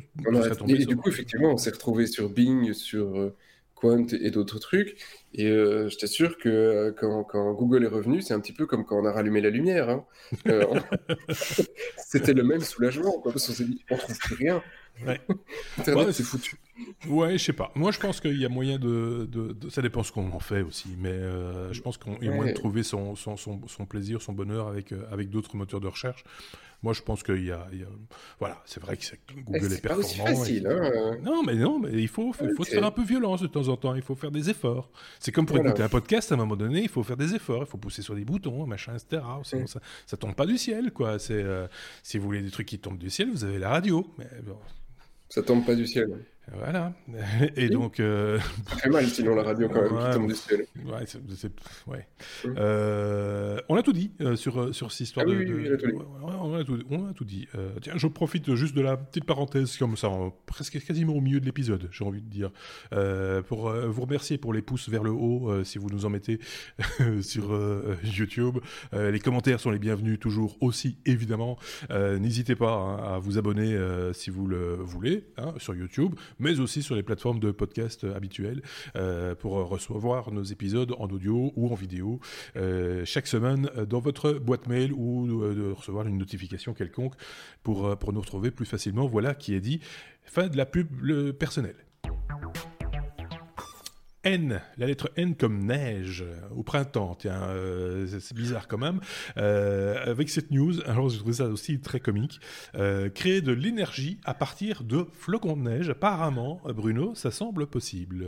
et, 0.68 0.86
du 0.86 0.98
coup, 0.98 1.10
effectivement, 1.10 1.54
on 1.54 1.58
s'est 1.58 1.72
retrouvé 1.72 2.08
sur 2.08 2.30
Bing, 2.30 2.74
sur 2.74 3.20
euh, 3.20 3.36
Quant 3.76 4.08
et, 4.08 4.32
d'autres 4.32 4.60
trucs. 4.60 4.98
Et 5.34 5.48
euh, 5.48 5.90
je 5.90 5.98
t'assure 5.98 6.38
que 6.38 6.94
quand, 7.00 7.54
Google 7.54 7.84
est 7.84 7.90
revenu, 7.90 8.22
c'est 8.22 8.34
un 8.34 8.40
petit 8.40 8.54
peu 8.54 8.66
comme 8.66 8.86
quand 8.86 9.00
on 9.00 9.06
a 9.06 9.12
rallumé 9.12 9.42
la 9.42 9.50
lumière. 9.50 9.90
Hein. 9.90 10.06
C'était 11.98 12.34
le 12.34 12.44
même 12.44 12.62
soulagement, 12.62 13.20
quoi, 13.20 13.32
parce 13.32 13.48
qu'on 13.48 13.54
s'est 13.54 13.66
dit, 13.66 13.84
on 13.92 13.98
trouve 13.98 14.18
plus 14.18 14.36
rien. 14.36 14.64
Internet, 15.78 16.12
c'est 16.12 16.24
foutu. 16.24 16.58
Ouais, 17.08 17.38
je 17.38 17.44
sais 17.44 17.54
pas. 17.54 17.72
Moi, 17.76 17.92
je 17.92 18.00
pense 18.00 18.20
qu'il 18.20 18.38
y 18.38 18.46
a 18.46 18.50
moyen 18.50 18.78
de, 18.78 19.28
Ça 19.70 19.82
dépend 19.82 20.04
ce 20.04 20.12
qu'on 20.12 20.32
en 20.32 20.40
fait 20.40 20.62
aussi, 20.62 20.90
mais 20.98 21.20
je 21.72 21.82
pense 21.82 21.98
qu'il 21.98 22.24
y 22.24 22.28
a 22.28 22.34
moyen 22.34 22.52
de 22.52 22.58
trouver 22.58 22.84
son, 22.84 23.16
son, 23.16 23.38
son, 23.38 23.86
plaisir, 23.86 24.22
son 24.22 24.34
bonheur 24.34 24.68
avec, 24.68 24.94
avec 25.12 25.30
d'autres 25.30 25.56
moteurs 25.56 25.82
de 25.82 25.88
recherche. 25.88 26.24
Moi, 26.84 26.94
je 26.94 27.02
pense 27.04 27.22
qu'il 27.22 27.46
y, 27.46 27.52
a, 27.52 27.68
Voilà, 28.40 28.60
c'est 28.66 28.82
vrai 28.82 28.98
que 28.98 29.04
Google 29.44 29.72
est, 29.72 29.82
performant. 29.82 30.08
C'est 30.08 30.18
facile. 30.18 30.68
Hein 30.68 31.18
non, 31.22 31.44
mais 31.44 31.54
non, 31.54 31.78
mais 31.78 31.92
il 31.94 32.08
faut, 32.08 32.34
il 32.42 32.56
faut 32.56 32.64
se 32.64 32.72
faire 32.72 32.84
un 32.84 32.92
peu 32.92 33.04
violence 33.04 33.42
de 33.42 33.48
temps 33.48 33.68
en 33.68 33.78
temps. 33.78 33.94
Il 33.94 34.02
faut 34.02 34.16
faire 34.16 34.32
des 34.32 34.50
efforts. 34.50 34.90
C'est 35.20 35.32
comme 35.32 35.46
pour 35.46 35.58
écouter 35.58 35.84
un 35.84 35.90
podcast, 35.90 36.32
à 36.32 36.36
un 36.36 36.38
moment 36.40 36.56
donné, 36.56 36.82
il 36.82 36.90
faut 36.90 37.04
faire 37.04 37.18
des 37.18 37.36
efforts. 37.36 37.62
Il 37.62 37.68
faut 37.68 37.78
pousser 37.78 38.02
sur 38.02 38.16
des 38.16 38.26
boutons, 38.26 38.66
machin, 38.66 38.94
etc. 38.96 39.22
Sinon, 39.44 39.68
ça, 39.68 39.80
ça 40.08 40.18
tombe 40.18 40.34
pas 40.34 40.48
du 40.48 40.58
ciel, 40.58 40.92
quoi. 40.92 41.20
C'est, 41.20 41.34
euh, 41.34 41.68
si 42.02 42.18
vous 42.18 42.26
voulez 42.26 42.42
des 42.42 42.52
trucs 42.52 42.68
qui 42.68 42.80
tombent 42.80 42.98
du 42.98 43.12
ciel, 43.12 43.30
vous 43.30 43.44
avez 43.44 43.60
la 43.60 43.70
radio. 43.70 44.08
Mais 44.18 44.28
bon. 44.44 44.58
Ça 45.32 45.42
tombe 45.42 45.66
pas 45.66 45.76
du 45.76 45.88
ciel. 45.88 46.26
Voilà. 46.54 46.94
Et 47.56 47.70
donc. 47.70 48.00
Euh... 48.00 48.40
Très 48.66 48.90
mal, 48.90 49.08
sinon, 49.08 49.36
la 49.36 49.44
radio, 49.44 49.70
quand 49.70 49.82
même, 49.82 50.12
qui 50.12 50.18
tombe 50.18 50.28
du 50.28 50.36
ciel. 50.36 50.66
Ouais, 50.86 51.06
c'est, 51.06 51.52
ouais. 51.88 52.08
Hum. 52.46 52.56
Euh, 52.58 53.60
on 53.70 53.76
a 53.76 53.84
tout 53.84 53.94
dit 53.94 54.12
euh, 54.22 54.36
sur, 54.36 54.60
euh, 54.60 54.74
sur 54.74 54.92
cette 54.92 55.02
histoire 55.02 55.26
ah, 55.28 55.32
de. 55.32 55.38
Oui, 55.38 55.46
oui, 55.50 55.70
on, 56.24 56.56
a 56.56 56.64
tout, 56.64 56.80
on 56.90 57.10
a 57.10 57.14
tout 57.14 57.26
dit. 57.26 57.48
tiens, 57.82 57.94
je 57.96 58.08
profite 58.08 58.54
juste 58.56 58.76
de 58.76 58.82
la 58.82 58.98
petite 58.98 59.26
parenthèse, 59.26 59.78
comme 59.78 59.96
ça, 59.96 60.10
presque 60.46 60.84
quasiment 60.86 61.14
au 61.14 61.22
milieu 61.22 61.40
de 61.40 61.46
l'épisode, 61.46 61.88
j'ai 61.92 62.04
envie 62.04 62.22
de 62.22 62.30
dire, 62.30 62.52
pour 63.48 63.72
vous 63.72 64.02
remercier 64.02 64.38
pour 64.38 64.54
les 64.54 64.62
pouces 64.62 64.90
vers 64.90 65.04
le 65.04 65.12
haut, 65.12 65.64
si 65.64 65.78
vous 65.78 65.90
nous 65.90 66.06
en 66.06 66.10
mettez 66.10 66.40
sur 67.22 67.58
YouTube. 68.04 68.58
les 68.94 69.20
commentaires 69.20 69.60
sont 69.60 69.72
les 69.72 69.80
bienvenus, 69.80 70.20
toujours 70.20 70.58
aussi, 70.62 70.98
évidemment. 71.06 71.58
N'hésitez 71.90 72.56
pas 72.56 72.74
hein, 72.74 73.16
à 73.16 73.20
vous 73.20 73.38
abonner 73.38 73.78
si 74.14 74.30
vous 74.30 74.48
le 74.48 74.76
voulez, 74.76 75.26
hein, 75.38 75.54
sur 75.58 75.76
YouTube 75.76 76.16
mais 76.42 76.60
aussi 76.60 76.84
sur 76.84 76.96
les 76.96 77.04
plateformes 77.04 77.40
de 77.40 77.52
podcast 77.52 78.04
habituelles 78.04 78.62
pour 79.40 79.54
recevoir 79.54 80.32
nos 80.32 80.44
épisodes 80.44 80.94
en 80.98 81.08
audio 81.08 81.54
ou 81.56 81.72
en 81.72 81.76
vidéo 81.76 82.20
chaque 83.06 83.28
semaine 83.28 83.70
dans 83.88 84.00
votre 84.00 84.34
boîte 84.34 84.68
mail 84.68 84.92
ou 84.94 85.28
de 85.28 85.72
recevoir 85.72 86.08
une 86.08 86.18
notification 86.18 86.74
quelconque 86.74 87.14
pour, 87.64 87.98
pour 87.98 88.14
nous 88.14 88.22
retrouver 88.22 88.52
plus 88.52 88.66
facilement. 88.66 89.08
Voilà 89.08 89.36
qui 89.36 89.54
est 89.54 89.62
dit. 89.62 89.80
Fin 90.24 90.48
de 90.48 90.58
la 90.58 90.66
pub 90.66 91.32
personnelle. 91.34 91.76
N, 94.24 94.62
la 94.78 94.86
lettre 94.86 95.12
N 95.16 95.36
comme 95.36 95.66
neige 95.66 96.24
au 96.56 96.64
printemps. 96.64 97.16
Tiens, 97.20 97.44
euh, 97.50 98.06
c'est 98.20 98.36
bizarre 98.36 98.68
quand 98.68 98.78
même. 98.78 99.00
Euh, 99.38 99.96
avec 100.06 100.30
cette 100.30 100.52
news, 100.52 100.82
alors 100.86 101.10
je 101.10 101.18
trouve 101.18 101.34
ça 101.34 101.48
aussi 101.48 101.80
très 101.80 102.00
comique. 102.00 102.40
Euh, 102.76 103.10
créer 103.10 103.42
de 103.42 103.52
l'énergie 103.52 104.20
à 104.24 104.34
partir 104.34 104.84
de 104.84 105.06
flocons 105.12 105.58
de 105.58 105.64
neige. 105.64 105.90
Apparemment, 105.90 106.62
Bruno, 106.66 107.16
ça 107.16 107.32
semble 107.32 107.68
possible. 107.68 108.28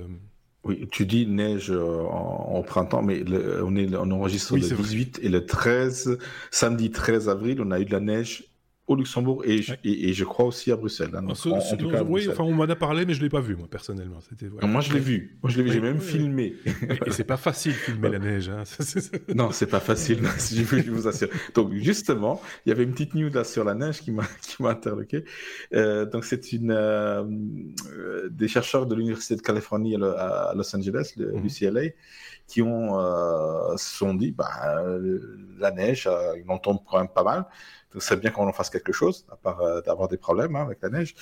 Oui, 0.63 0.87
tu 0.91 1.05
dis 1.05 1.27
neige 1.27 1.71
en, 1.71 2.63
printemps, 2.63 3.01
mais 3.03 3.23
on, 3.61 3.75
est, 3.75 3.93
on 3.95 4.09
enregistre 4.11 4.55
le 4.55 4.61
18 4.61 5.19
et 5.21 5.27
le 5.27 5.45
13, 5.45 6.17
samedi 6.51 6.89
13 6.89 7.27
avril, 7.27 7.61
on 7.61 7.71
a 7.71 7.81
eu 7.81 7.85
de 7.85 7.91
la 7.91 7.99
neige 7.99 8.52
au 8.85 8.95
Luxembourg 8.95 9.43
et, 9.45 9.61
et, 9.85 10.13
je 10.13 10.25
crois 10.25 10.45
aussi 10.45 10.69
à 10.69 10.75
Bruxelles. 10.75 11.11
Hein, 11.13 11.25
oui, 12.07 12.27
enfin 12.29 12.43
on 12.43 12.51
m'en 12.51 12.63
a 12.63 12.75
parlé, 12.75 13.05
mais 13.05 13.13
je 13.13 13.21
l'ai 13.21 13.29
pas 13.29 13.39
vu 13.39 13.55
moi 13.55 13.67
personnellement. 13.69 14.19
Moi 14.61 14.81
je 14.81 14.93
l'ai 14.93 14.99
vu. 14.99 15.37
Moi 15.41 15.49
je 15.49 15.57
l'ai 15.57 15.63
vu. 15.63 15.71
J'ai 15.71 15.79
même 15.79 16.01
filmé. 16.01 16.55
Et, 17.05 17.11
c'est 17.11 17.23
pas 17.23 17.37
facile 17.37 17.71
de 17.71 17.77
filmer 17.77 18.09
la 18.09 18.19
neige. 18.19 18.49
Hein. 18.49 18.63
non, 19.33 19.51
c'est 19.51 19.67
pas 19.67 19.79
facile. 19.79 20.19
je 20.37 20.91
vous 20.91 21.07
assure. 21.07 21.29
Donc 21.55 21.73
justement, 21.75 22.41
il 22.65 22.69
y 22.69 22.71
avait 22.73 22.83
une 22.83 22.91
petite 22.91 23.15
news 23.15 23.29
là 23.29 23.45
sur 23.45 23.63
la 23.63 23.73
neige 23.73 24.01
qui 24.01 24.11
m'a 24.11 24.25
qui 24.41 24.61
m'a 24.61 24.71
interloqué. 24.71 25.23
Euh, 25.73 26.05
donc 26.05 26.25
c'est 26.25 26.51
une 26.51 26.71
euh, 26.71 27.23
des 28.29 28.49
chercheurs 28.49 28.85
de 28.85 28.95
l'université 28.95 29.37
de 29.37 29.41
Californie 29.41 29.95
à, 29.95 30.53
Los 30.55 30.75
Angeles, 30.75 31.13
le 31.15 31.31
mhm. 31.31 31.45
UCLA, 31.45 31.81
qui 32.53 32.61
ont 32.61 32.99
euh, 32.99 33.75
se 33.77 33.97
sont 33.97 34.13
dit 34.13 34.31
bah 34.31 34.83
la 35.57 35.71
neige, 35.71 36.07
il 36.37 36.49
en 36.51 36.59
tombe 36.59 36.79
quand 36.87 36.99
même 36.99 37.07
pas 37.07 37.23
mal 37.23 37.45
c'est 37.99 38.19
bien 38.19 38.31
qu'on 38.31 38.47
en 38.47 38.53
fasse 38.53 38.69
quelque 38.69 38.91
chose, 38.91 39.25
à 39.31 39.35
part 39.35 39.61
euh, 39.61 39.81
d'avoir 39.81 40.07
des 40.07 40.17
problèmes 40.17 40.55
hein, 40.55 40.63
avec 40.63 40.81
la 40.81 40.89
neige. 40.89 41.15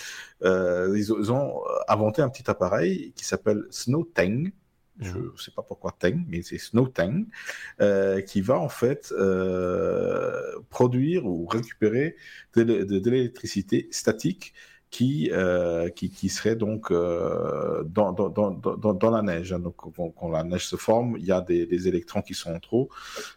Euh, 0.43 0.95
ils, 0.97 1.31
ont 1.31 1.61
inventé 1.87 2.21
un 2.21 2.29
petit 2.29 2.49
appareil 2.49 3.13
qui 3.15 3.25
s'appelle 3.25 3.63
Snow 3.69 4.03
Tang. 4.03 4.51
Je 4.99 5.17
ne 5.17 5.23
mhm. 5.23 5.37
sais 5.37 5.51
pas 5.51 5.63
pourquoi 5.63 5.95
Tang, 5.97 6.23
mais 6.27 6.41
c'est 6.43 6.57
Snow 6.57 6.87
Tang, 6.87 7.25
euh, 7.79 8.21
qui 8.21 8.41
va 8.41 8.59
en 8.59 8.69
fait 8.69 9.13
produire 10.69 11.25
ou 11.25 11.45
récupérer 11.47 12.15
de 12.55 13.09
l'électricité 13.09 13.87
statique 13.91 14.53
qui, 14.91 15.29
euh, 15.31 15.89
qui, 15.89 16.09
qui, 16.11 16.27
serait 16.27 16.57
donc 16.57 16.91
euh, 16.91 17.81
dans, 17.85 18.11
dans, 18.11 18.29
dans, 18.29 18.93
dans, 18.93 19.09
la 19.09 19.21
neige. 19.21 19.53
Hein. 19.53 19.59
Donc, 19.59 19.75
quand, 19.77 20.29
la 20.29 20.43
neige 20.43 20.67
se 20.67 20.75
forme, 20.75 21.15
il 21.17 21.25
y 21.25 21.31
a 21.31 21.39
des, 21.39 21.65
des 21.65 21.87
électrons 21.87 22.21
qui 22.21 22.33
sont 22.33 22.53
en 22.53 22.59
trop, 22.59 22.89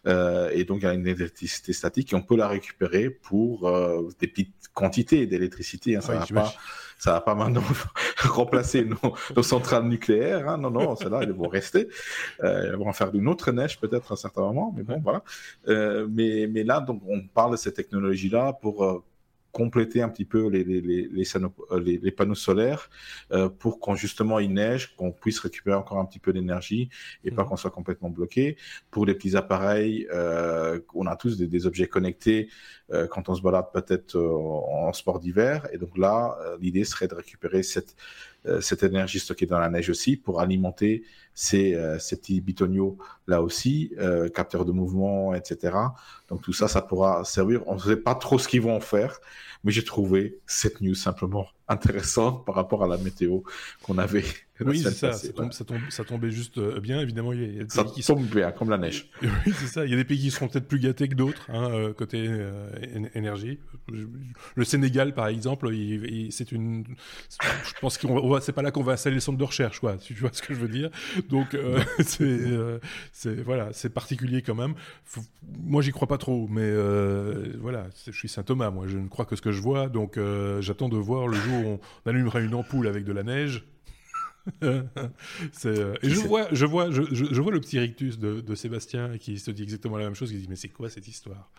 euh, 0.05 0.49
et 0.53 0.65
donc 0.65 0.79
il 0.81 0.83
y 0.83 0.87
a 0.87 0.93
une 0.93 1.07
électricité 1.07 1.71
statique, 1.71 2.11
et 2.11 2.15
on 2.15 2.21
peut 2.21 2.35
la 2.35 2.49
récupérer 2.49 3.09
pour 3.09 3.69
euh, 3.69 4.09
des 4.19 4.27
petites 4.27 4.53
quantités 4.73 5.25
d'électricité. 5.25 5.95
Hein. 5.95 6.01
Ça 6.01 6.13
va 6.13 6.25
pas, 6.25 6.53
ça 6.99 7.13
va 7.13 7.21
pas 7.21 7.35
maintenant 7.35 7.63
remplacer 8.17 8.83
nos, 8.83 9.15
nos, 9.35 9.43
centrales 9.43 9.85
nucléaires. 9.85 10.49
Hein. 10.49 10.57
Non, 10.57 10.69
non, 10.69 10.95
celles-là, 10.97 11.21
elles 11.23 11.31
vont 11.31 11.47
rester. 11.47 11.87
Euh, 12.43 12.69
elles 12.69 12.75
vont 12.75 12.89
en 12.89 12.93
faire 12.93 13.15
une 13.15 13.29
autre 13.29 13.51
neige 13.53 13.79
peut-être 13.79 14.11
à 14.11 14.13
un 14.13 14.17
certain 14.17 14.41
moment, 14.41 14.73
mais 14.75 14.83
bon, 14.83 14.99
voilà. 15.01 15.23
Euh, 15.69 16.05
mais, 16.09 16.47
mais 16.51 16.63
là, 16.63 16.81
donc, 16.81 17.01
on 17.07 17.21
parle 17.21 17.53
de 17.53 17.57
cette 17.57 17.75
technologie-là 17.75 18.53
pour 18.61 19.03
compléter 19.55 20.01
un 20.01 20.09
petit 20.09 20.25
peu 20.25 20.49
les, 20.49 20.65
les, 20.65 20.81
les, 20.81 21.35
euh, 21.37 21.79
les 21.79 22.11
panneaux 22.11 22.35
solaires 22.35 22.89
euh, 23.31 23.47
pour 23.47 23.79
qu'on 23.79 23.95
justement 23.95 24.39
il 24.39 24.51
neige, 24.51 24.97
qu'on 24.97 25.13
puisse 25.13 25.39
récupérer 25.39 25.77
encore 25.77 25.97
un 25.97 26.03
petit 26.03 26.19
peu 26.19 26.33
d'énergie 26.33 26.89
et 27.23 27.31
pas 27.31 27.43
mhm. 27.43 27.49
qu'on 27.49 27.55
soit 27.55 27.71
complètement 27.71 28.09
bloqué. 28.09 28.57
Pour 28.91 29.05
les 29.05 29.13
petits 29.13 29.37
appareils, 29.37 30.09
euh, 30.13 30.81
on 30.93 31.07
a 31.07 31.15
tous 31.15 31.37
des, 31.37 31.47
des 31.47 31.67
objets 31.67 31.87
connectés 31.87 32.49
euh, 32.91 33.07
quand 33.07 33.29
on 33.29 33.35
se 33.35 33.41
balade 33.41 33.67
peut-être 33.73 34.17
euh, 34.17 34.29
en, 34.29 34.91
sport 34.91 35.21
d'hiver. 35.21 35.69
Et 35.71 35.77
donc 35.77 35.97
là, 35.97 36.37
l'idée 36.59 36.83
serait 36.83 37.07
de 37.07 37.15
récupérer 37.15 37.63
cette, 37.63 37.95
cette 38.59 38.83
énergie 38.83 39.19
stockée 39.19 39.45
dans 39.45 39.59
la 39.59 39.69
neige 39.69 39.89
aussi 39.89 40.17
pour 40.17 40.41
alimenter 40.41 41.03
ces, 41.35 41.77
ces 41.99 42.15
petits 42.15 42.41
bitoniaux 42.41 42.97
là 43.27 43.41
aussi, 43.41 43.93
capteurs 44.33 44.65
de 44.65 44.71
mouvement, 44.71 45.33
etc. 45.33 45.77
Donc 46.29 46.41
tout 46.41 46.53
ça, 46.53 46.67
ça 46.67 46.81
pourra 46.81 47.23
servir. 47.25 47.61
On 47.67 47.75
ne 47.75 47.79
sait 47.79 47.97
pas 47.97 48.15
trop 48.15 48.39
ce 48.39 48.47
qu'ils 48.47 48.61
vont 48.61 48.75
en 48.75 48.79
faire 48.79 49.19
mais 49.65 49.71
j'ai 49.71 49.83
trouvé 49.83 50.39
cette 50.45 50.79
news 50.79 50.95
simplement 50.95 51.47
intéressante 51.67 52.45
par 52.45 52.55
rapport 52.55 52.83
à 52.83 52.87
la 52.87 52.97
météo 52.97 53.41
qu'on 53.83 53.97
avait. 53.97 54.23
Oui, 54.61 54.79
c'est 54.79 54.91
ça, 54.91 55.11
ça, 55.13 56.03
tombait 56.05 56.31
juste 56.31 56.57
euh, 56.57 56.79
bien, 56.79 57.01
évidemment. 57.01 57.33
Il 57.33 57.57
y 57.57 57.59
a 57.59 57.65
ça 57.67 57.83
qui 57.83 58.01
tombe 58.01 58.23
bien, 58.23 58.51
comme 58.51 58.69
la 58.69 58.77
neige. 58.77 59.09
Oui, 59.21 59.53
c'est 59.57 59.67
ça. 59.67 59.85
Il 59.85 59.91
y 59.91 59.93
a 59.93 59.97
des 59.97 60.05
pays 60.05 60.19
qui 60.19 60.31
seront 60.31 60.47
peut-être 60.47 60.67
plus 60.67 60.79
gâtés 60.79 61.09
que 61.09 61.15
d'autres, 61.15 61.49
hein, 61.49 61.69
euh, 61.71 61.93
côté 61.93 62.25
euh, 62.27 62.69
énergie. 63.13 63.59
Le 64.55 64.63
Sénégal, 64.63 65.13
par 65.13 65.27
exemple, 65.27 65.69
c'est 66.29 66.51
une. 66.51 66.85
Je 67.41 67.79
pense 67.81 67.97
qu'on 67.97 68.39
c'est 68.39 68.53
pas 68.53 68.61
là 68.61 68.71
qu'on 68.71 68.83
va 68.83 68.93
installer 68.93 69.15
le 69.15 69.19
centre 69.19 69.37
de 69.37 69.43
recherche, 69.43 69.79
quoi. 69.79 69.97
Tu 69.97 70.13
vois 70.13 70.29
ce 70.31 70.41
que 70.41 70.53
je 70.53 70.59
veux 70.59 70.69
dire 70.69 70.89
Donc, 71.29 71.57
c'est 71.99 73.41
voilà, 73.43 73.69
c'est 73.73 73.89
particulier 73.89 74.41
quand 74.41 74.55
même. 74.55 74.75
moi, 75.59 75.81
j'y 75.81 75.91
crois 75.91 76.07
pas 76.07 76.17
trop, 76.17 76.47
mais 76.47 76.71
voilà, 77.59 77.87
je 78.05 78.11
suis 78.11 78.29
saint 78.29 78.43
Thomas. 78.43 78.69
Moi, 78.71 78.87
je 78.87 78.97
ne 78.97 79.09
crois 79.09 79.25
que 79.25 79.35
ce 79.35 79.41
que 79.41 79.51
je 79.51 79.61
vois, 79.61 79.89
donc 79.89 80.17
j'attends 80.61 80.89
de 80.89 80.97
voir 80.97 81.27
le 81.27 81.35
jour 81.35 81.79
on, 82.05 82.09
allumera 82.09 82.39
une 82.39 82.55
ampoule 82.55 82.87
avec 82.87 83.03
de 83.03 83.11
la 83.11 83.23
neige. 83.23 83.65
Euh, 85.65 85.95
et 86.03 86.09
je 86.09 86.19
vois, 86.19 86.47
je, 86.51 86.65
vois, 86.65 86.91
je, 86.91 87.01
je, 87.11 87.41
vois 87.41 87.51
le 87.51 87.59
petit 87.59 87.79
rictus 87.79 88.19
de, 88.19 88.55
Sébastien 88.55 89.17
qui 89.17 89.39
se 89.39 89.49
dit 89.49 89.63
exactement 89.63 89.97
la 89.97 90.05
même 90.05 90.15
chose. 90.15 90.31
Il 90.31 90.39
dit 90.39 90.47
Mais 90.47 90.55
c'est 90.55 90.69
quoi 90.69 90.89
cette 90.89 91.07
histoire? 91.07 91.49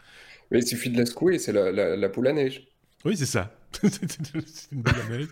Mais 0.51 0.61
il 0.61 0.67
suffit 0.67 0.91
de 0.91 0.99
la 0.99 1.07
secouer, 1.07 1.39
c'est 1.39 1.53
la, 1.53 1.97
la, 1.97 2.09
poule 2.09 2.29
à 2.29 2.33
neige. 2.33 2.69
Oui, 3.05 3.17
c'est 3.17 3.27
ça. 3.27 3.53
c'est 3.73 4.73
une 4.73 4.85
à 4.87 5.09
neige. 5.11 5.29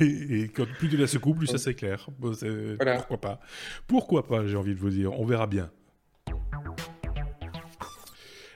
Et, 0.00 0.48
quand 0.54 0.66
plus 0.78 0.88
tu 0.88 0.96
la 0.96 1.06
secoues, 1.06 1.34
plus 1.34 1.46
ça 1.46 1.58
s'éclaire. 1.58 2.08
Pourquoi 2.18 3.20
pas 3.20 3.40
Pourquoi 3.86 4.26
pas, 4.26 4.46
j'ai 4.46 4.56
envie 4.56 4.74
de 4.74 4.80
vous 4.80 4.90
dire. 4.90 5.18
On 5.18 5.26
verra 5.26 5.46
bien. 5.46 5.70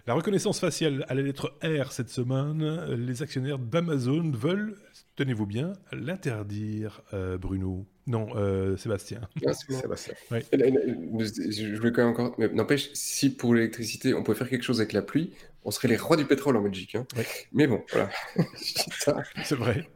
La 0.07 0.15
reconnaissance 0.15 0.59
faciale 0.59 1.05
à 1.09 1.15
la 1.15 1.23
lettre 1.23 1.55
R 1.63 1.93
cette 1.93 2.09
semaine, 2.09 2.87
les 2.87 3.23
actionnaires 3.23 3.59
d'Amazon 3.59 4.33
veulent, 4.33 4.77
tenez-vous 5.17 5.47
bien, 5.47 5.73
l'interdire, 5.93 7.03
euh, 7.13 7.39
Bruno. 7.39 7.87
Non, 8.07 8.29
euh, 8.35 8.77
Sébastien. 8.77 9.21
Ah, 9.47 9.53
Sébastien. 9.53 10.15
Je 10.31 11.77
voulais 11.77 11.93
quand 11.93 12.03
même 12.03 12.13
encore. 12.13 12.35
N'empêche, 12.53 12.91
si 12.95 13.31
pour 13.31 13.55
l'électricité, 13.55 14.13
on 14.15 14.23
pouvait 14.23 14.37
faire 14.37 14.49
quelque 14.49 14.65
chose 14.65 14.81
avec 14.81 14.93
la 14.93 15.03
pluie, 15.03 15.33
on 15.65 15.71
serait 15.71 15.89
les 15.89 15.97
rois 15.97 16.17
du 16.17 16.25
pétrole 16.25 16.57
en 16.57 16.63
Belgique. 16.63 16.97
Hein. 16.97 17.07
Mais 17.53 17.67
bon, 17.67 17.83
voilà. 17.93 18.11
C'est 19.45 19.55
vrai. 19.55 19.89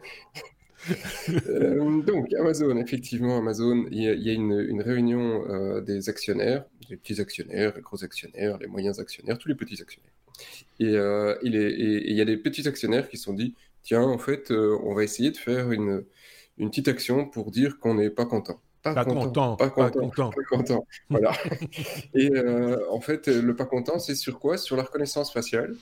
Euh, 1.49 2.03
donc, 2.03 2.33
Amazon, 2.35 2.77
effectivement, 2.77 3.39
Amazon, 3.39 3.87
il 3.91 4.03
y 4.03 4.31
a, 4.31 4.33
une, 4.33 4.81
réunion 4.81 5.45
euh, 5.49 5.81
des 5.81 6.09
actionnaires, 6.09 6.65
des 6.89 6.97
petits 6.97 7.21
actionnaires, 7.21 7.73
les 7.75 7.83
gros 7.83 8.05
actionnaires, 8.05 8.59
les 8.59 8.67
moyens 8.67 9.01
actionnaires, 9.01 9.39
tous 9.39 9.49
les 9.49 9.55
petits 9.55 9.81
actionnaires. 9.81 10.13
Et 10.79 10.95
euh, 10.95 11.35
il, 11.43 11.55
y 11.55 12.21
a 12.21 12.25
des 12.25 12.37
petits 12.37 12.69
actionnaires 12.69 13.09
qui 13.09 13.17
se 13.17 13.25
sont 13.25 13.33
dit, 13.33 13.55
tiens, 13.87 14.03
en 14.03 14.19
fait, 14.19 14.51
on 14.51 14.95
va 14.95 15.05
essayer 15.05 15.31
de 15.31 15.37
faire 15.37 15.73
une, 15.73 16.05
une 16.59 16.71
petite 16.71 16.89
action 16.89 17.27
pour 17.27 17.51
dire 17.51 17.79
qu'on 17.79 17.95
n'est 17.95 18.11
pas 18.11 18.27
content. 18.27 18.61
Pas, 18.83 19.05
content, 19.05 19.57
pas, 19.57 19.71
content, 19.71 20.31
pas 20.31 20.57
content, 20.57 20.87
Voilà. 21.09 21.33
et 22.15 22.31
en 22.91 23.01
fait, 23.01 23.27
le 23.27 23.57
pas 23.57 23.65
content, 23.65 23.99
c'est 23.99 24.15
sur 24.15 24.39
quoi? 24.39 24.59
Sur 24.59 24.77
la 24.77 24.85
reconnaissance 24.85 25.33
faciale. 25.33 25.75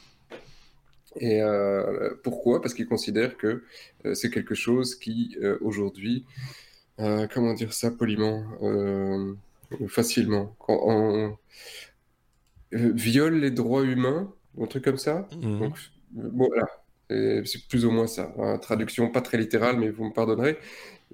Et 1.17 1.41
euh, 1.43 2.15
pourquoi? 2.23 2.61
Parce 2.61 2.75
qu'ils 2.75 2.87
considèrent 2.87 3.37
que 3.37 3.63
euh, 4.05 4.15
c'est 4.15 4.31
quelque 4.31 4.55
chose 4.55 4.97
qui, 4.97 5.37
euh, 5.43 5.59
aujourd'hui, 5.61 6.25
comment 6.97 7.55
dire 7.55 7.73
ça 7.73 7.91
poliment, 7.91 8.45
facilement, 9.89 10.55
quand 10.59 10.79
on 10.83 11.37
viole 12.71 13.35
les 13.41 13.51
droits 13.51 13.83
humains, 13.83 14.33
un 14.61 14.67
truc 14.67 14.85
comme 14.85 14.99
ça? 14.99 15.29
Mmh. 15.37 15.59
Donc, 15.59 15.79
voilà, 16.13 16.67
c'est 17.09 17.69
plus 17.69 17.85
ou 17.85 17.91
moins 17.91 18.07
ça. 18.07 18.33
Hein. 18.39 18.59
Traduction 18.59 19.11
pas 19.11 19.21
très 19.21 19.39
littérale, 19.39 19.79
mais 19.79 19.91
vous 19.91 20.05
me 20.05 20.13
pardonnerez. 20.13 20.59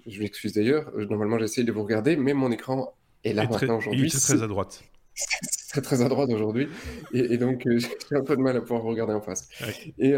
Je 0.06 0.20
m'excuse 0.20 0.52
d'ailleurs. 0.54 0.90
Normalement, 0.96 1.38
j'essaie 1.38 1.64
de 1.64 1.72
vous 1.72 1.82
regarder, 1.82 2.16
mais 2.16 2.32
mon 2.32 2.50
écran 2.50 2.94
est 3.24 3.32
là 3.32 3.46
maintenant 3.48 3.78
aujourd'hui. 3.78 4.02
Il 4.02 4.06
est 4.06 4.20
très 4.20 4.42
à 4.42 4.46
droite. 4.46 4.84
C'est 5.14 5.68
très 5.70 5.82
très 5.82 6.02
à 6.02 6.08
droite 6.08 6.30
aujourd'hui. 6.30 6.68
Et, 7.12 7.36
donc, 7.36 7.66
j'ai 7.76 8.16
un 8.16 8.22
peu 8.22 8.36
de 8.36 8.42
mal 8.42 8.56
à 8.56 8.60
pouvoir 8.60 8.82
regarder 8.82 9.12
en 9.12 9.20
face. 9.20 9.48
Et, 9.98 10.14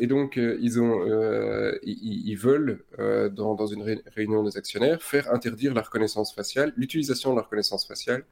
et, 0.00 0.06
donc, 0.06 0.36
ils, 0.36 0.80
ont, 0.80 1.04
ils, 1.82 2.36
veulent, 2.36 2.84
dans, 2.98 3.54
dans, 3.54 3.66
une 3.66 4.00
réunion 4.14 4.42
des 4.42 4.56
actionnaires, 4.56 5.02
faire 5.02 5.32
interdire 5.32 5.74
la 5.74 5.82
reconnaissance 5.82 6.34
faciale, 6.34 6.72
l'utilisation 6.76 7.32
de 7.32 7.36
la 7.36 7.42
reconnaissance 7.42 7.86
faciale 7.86 8.24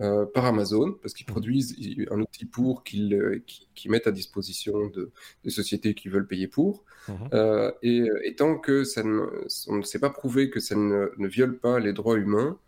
euh, 0.00 0.24
par 0.24 0.46
Amazon, 0.46 0.96
parce 1.02 1.12
qu'ils 1.12 1.26
mmh. 1.26 1.32
produisent 1.32 1.76
un 2.10 2.18
outil 2.18 2.46
pour 2.46 2.82
qu'ils 2.82 3.14
euh, 3.14 3.44
mettent 3.86 4.06
à 4.06 4.10
disposition 4.10 4.86
de, 4.86 5.10
des 5.44 5.50
sociétés 5.50 5.92
qui 5.92 6.08
veulent 6.08 6.26
payer 6.26 6.48
pour. 6.48 6.82
Mmh. 7.08 7.12
Euh, 7.34 7.70
et, 7.82 8.34
tant 8.34 8.56
que 8.56 8.84
ça 8.84 9.02
ne, 9.02 9.20
on 9.68 9.76
ne 9.76 9.82
s'est 9.82 9.98
pas 9.98 10.08
prouvé 10.08 10.48
que 10.48 10.60
ça 10.60 10.76
ne, 10.76 11.12
ne, 11.18 11.28
viole 11.28 11.58
pas 11.58 11.78
les 11.78 11.92
droits 11.92 12.16
humains, 12.16 12.58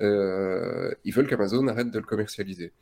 ils 0.00 1.12
veulent 1.12 1.26
qu'Amazon 1.26 1.66
arrête 1.68 1.90
de 1.90 1.98
le 1.98 2.04
commercialiser. 2.04 2.72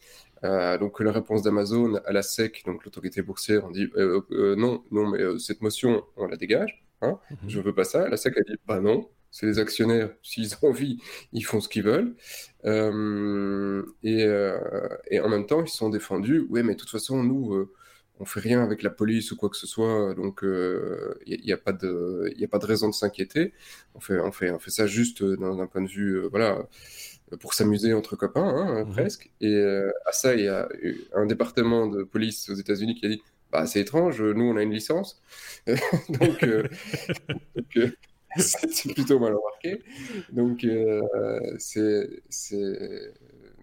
donc 0.42 1.00
la 1.00 1.12
réponse 1.12 1.42
d'Amazon 1.42 1.96
à 2.04 2.12
la 2.12 2.22
SEC, 2.22 2.62
donc 2.66 2.84
l'autorité 2.84 3.22
boursière, 3.22 3.64
on 3.64 3.70
dit 3.70 3.88
non, 4.30 4.82
non, 4.90 5.08
mais 5.08 5.38
cette 5.38 5.62
motion, 5.62 6.04
on 6.16 6.26
la 6.26 6.36
dégage. 6.36 6.82
Hein, 7.02 7.18
mmh. 7.30 7.36
Je 7.48 7.60
veux 7.60 7.74
pas 7.74 7.84
ça. 7.84 8.08
La 8.08 8.16
SEC 8.16 8.38
a 8.38 8.40
dit 8.42 8.56
bah 8.66 8.80
non, 8.80 9.08
c'est 9.30 9.46
les 9.46 9.58
actionnaires, 9.58 10.10
s'ils 10.22 10.54
ont 10.62 10.68
envie, 10.68 10.98
ils 11.32 11.44
font 11.44 11.60
ce 11.60 11.68
qu'ils 11.68 11.82
veulent. 11.82 12.14
Euh, 12.64 13.82
euh, 14.04 14.88
et, 15.10 15.20
en 15.20 15.28
même 15.28 15.46
temps, 15.46 15.62
ils 15.62 15.68
sont 15.68 15.90
défendus. 15.90 16.46
Oui, 16.48 16.62
mais 16.62 16.72
de 16.72 16.78
toute 16.78 16.90
façon, 16.90 17.22
nous, 17.22 17.68
on 18.18 18.22
euh, 18.22 18.26
fait 18.26 18.40
rien 18.40 18.62
avec 18.62 18.82
la 18.82 18.90
police 18.90 19.30
ou 19.32 19.36
quoi 19.36 19.48
que 19.48 19.56
ce 19.56 19.66
soit, 19.66 20.14
donc 20.14 20.40
il 20.42 21.40
n'y 21.44 21.52
a, 21.52 21.56
pas 21.56 21.72
de, 21.72 22.32
a 22.42 22.48
pas 22.48 22.58
de 22.58 22.66
raison 22.66 22.88
de 22.88 22.94
s'inquiéter. 22.94 23.52
On 23.94 24.00
fait, 24.00 24.18
on, 24.20 24.32
fait, 24.32 24.50
on 24.50 24.58
fait 24.58 24.70
ça 24.70 24.86
juste 24.86 25.22
d'un 25.22 25.66
point 25.66 25.82
de 25.82 25.88
vue, 25.88 26.26
voilà, 26.28 26.66
pour 27.40 27.54
s'amuser 27.54 27.92
entre 27.94 28.16
copains, 28.16 28.42
hein, 28.46 28.84
mmh 28.84 28.92
presque. 28.92 29.30
Et 29.40 29.60
à 30.06 30.12
ça, 30.12 30.34
il 30.34 30.44
y 30.44 30.48
a 30.48 30.68
un 31.14 31.26
département 31.26 31.86
de 31.86 32.02
police 32.02 32.48
aux 32.50 32.54
États-Unis 32.54 32.94
qui 32.94 33.06
a 33.06 33.08
dit 33.08 33.22
bah, 33.52 33.66
c'est 33.66 33.80
étrange, 33.80 34.20
nous 34.20 34.44
on 34.44 34.56
a 34.56 34.62
une 34.62 34.72
licence. 34.72 35.22
donc, 36.08 36.44
donc 37.56 37.96
c'est 38.38 38.92
plutôt 38.92 39.18
mal 39.18 39.34
remarqué. 39.34 39.82
Donc, 40.30 40.64
euh, 40.64 41.02
c'est 41.58 42.08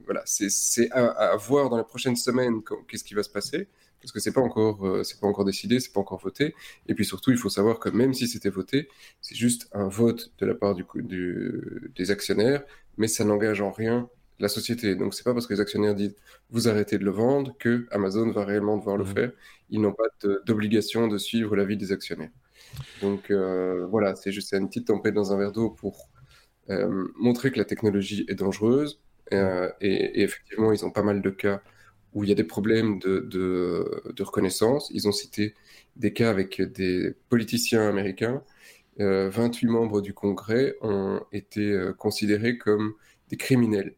voilà, 0.05 0.21
c'est 0.25 0.91
à, 0.91 1.07
à, 1.07 1.35
voir 1.37 1.69
dans 1.69 1.77
les 1.77 1.83
prochaines 1.83 2.17
semaines 2.17 2.61
qu'est-ce 2.89 3.05
qui 3.05 3.13
va 3.13 3.23
se 3.23 3.29
passer, 3.29 3.67
parce 4.03 4.11
que 4.11 4.19
c'est 4.19 4.33
pas 4.33 4.41
encore, 4.41 4.85
euh, 4.85 5.03
c'est 5.03 5.19
pas 5.19 5.27
encore 5.27 5.45
décidé, 5.45 5.79
c'est 5.79 5.93
pas 5.93 6.01
encore 6.01 6.19
voté. 6.19 6.53
Et 6.87 6.93
puis 6.93 7.05
surtout, 7.05 7.31
il 7.31 7.37
faut 7.37 7.49
savoir 7.49 7.79
que 7.79 7.89
même 7.89 8.13
si 8.13 8.27
c'était 8.27 8.49
voté, 8.49 8.89
c'est 9.21 9.35
juste 9.35 9.69
un 9.71 9.87
vote 9.87 10.31
de 10.39 10.45
la 10.45 10.53
part 10.55 10.75
du, 10.75 10.85
du 10.95 11.91
des 11.95 12.11
actionnaires, 12.11 12.63
mais 12.97 13.07
ça 13.07 13.23
n'engage 13.23 13.61
en 13.61 13.71
rien 13.71 14.09
la 14.39 14.49
société. 14.49 14.95
Donc 14.95 15.13
c'est 15.13 15.23
pas 15.23 15.33
parce 15.33 15.47
que 15.47 15.53
les 15.53 15.61
actionnaires 15.61 15.95
disent 15.95 16.15
vous 16.49 16.67
arrêtez 16.67 16.97
de 16.97 17.05
le 17.05 17.11
vendre 17.11 17.55
que 17.57 17.87
Amazon 17.91 18.29
va 18.31 18.45
réellement 18.45 18.77
devoir 18.77 18.97
le 18.97 19.05
mmh. 19.05 19.15
faire. 19.15 19.31
Ils 19.69 19.81
n'ont 19.81 19.93
pas 19.93 20.07
d'obligation 20.45 21.07
de 21.07 21.17
suivre 21.17 21.55
l'avis 21.55 21.77
des 21.77 21.91
actionnaires. 21.91 22.31
Donc 23.01 23.31
euh, 23.31 23.85
voilà, 23.87 24.15
c'est 24.15 24.31
juste 24.31 24.53
une 24.53 24.67
petite 24.67 24.87
tempête 24.87 25.13
dans 25.13 25.33
un 25.33 25.37
verre 25.37 25.51
d'eau 25.51 25.69
pour 25.69 26.09
euh, 26.69 27.07
montrer 27.15 27.51
que 27.51 27.57
la 27.57 27.65
technologie 27.65 28.25
est 28.27 28.35
dangereuse. 28.35 29.01
Euh, 29.31 29.69
et, 29.81 30.21
effectivement, 30.21 30.71
ils 30.71 30.85
ont 30.85 30.91
pas 30.91 31.03
mal 31.03 31.21
de 31.21 31.29
cas 31.29 31.61
où 32.13 32.23
il 32.23 32.29
y 32.29 32.31
a 32.31 32.35
des 32.35 32.43
problèmes 32.43 32.99
de, 32.99 33.19
de, 33.19 34.23
reconnaissance. 34.23 34.89
Ils 34.93 35.07
ont 35.07 35.11
cité 35.11 35.55
des 35.95 36.13
cas 36.13 36.29
avec 36.29 36.61
des 36.61 37.13
politiciens 37.29 37.87
américains. 37.87 38.43
28 38.99 39.67
membres 39.67 40.01
du 40.01 40.13
Congrès 40.13 40.75
ont 40.81 41.21
été 41.31 41.75
considérés 41.97 42.57
comme 42.57 42.93
des 43.29 43.37
criminels 43.37 43.95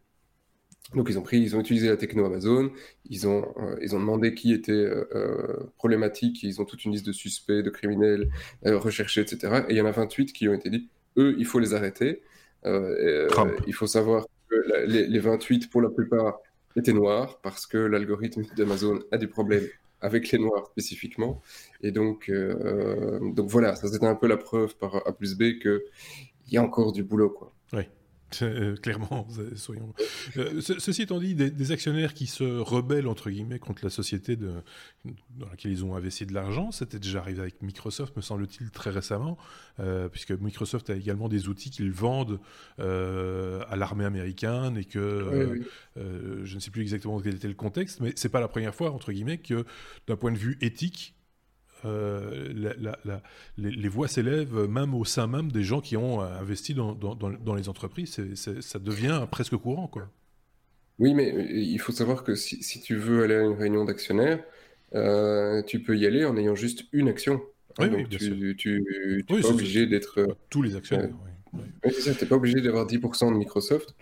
donc 0.93 1.07
ils 1.09 1.17
ont 1.17 1.23
pris, 1.23 1.39
ils 1.39 1.55
ont 1.55 1.59
utilisé 1.59 1.89
la 1.89 1.97
techno 1.97 2.25
Amazon, 2.25 2.71
ils 3.09 3.27
ont, 3.27 3.53
euh, 3.57 3.75
ils 3.81 3.95
ont 3.95 3.99
demandé 3.99 4.35
qui 4.35 4.53
était 4.53 4.71
euh, 4.71 5.07
euh, 5.15 5.71
problématique, 5.77 6.43
ils 6.43 6.61
ont 6.61 6.65
toute 6.65 6.85
une 6.85 6.91
liste 6.91 7.05
de 7.05 7.11
suspects, 7.11 7.63
de 7.63 7.69
criminels 7.69 8.29
recherchés, 8.63 9.21
etc. 9.21 9.63
Et 9.67 9.73
il 9.73 9.77
y 9.77 9.81
en 9.81 9.85
a 9.85 9.91
28 9.91 10.31
qui 10.31 10.47
ont 10.47 10.53
été 10.53 10.69
dit, 10.69 10.89
eux, 11.17 11.35
il 11.39 11.45
faut 11.45 11.59
les 11.59 11.73
arrêter. 11.73 12.21
il 12.65 13.73
faut 13.73 13.87
savoir 13.87 14.25
que 14.49 14.55
les, 14.87 15.07
les, 15.07 15.19
28, 15.19 15.69
pour 15.69 15.81
la 15.81 15.89
plupart, 15.89 16.39
étaient 16.75 16.93
noirs 16.93 17.39
parce 17.41 17.65
que 17.67 17.77
l'algorithme 17.77 18.43
d'Amazon 18.55 18.99
a 19.11 19.17
des 19.17 19.27
problèmes 19.27 19.67
avec 20.01 20.31
les 20.31 20.39
noirs 20.39 20.67
spécifiquement. 20.67 21.41
Et 21.81 21.91
donc, 21.91 22.31
donc 22.31 23.49
voilà, 23.49 23.75
ça 23.75 23.87
c'était 23.87 24.05
un 24.05 24.15
peu 24.15 24.27
la 24.27 24.37
preuve 24.37 24.75
par 24.75 25.07
A 25.07 25.13
plus 25.13 25.35
B 25.35 25.59
qu'il 25.61 25.81
y 26.47 26.57
a 26.57 26.63
encore 26.63 26.91
du 26.91 27.03
boulot. 27.03 27.29
Quoi. 27.29 27.53
Oui. 27.73 27.83
Euh, 28.41 28.75
clairement, 28.75 29.27
soyons. 29.55 29.93
Euh, 30.37 30.59
ceci 30.61 31.03
étant 31.03 31.19
dit, 31.19 31.35
des, 31.35 31.71
actionnaires 31.71 32.13
qui 32.13 32.27
se 32.27 32.43
rebellent 32.43 33.07
entre 33.07 33.29
guillemets 33.29 33.59
contre 33.59 33.83
la 33.83 33.89
société 33.89 34.35
de, 34.35 34.51
dans 35.37 35.47
laquelle 35.49 35.71
ils 35.71 35.85
ont 35.85 35.95
investi 35.95 36.25
de 36.25 36.33
l'argent, 36.33 36.71
c'était 36.71 36.99
déjà 36.99 37.19
arrivé 37.19 37.41
avec 37.41 37.61
Microsoft, 37.61 38.15
me 38.17 38.21
semble-t-il, 38.21 38.71
très 38.71 38.89
récemment, 38.89 39.37
euh, 39.79 40.09
puisque 40.09 40.31
Microsoft 40.31 40.89
a 40.89 40.95
également 40.95 41.29
des 41.29 41.47
outils 41.47 41.69
qu'ils 41.69 41.91
vendent 41.91 42.39
à 42.77 43.75
l'armée 43.75 44.05
américaine 44.05 44.77
et 44.77 44.85
que 44.85 45.63
je 45.95 46.55
ne 46.55 46.59
sais 46.59 46.71
plus 46.71 46.81
exactement 46.81 47.19
quel 47.19 47.35
était 47.35 47.47
le 47.47 47.53
contexte, 47.53 48.01
mais 48.01 48.13
c'est 48.15 48.29
pas 48.29 48.39
la 48.39 48.47
première 48.47 48.75
fois 48.75 48.91
entre 48.91 49.11
guillemets 49.11 49.37
que 49.37 49.65
d'un 50.07 50.17
point 50.17 50.31
de 50.31 50.37
vue 50.37 50.57
éthique, 50.61 51.14
euh, 51.85 52.73
les, 53.57 53.89
voix 53.89 54.07
s'élèvent 54.07 54.67
même 54.67 54.93
au 54.93 55.05
sein 55.05 55.27
même 55.27 55.51
des 55.51 55.63
gens 55.63 55.81
qui 55.81 55.97
ont 55.97 56.21
euh, 56.21 56.25
investi 56.39 56.73
dans, 56.73 57.55
les 57.55 57.69
entreprises. 57.69 58.19
ça 58.35 58.79
devient 58.79 59.25
presque 59.29 59.55
courant. 59.55 59.87
Quoi. 59.87 60.09
Oui, 60.99 61.13
mais 61.13 61.33
euh, 61.33 61.45
il 61.49 61.79
faut 61.79 61.91
savoir 61.91 62.23
que 62.23 62.35
si, 62.35 62.81
tu 62.81 62.95
veux 62.95 63.23
aller 63.23 63.35
à 63.35 63.41
une 63.43 63.53
réunion 63.53 63.85
d'actionnaires, 63.85 64.43
tu 65.67 65.81
peux 65.81 65.97
y 65.97 66.05
aller 66.05 66.25
en 66.25 66.37
ayant 66.37 66.55
juste 66.55 66.85
une 66.91 67.07
action. 67.07 67.41
Oui, 67.79 67.89
tu 68.07 68.83
n'es 69.27 69.41
pas 69.41 69.49
obligé 69.49 69.85
d'être... 69.85 70.25
Tous 70.49 70.61
les 70.61 70.75
actionnaires, 70.75 71.13
oui. 71.53 71.91
ça, 71.91 72.13
tu 72.13 72.23
n'es 72.23 72.29
pas 72.29 72.35
obligé 72.35 72.61
d'avoir 72.61 72.87
10% 72.87 73.33
de 73.33 73.37
Microsoft 73.37 73.95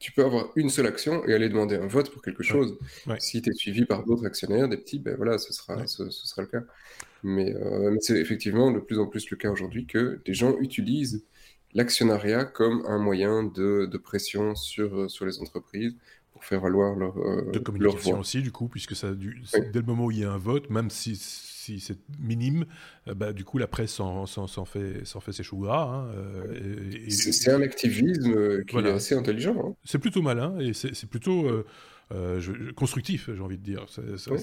tu 0.00 0.12
peux 0.12 0.24
avoir 0.24 0.48
une 0.56 0.70
seule 0.70 0.86
action 0.86 1.24
et 1.26 1.34
aller 1.34 1.50
demander 1.50 1.76
un 1.76 1.86
vote 1.86 2.10
pour 2.10 2.22
quelque 2.22 2.42
chose. 2.42 2.76
Si 3.18 3.42
tu 3.42 3.50
es 3.50 3.52
suivi 3.52 3.84
par 3.84 4.04
d'autres 4.04 4.24
actionnaires, 4.24 4.66
des 4.66 4.78
petits, 4.78 4.98
ben 4.98 5.14
voilà, 5.14 5.36
ce 5.36 5.52
sera, 5.52 5.86
ce, 5.86 6.10
sera 6.10 6.42
le 6.42 6.48
cas. 6.48 6.62
Mais, 7.22 7.54
euh, 7.54 7.90
mais 7.90 7.98
c'est 8.00 8.18
effectivement 8.18 8.70
de 8.70 8.80
plus 8.80 8.98
en 8.98 9.06
plus 9.06 9.30
le 9.30 9.36
cas 9.36 9.50
aujourd'hui 9.50 9.86
que 9.86 10.20
des 10.24 10.34
gens 10.34 10.56
utilisent 10.58 11.24
l'actionnariat 11.74 12.44
comme 12.44 12.84
un 12.86 12.98
moyen 12.98 13.44
de, 13.44 13.86
de, 13.86 13.98
pression 13.98 14.54
sur, 14.56 15.10
sur 15.10 15.26
les 15.26 15.40
entreprises 15.40 15.94
pour 16.32 16.44
faire 16.44 16.60
valoir 16.60 16.96
leur, 16.96 17.16
euh, 17.18 17.50
de 17.52 17.58
communication 17.58 18.18
aussi, 18.18 18.42
du 18.42 18.50
coup, 18.50 18.68
puisque 18.68 18.96
ça, 18.96 19.12
du, 19.12 19.42
dès 19.72 19.80
le 19.80 19.86
moment 19.86 20.06
où 20.06 20.10
il 20.10 20.20
y 20.20 20.24
a 20.24 20.32
un 20.32 20.38
vote, 20.38 20.70
même 20.70 20.90
si 20.90 21.16
si 21.60 21.80
c'est 21.80 21.98
minime, 22.18 22.64
euh, 23.08 23.14
bah, 23.14 23.32
du 23.32 23.44
coup, 23.44 23.58
la 23.58 23.66
presse 23.66 23.92
s'en 23.92 24.26
fait, 24.64 25.04
fait 25.04 25.32
ses 25.32 25.42
choux 25.42 25.58
gras. 25.58 25.84
Hein, 25.84 26.12
euh, 26.14 27.06
c'est 27.08 27.50
un 27.50 27.62
activisme 27.62 28.64
qui 28.64 28.76
est 28.76 28.88
assez 28.88 29.14
intelligent. 29.14 29.56
Hein. 29.58 29.74
C'est 29.84 29.98
plutôt 29.98 30.22
malin 30.22 30.58
et 30.58 30.72
c'est 30.72 31.08
plutôt 31.08 31.46
euh, 31.46 31.66
constructif, 32.76 33.30
j'ai 33.32 33.42
envie 33.42 33.58
de 33.58 33.62
dire. 33.62 33.86
Ça, 33.88 34.00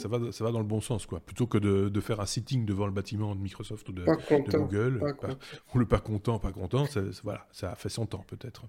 va, 0.07 0.31
ça 0.31 0.43
va 0.43 0.51
dans 0.51 0.59
le 0.59 0.65
bon 0.65 0.81
sens, 0.81 1.05
quoi. 1.05 1.19
Plutôt 1.19 1.47
que 1.47 1.57
de, 1.57 2.01
faire 2.01 2.19
un 2.19 2.25
sitting 2.25 2.65
devant 2.65 2.85
le 2.85 2.91
bâtiment 2.91 3.35
de 3.35 3.41
Microsoft 3.41 3.89
ou 3.89 3.91
de, 3.91 4.05
Google, 4.51 5.01
ou 5.73 5.79
le 5.79 5.85
pas 5.85 5.99
content, 5.99 6.39
pas 6.39 6.51
content, 6.51 6.85
voilà, 7.23 7.47
ça 7.51 7.71
a 7.71 7.75
fait 7.75 7.89
son 7.89 8.05
temps, 8.05 8.25
peut-être. 8.27 8.65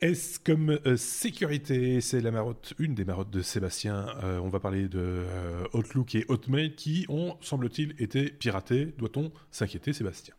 Est-ce 0.00 0.40
comme 0.40 0.78
euh, 0.86 0.96
sécurité, 0.96 2.00
c'est 2.00 2.22
la 2.22 2.30
marotte, 2.30 2.72
une 2.78 2.94
des 2.94 3.04
marottes 3.04 3.28
de 3.28 3.42
Sébastien. 3.42 4.06
Euh, 4.24 4.38
on 4.38 4.48
va 4.48 4.58
parler 4.58 4.88
de 4.88 4.98
euh, 4.98 5.64
Outlook 5.74 6.14
et 6.14 6.24
Hotmail 6.28 6.74
qui 6.74 7.04
ont, 7.10 7.36
semble-t-il, 7.42 7.94
été 8.02 8.30
piratés. 8.30 8.94
Doit-on 8.96 9.30
s'inquiéter, 9.50 9.92
Sébastien? 9.92 10.34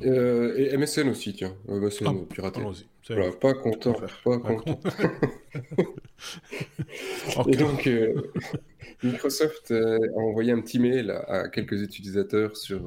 Et 0.00 0.76
MSN 0.76 1.08
aussi, 1.08 1.34
tiens. 1.34 1.56
MSN 1.66 2.06
ah, 2.06 2.14
piraté. 2.32 2.60
pas 3.40 3.54
content, 3.54 3.94
pas, 4.24 4.38
content. 4.38 4.80
et 7.48 7.56
donc, 7.56 7.88
Microsoft 9.02 9.72
a 9.72 9.98
envoyé 10.18 10.52
un 10.52 10.60
petit 10.60 10.78
mail 10.78 11.10
à, 11.10 11.48
quelques 11.48 11.82
utilisateurs 11.82 12.56
sur, 12.56 12.82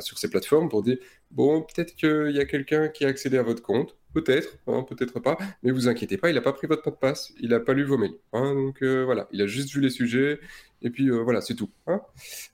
sur 0.00 0.18
ces 0.18 0.30
plateformes 0.30 0.68
pour 0.68 0.82
dire 0.82 0.96
bon, 1.30 1.62
peut-être 1.62 1.94
qu'il 1.94 2.34
y 2.34 2.40
a 2.40 2.46
quelqu'un 2.46 2.88
qui 2.88 3.04
a 3.04 3.08
accédé 3.08 3.36
à 3.36 3.42
votre 3.42 3.62
compte 3.62 3.94
Peut-être, 4.14 4.58
hein, 4.68 4.84
peut-être 4.88 5.18
pas, 5.18 5.36
mais 5.64 5.72
vous 5.72 5.88
inquiétez 5.88 6.16
pas, 6.18 6.30
il 6.30 6.34
n'a 6.36 6.40
pas 6.40 6.52
pris 6.52 6.68
votre 6.68 6.86
mot 6.86 6.94
de 6.94 7.00
passe, 7.00 7.32
il 7.40 7.48
n'a 7.48 7.58
pas 7.58 7.72
lu 7.72 7.82
vos 7.82 7.98
mails. 7.98 8.14
Hein, 8.32 8.54
donc 8.54 8.80
euh, 8.80 9.04
voilà, 9.04 9.26
il 9.32 9.42
a 9.42 9.46
juste 9.48 9.72
vu 9.72 9.80
les 9.80 9.90
sujets, 9.90 10.38
et 10.82 10.90
puis 10.90 11.10
euh, 11.10 11.20
voilà, 11.24 11.40
c'est 11.40 11.56
tout. 11.56 11.68
Hein. 11.88 12.00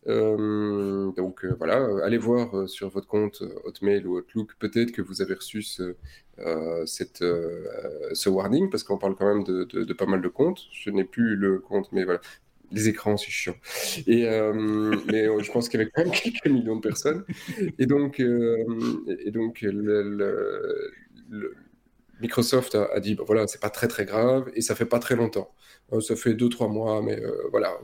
Euh, 0.06 1.12
donc 1.12 1.44
voilà, 1.58 1.86
allez 2.02 2.16
voir 2.16 2.66
sur 2.66 2.88
votre 2.88 3.06
compte 3.06 3.42
Hotmail 3.64 4.06
ou 4.06 4.16
Outlook, 4.16 4.54
peut-être 4.58 4.90
que 4.90 5.02
vous 5.02 5.20
avez 5.20 5.34
reçu 5.34 5.60
ce, 5.60 5.96
warning, 8.26 8.70
parce 8.70 8.84
qu'on 8.84 8.96
parle 8.96 9.16
quand 9.16 9.26
même 9.26 9.44
de, 9.44 9.92
pas 9.92 10.06
mal 10.06 10.22
de 10.22 10.28
comptes. 10.28 10.62
Je 10.72 10.88
n'ai 10.88 11.04
plus 11.04 11.36
le 11.36 11.58
compte, 11.58 11.92
mais 11.92 12.04
voilà, 12.04 12.22
les 12.72 12.88
écrans, 12.88 13.18
c'est 13.18 13.30
chiant. 13.30 13.56
Et, 14.06 14.24
mais 15.12 15.26
je 15.42 15.52
pense 15.52 15.68
qu'il 15.68 15.78
y 15.78 15.82
avait 15.82 15.90
quand 15.94 16.04
même 16.04 16.12
quelques 16.14 16.46
millions 16.46 16.76
de 16.76 16.80
personnes. 16.80 17.22
Et 17.78 17.84
donc, 17.84 18.18
et 18.18 19.30
donc 19.30 19.62
Microsoft 22.20 22.74
a, 22.74 23.00
dit, 23.00 23.14
bah, 23.14 23.24
voilà, 23.26 23.46
c'est 23.46 23.60
pas 23.60 23.70
très 23.70 23.88
très 23.88 24.04
grave 24.04 24.50
et 24.54 24.60
ça 24.60 24.74
fait 24.74 24.86
pas 24.86 24.98
très 24.98 25.16
longtemps. 25.16 25.54
Euh, 25.92 26.00
ça 26.00 26.16
fait 26.16 26.34
deux 26.34 26.48
trois 26.48 26.68
mois, 26.68 27.02
mais 27.02 27.18
euh, 27.20 27.48
voilà. 27.50 27.78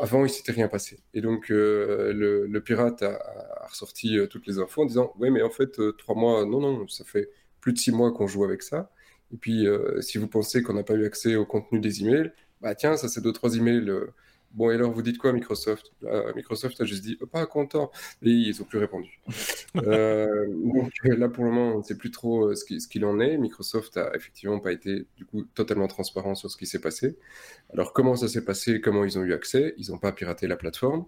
avant, 0.00 0.24
il 0.24 0.30
s'était 0.30 0.52
rien 0.52 0.68
passé. 0.68 0.98
Et 1.14 1.20
donc 1.20 1.50
euh, 1.50 2.12
le, 2.12 2.60
pirate 2.60 3.02
a, 3.02 3.66
ressorti 3.68 4.18
toutes 4.30 4.46
les 4.46 4.58
infos 4.58 4.82
en 4.82 4.86
disant, 4.86 5.12
oui, 5.18 5.30
mais 5.30 5.42
en 5.42 5.50
fait 5.50 5.80
trois 5.98 6.14
mois, 6.14 6.44
non 6.44 6.60
non, 6.60 6.88
ça 6.88 7.04
fait 7.04 7.30
plus 7.60 7.72
de 7.72 7.78
six 7.78 7.92
mois 7.92 8.12
qu'on 8.12 8.26
joue 8.26 8.44
avec 8.44 8.62
ça. 8.62 8.90
Et 9.32 9.36
puis 9.36 9.66
si 10.00 10.18
vous 10.18 10.28
pensez 10.28 10.62
qu'on 10.62 10.74
n'a 10.74 10.84
pas 10.84 10.94
eu 10.94 11.04
accès 11.04 11.36
au 11.36 11.46
contenu 11.46 11.80
des 11.80 12.02
emails, 12.02 12.32
bah 12.60 12.74
tiens, 12.74 12.96
ça 12.96 13.08
c'est 13.08 13.20
deux 13.20 13.32
trois 13.32 13.56
emails 13.56 13.90
Bon, 14.56 14.70
et 14.70 14.74
alors, 14.74 14.90
vous 14.90 15.02
dites 15.02 15.18
quoi, 15.18 15.34
Microsoft? 15.34 15.92
Microsoft 16.34 16.80
a 16.80 16.86
juste 16.86 17.04
dit 17.04 17.18
oh, 17.20 17.26
pas 17.26 17.44
content. 17.44 17.90
Et 18.22 18.30
ils 18.30 18.58
n'ont 18.58 18.64
plus 18.64 18.78
répondu. 18.78 19.20
Euh, 19.84 20.46
donc 20.48 20.90
là, 21.04 21.28
pour 21.28 21.44
le 21.44 21.50
moment, 21.50 21.74
on 21.74 21.78
ne 21.78 21.82
sait 21.82 21.98
plus 21.98 22.10
trop 22.10 22.46
euh, 22.46 22.54
ce 22.54 22.64
qu'il 22.64 23.04
en 23.04 23.20
est. 23.20 23.36
Microsoft 23.36 23.98
a 23.98 24.10
effectivement 24.16 24.58
pas 24.58 24.72
été, 24.72 25.04
du 25.18 25.26
coup, 25.26 25.42
totalement 25.42 25.86
transparent 25.86 26.34
sur 26.34 26.50
ce 26.50 26.56
qui 26.56 26.64
s'est 26.64 26.80
passé. 26.80 27.18
Alors, 27.74 27.92
comment 27.92 28.16
ça 28.16 28.26
s'est 28.26 28.44
passé? 28.44 28.80
Comment 28.80 29.04
ils 29.04 29.18
ont 29.18 29.22
eu 29.22 29.34
accès? 29.34 29.74
Ils 29.76 29.90
n'ont 29.90 29.98
pas 29.98 30.12
piraté 30.12 30.46
la 30.46 30.56
plateforme. 30.56 31.04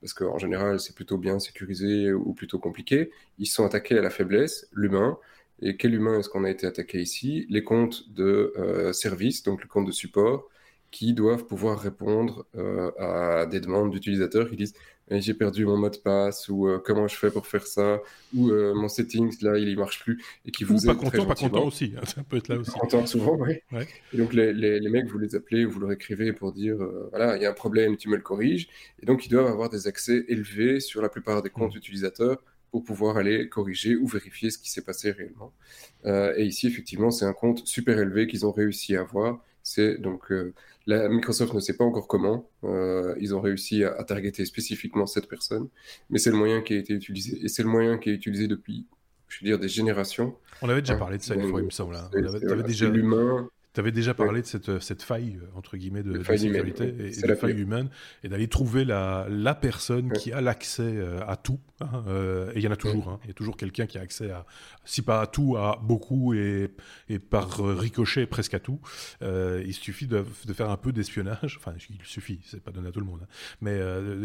Parce 0.00 0.14
qu'en 0.14 0.38
général, 0.38 0.80
c'est 0.80 0.96
plutôt 0.96 1.16
bien 1.16 1.38
sécurisé 1.38 2.12
ou 2.12 2.34
plutôt 2.34 2.58
compliqué. 2.58 3.12
Ils 3.38 3.46
sont 3.46 3.64
attaqués 3.64 3.96
à 3.96 4.02
la 4.02 4.10
faiblesse, 4.10 4.68
l'humain. 4.72 5.16
Et 5.60 5.76
quel 5.76 5.94
humain 5.94 6.18
est-ce 6.18 6.28
qu'on 6.28 6.44
a 6.44 6.50
été 6.50 6.66
attaqué 6.66 7.00
ici? 7.00 7.46
Les 7.48 7.62
comptes 7.62 8.10
de 8.12 8.52
euh, 8.58 8.92
service, 8.92 9.44
donc 9.44 9.62
le 9.62 9.68
compte 9.68 9.86
de 9.86 9.92
support, 9.92 10.48
qui 10.90 11.12
doivent 11.12 11.44
pouvoir 11.44 11.78
répondre 11.78 12.46
euh, 12.56 12.90
à 12.98 13.46
des 13.46 13.60
demandes 13.60 13.90
d'utilisateurs. 13.90 14.48
Qui 14.48 14.56
disent 14.56 14.74
eh, 15.10 15.20
j'ai 15.20 15.34
perdu 15.34 15.64
mon 15.64 15.78
mot 15.78 15.88
de 15.88 15.96
passe 15.96 16.48
ou 16.48 16.68
euh, 16.68 16.78
comment 16.84 17.08
je 17.08 17.16
fais 17.16 17.30
pour 17.30 17.46
faire 17.46 17.66
ça 17.66 18.00
ou 18.34 18.50
euh, 18.50 18.74
mon 18.74 18.88
settings 18.88 19.42
là 19.42 19.56
il 19.56 19.70
ne 19.70 19.76
marche 19.76 20.00
plus 20.00 20.22
et 20.44 20.50
qui 20.50 20.64
vous 20.64 20.84
ou 20.84 20.86
pas 20.86 20.94
content 20.94 21.24
pas 21.24 21.34
content 21.34 21.64
aussi 21.64 21.94
hein, 21.96 22.04
ça 22.04 22.22
peut 22.22 22.36
être 22.36 22.48
là 22.48 22.58
aussi. 22.58 22.72
content 22.72 23.06
souvent 23.06 23.38
oui. 23.38 23.54
Et 24.12 24.18
donc 24.18 24.34
les, 24.34 24.52
les, 24.52 24.80
les, 24.80 24.90
mecs 24.90 25.06
vous 25.06 25.18
les 25.18 25.34
appelez 25.34 25.64
ou 25.64 25.70
vous 25.70 25.80
leur 25.80 25.92
écrivez 25.92 26.34
pour 26.34 26.52
dire 26.52 26.76
voilà 27.10 27.36
il 27.36 27.42
y 27.42 27.46
a 27.46 27.50
un 27.50 27.54
problème 27.54 27.96
tu 27.96 28.10
me 28.10 28.16
le 28.16 28.22
corriges. 28.22 28.68
Et 29.02 29.06
donc 29.06 29.24
ils 29.24 29.30
doivent 29.30 29.46
avoir 29.46 29.70
des 29.70 29.86
accès 29.86 30.24
élevés 30.28 30.78
sur 30.80 31.00
la 31.00 31.08
plupart 31.08 31.42
des 31.42 31.50
comptes 31.50 31.74
mmh. 31.74 31.78
utilisateurs 31.78 32.42
pour 32.70 32.84
pouvoir 32.84 33.16
aller 33.16 33.48
corriger 33.48 33.96
ou 33.96 34.06
vérifier 34.06 34.50
ce 34.50 34.58
qui 34.58 34.70
s'est 34.70 34.82
passé 34.82 35.10
réellement. 35.10 35.54
Et 36.04 36.44
ici 36.44 36.66
effectivement 36.66 37.10
c'est 37.10 37.24
un 37.24 37.32
compte 37.32 37.66
super 37.66 37.98
élevé 37.98 38.26
qu'ils 38.26 38.44
ont 38.44 38.52
réussi 38.52 38.94
à 38.94 39.00
avoir. 39.00 39.42
C'est 39.62 39.98
donc 39.98 40.30
Microsoft 40.88 41.54
ne 41.54 41.60
sait 41.60 41.76
pas 41.76 41.84
encore 41.84 42.08
comment. 42.08 42.50
Euh, 42.64 43.14
ils 43.20 43.34
ont 43.34 43.40
réussi 43.40 43.84
à, 43.84 44.02
targeter 44.04 44.44
spécifiquement 44.44 45.06
cette 45.06 45.28
personne, 45.28 45.68
mais 46.10 46.18
c'est 46.18 46.30
le 46.30 46.36
moyen 46.36 46.62
qui 46.62 46.74
a 46.74 46.76
été 46.78 46.94
utilisé. 46.94 47.38
Et 47.44 47.48
c'est 47.48 47.62
le 47.62 47.68
moyen 47.68 47.98
qui 47.98 48.10
est 48.10 48.14
utilisé 48.14 48.48
depuis, 48.48 48.86
je 49.28 49.40
veux 49.40 49.46
dire, 49.50 49.58
des 49.58 49.68
générations. 49.68 50.34
On 50.62 50.68
avait 50.68 50.80
déjà 50.80 50.96
parlé 50.96 51.18
de 51.18 51.22
ça 51.22 51.34
une 51.34 51.48
fois, 51.48 51.60
il 51.60 51.66
me 51.66 51.70
semble. 51.70 51.94
Hein. 51.94 52.10
On 52.14 52.24
avait, 52.24 52.62
déjà... 52.62 52.88
l'humain 52.88 53.48
tu 53.78 53.80
avais 53.80 53.92
déjà 53.92 54.12
parlé 54.12 54.42
de 54.42 54.46
cette, 54.46 54.80
cette, 54.80 55.04
faille, 55.04 55.38
euh, 55.40 55.56
entre 55.56 55.76
guillemets, 55.76 56.02
de, 56.02 56.20
sécurité 56.24 56.92
et, 56.98 57.28
de 57.28 57.34
faille 57.36 57.60
humaine, 57.60 57.88
et 58.24 58.28
d'aller 58.28 58.48
trouver 58.48 58.84
la, 58.84 59.28
la 59.30 59.54
personne 59.54 60.10
qui 60.10 60.32
a 60.32 60.40
l'accès 60.40 60.82
euh, 60.82 61.20
à 61.28 61.36
tout. 61.36 61.60
Hein, 61.80 62.02
euh, 62.08 62.50
et 62.54 62.58
il 62.58 62.62
y 62.64 62.66
en 62.66 62.72
a 62.72 62.76
toujours. 62.76 63.08
Hein. 63.08 63.20
il 63.22 63.28
y 63.28 63.30
a 63.30 63.34
toujours 63.34 63.56
quelqu'un 63.56 63.86
qui 63.86 63.96
a 63.96 64.00
accès 64.00 64.32
à, 64.32 64.46
si 64.84 65.00
pas 65.02 65.20
à 65.20 65.28
tout, 65.28 65.56
à 65.56 65.80
beaucoup, 65.80 66.34
et, 66.34 66.72
et 67.08 67.20
par 67.20 67.60
ricochet 67.78 68.26
presque 68.26 68.54
à 68.54 68.58
tout. 68.58 68.80
il 69.22 69.74
suffit 69.74 70.08
de, 70.08 70.24
de, 70.44 70.52
faire 70.52 70.70
un 70.70 70.76
peu 70.76 70.90
d'espionnage. 70.90 71.56
Enfin, 71.60 71.72
il 71.88 72.04
suffit, 72.04 72.40
c'est 72.46 72.60
pas 72.60 72.72
donné 72.72 72.88
à 72.88 72.90
tout 72.90 72.98
le 72.98 73.06
monde. 73.06 73.20
Hein. 73.22 73.28
mais 73.60 73.78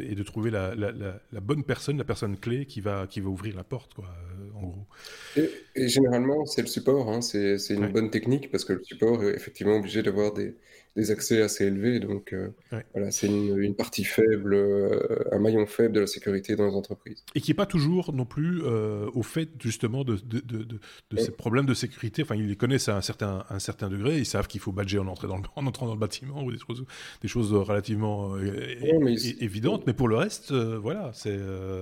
et 0.09 0.15
de 0.15 0.23
trouver 0.23 0.49
la, 0.49 0.73
la, 0.73 0.91
la, 0.91 1.41
bonne 1.41 1.63
personne, 1.63 1.99
la 1.99 2.03
personne 2.03 2.37
clé 2.37 2.65
qui 2.65 2.81
va, 2.81 3.05
qui 3.05 3.21
va 3.21 3.29
ouvrir 3.29 3.55
la 3.55 3.63
porte, 3.63 3.93
quoi, 3.93 4.09
en 4.55 4.61
gros. 4.61 4.87
Et, 5.35 5.87
généralement, 5.89 6.43
c'est 6.47 6.63
le 6.63 6.67
support. 6.67 7.21
c'est 7.21 7.59
une 7.69 7.91
bonne 7.91 8.09
technique 8.09 8.49
parce 8.49 8.65
que 8.65 8.73
le 8.73 8.83
support 8.83 9.21
effectivement 9.43 9.75
obligé 9.75 10.01
d'avoir 10.01 10.33
des, 10.33 10.55
des, 10.95 11.11
accès 11.11 11.41
assez 11.41 11.65
élevés. 11.65 11.99
Donc 11.99 12.33
euh, 12.33 12.49
voilà, 12.93 13.11
c'est 13.11 13.27
une, 13.27 13.75
partie 13.75 14.05
faible, 14.05 14.53
euh, 14.53 15.23
un 15.31 15.39
maillon 15.39 15.65
faible 15.65 15.93
de 15.93 15.99
la 16.01 16.07
sécurité 16.07 16.55
dans 16.55 16.65
les 16.65 16.75
entreprises. 16.75 17.23
Et 17.35 17.41
qui 17.41 17.51
n'est 17.51 17.55
pas 17.55 17.65
toujours 17.65 18.13
non 18.13 18.25
plus 18.25 18.61
euh, 18.63 19.09
au 19.13 19.21
fait 19.21 19.49
justement 19.59 20.03
de, 20.03 20.15
de, 20.15 20.39
de, 20.39 20.65
de 21.11 21.17
ces 21.17 21.31
problèmes 21.31 21.65
de 21.65 21.73
sécurité. 21.73 22.23
Enfin, 22.23 22.35
ils 22.35 22.47
les 22.47 22.55
connaissent 22.55 22.87
à 22.87 22.95
un 22.95 23.01
certain, 23.01 23.43
un 23.49 23.59
certain 23.59 23.89
degré. 23.89 24.17
Ils 24.17 24.25
savent 24.25 24.47
qu'il 24.47 24.61
faut 24.61 24.71
badger 24.71 24.99
en, 24.99 25.07
entrant 25.07 25.27
dans 25.27 25.37
le, 25.37 25.43
en 25.55 25.67
entrant 25.67 25.87
dans 25.87 25.93
le 25.93 25.99
bâtiment 25.99 26.43
ou 26.43 26.51
des 26.51 26.59
choses, 26.59 26.85
des 27.21 27.27
choses 27.27 27.53
relativement 27.53 28.37
évidentes. 28.37 29.83
Mais 29.85 29.93
pour 29.93 30.07
le 30.07 30.15
reste, 30.15 30.53
voilà, 30.53 31.11
c'est. 31.13 31.37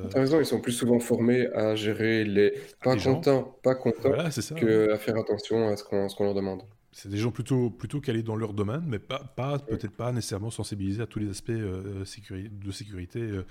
T'as 0.10 0.20
raison, 0.20 0.40
ils 0.40 0.46
sont 0.46 0.62
plus 0.62 0.74
souvent 0.74 1.00
formés 1.00 1.48
à 1.54 1.76
gérer 1.76 2.24
les 2.24 2.54
pas 2.84 2.98
contents, 2.98 3.56
pas 3.62 3.76
contents, 3.76 4.10
voilà, 4.10 4.30
que 4.30 4.92
à 4.92 4.98
faire 4.98 5.18
attention 5.18 5.68
à 5.68 5.78
ce 5.78 5.84
qu'on 5.84 6.24
leur 6.24 6.34
demande 6.34 6.64
c'est 6.94 7.10
des 7.10 7.18
gens 7.18 7.32
plutôt, 7.32 7.70
plutôt 7.70 8.02
calés 8.02 8.22
dans 8.22 8.36
leur 8.36 8.54
domaine, 8.54 8.84
mais 8.86 9.00
pas, 9.00 9.20
pas 9.20 9.60
peut-être 9.60 9.96
pas 9.96 10.12
nécessairement 10.12 10.52
sensibilisés 10.52 11.02
à 11.02 11.08
tous 11.08 11.20
les 11.20 11.30
aspects 11.30 11.50
euh, 11.50 12.04
de 12.04 12.72
sécurité. 12.72 13.22
Euh, 13.22 13.46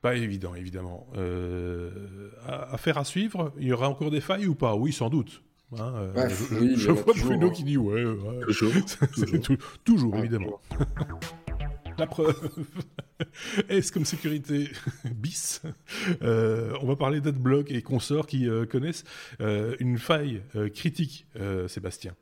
pas 0.00 0.14
évident, 0.14 0.54
évidemment. 0.54 1.08
Euh, 1.16 2.30
affaire 2.46 2.98
à 2.98 3.04
suivre, 3.04 3.52
il 3.58 3.66
y 3.66 3.72
aura 3.72 3.88
encore 3.88 4.10
des 4.10 4.20
failles 4.20 4.46
ou 4.46 4.54
pas? 4.54 4.76
Oui, 4.76 4.92
sans 4.92 5.10
doute. 5.10 5.42
Hein, 5.76 5.94
euh, 6.16 6.28
je, 6.76 6.92
vois 6.92 7.12
Bruno 7.14 7.48
hein. 7.48 7.50
qui 7.50 7.64
dit 7.64 7.76
ouais. 7.76 8.04
Toujours. 8.42 8.72
toujours, 9.84 10.14
ah, 10.14 10.18
évidemment. 10.20 10.60
La 11.98 12.06
preuve. 12.06 12.50
Est-ce 13.68 13.90
comme 13.90 14.04
sécurité 14.04 14.70
bis? 15.12 15.62
On 16.20 16.86
va 16.86 16.94
parler 16.94 17.20
d'AdBlock 17.20 17.70
et 17.72 17.82
consorts 17.82 18.26
qui 18.26 18.46
connaissent 18.70 19.04
une 19.40 19.98
faille 19.98 20.42
critique, 20.74 21.26
Sébastien. 21.68 22.14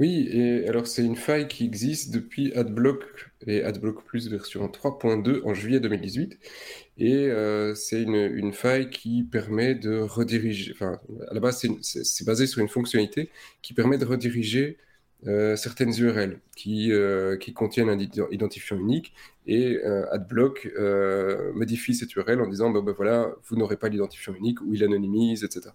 Oui, 0.00 0.28
et 0.30 0.68
alors 0.68 0.86
c'est 0.86 1.04
une 1.04 1.16
faille 1.16 1.46
qui 1.46 1.64
existe 1.64 2.12
depuis 2.12 2.52
AdBlock 2.54 3.30
et 3.46 3.62
AdBlock 3.62 4.04
Plus 4.04 4.28
version 4.28 4.66
3.2 4.66 5.42
en 5.44 5.54
juillet 5.54 5.80
2018. 5.80 6.38
Et 6.98 7.26
euh, 7.28 7.74
c'est 7.74 8.02
une, 8.02 8.14
une, 8.14 8.52
faille 8.52 8.90
qui 8.90 9.22
permet 9.24 9.74
de 9.74 9.98
rediriger, 9.98 10.72
enfin 10.74 11.00
à 11.30 11.34
la 11.34 11.40
base 11.40 11.66
c'est 11.82 12.24
basé 12.24 12.46
sur 12.46 12.60
une 12.60 12.68
fonctionnalité 12.68 13.30
qui 13.62 13.72
permet 13.72 13.98
de 13.98 14.04
rediriger 14.04 14.78
euh, 15.26 15.56
certaines 15.56 15.92
URL 15.98 16.38
qui, 16.54 16.92
euh, 16.92 17.38
qui 17.38 17.54
contiennent 17.54 17.88
un 17.88 17.98
identifiant 17.98 18.76
unique 18.76 19.14
et 19.46 19.78
euh, 19.82 20.04
AdBlock 20.12 20.68
modifie 21.54 21.94
cette 21.94 22.14
URL 22.14 22.42
en 22.42 22.46
disant 22.46 22.70
bah, 22.70 22.82
bah 22.82 22.92
voilà, 22.94 23.34
vous 23.44 23.56
n'aurez 23.56 23.78
pas 23.78 23.88
l'identifiant 23.88 24.34
unique 24.34 24.60
ou 24.60 24.74
il 24.74 24.84
anonymise, 24.84 25.42
etc. 25.42 25.70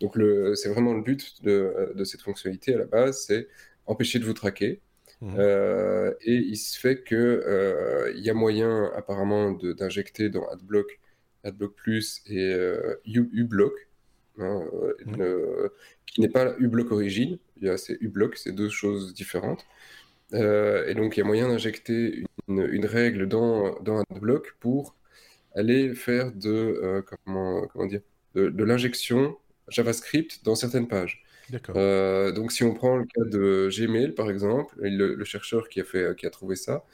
Donc 0.00 0.18
c'est 0.56 0.68
vraiment 0.68 0.92
le 0.92 1.02
but 1.02 1.42
de, 1.42 1.92
de, 1.94 2.04
cette 2.04 2.20
fonctionnalité 2.20 2.74
à 2.74 2.78
la 2.78 2.84
base, 2.84 3.24
c'est 3.26 3.48
empêcher 3.86 4.18
de 4.18 4.24
vous 4.24 4.34
traquer. 4.34 4.80
Mmh. 5.20 5.38
et 6.22 6.34
il 6.34 6.56
se 6.56 6.76
fait 6.76 7.04
que 7.04 8.12
il 8.16 8.24
y 8.24 8.28
a 8.28 8.34
moyen 8.34 8.90
apparemment 8.96 9.52
d'injecter 9.52 10.30
dans 10.30 10.44
AdBlock, 10.48 10.98
AdBlock 11.44 11.74
Plus 11.76 12.22
et 12.26 12.52
uBlock, 13.04 13.88
hein, 14.38 14.64
mmh. 15.06 15.24
qui 16.06 16.20
n'est 16.22 16.28
pas 16.28 16.56
uBlock 16.58 16.90
origine, 16.90 17.38
c'est 17.76 17.98
uBlock, 18.00 18.36
c'est 18.36 18.52
deux 18.52 18.68
choses 18.68 19.14
différentes. 19.14 19.64
Euh, 20.34 20.86
et 20.88 20.94
donc, 20.94 21.16
il 21.16 21.20
y 21.20 21.22
a 21.22 21.26
moyen 21.26 21.48
d'injecter 21.48 22.24
une, 22.48 22.86
règle 22.86 23.28
dans, 23.28 23.78
dans 23.80 24.02
AdBlock 24.10 24.54
pour 24.60 24.94
aller 25.54 25.94
faire 25.94 26.32
de, 26.32 26.50
euh, 26.50 27.02
comment, 27.02 27.66
comment, 27.68 27.86
dire, 27.86 28.00
de, 28.34 28.64
l'injection 28.64 29.36
JavaScript 29.68 30.44
dans 30.44 30.54
certaines 30.54 30.88
pages. 30.88 31.24
Euh, 31.76 32.32
donc, 32.32 32.52
si 32.52 32.64
on 32.64 32.72
prend 32.72 32.96
le 32.96 33.04
cas 33.04 33.24
de 33.24 33.68
Gmail, 33.70 34.12
par 34.12 34.30
exemple, 34.30 34.74
le, 34.80 35.24
chercheur 35.24 35.68
qui 35.68 35.80
a, 35.80 35.84
fait, 35.84 36.16
qui 36.16 36.26
a 36.26 36.30
trouvé 36.30 36.56
ça, 36.56 36.84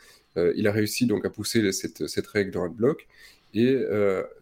il 0.55 0.69
a 0.69 0.73
réussi 0.73 1.07
donc 1.07 1.25
à 1.25 1.31
pousser 1.31 1.73
cette, 1.73 2.07
cette 2.07 2.27
règle 2.29 2.53
dans 2.53 2.65
AdBlock 2.65 3.09
et 3.55 3.77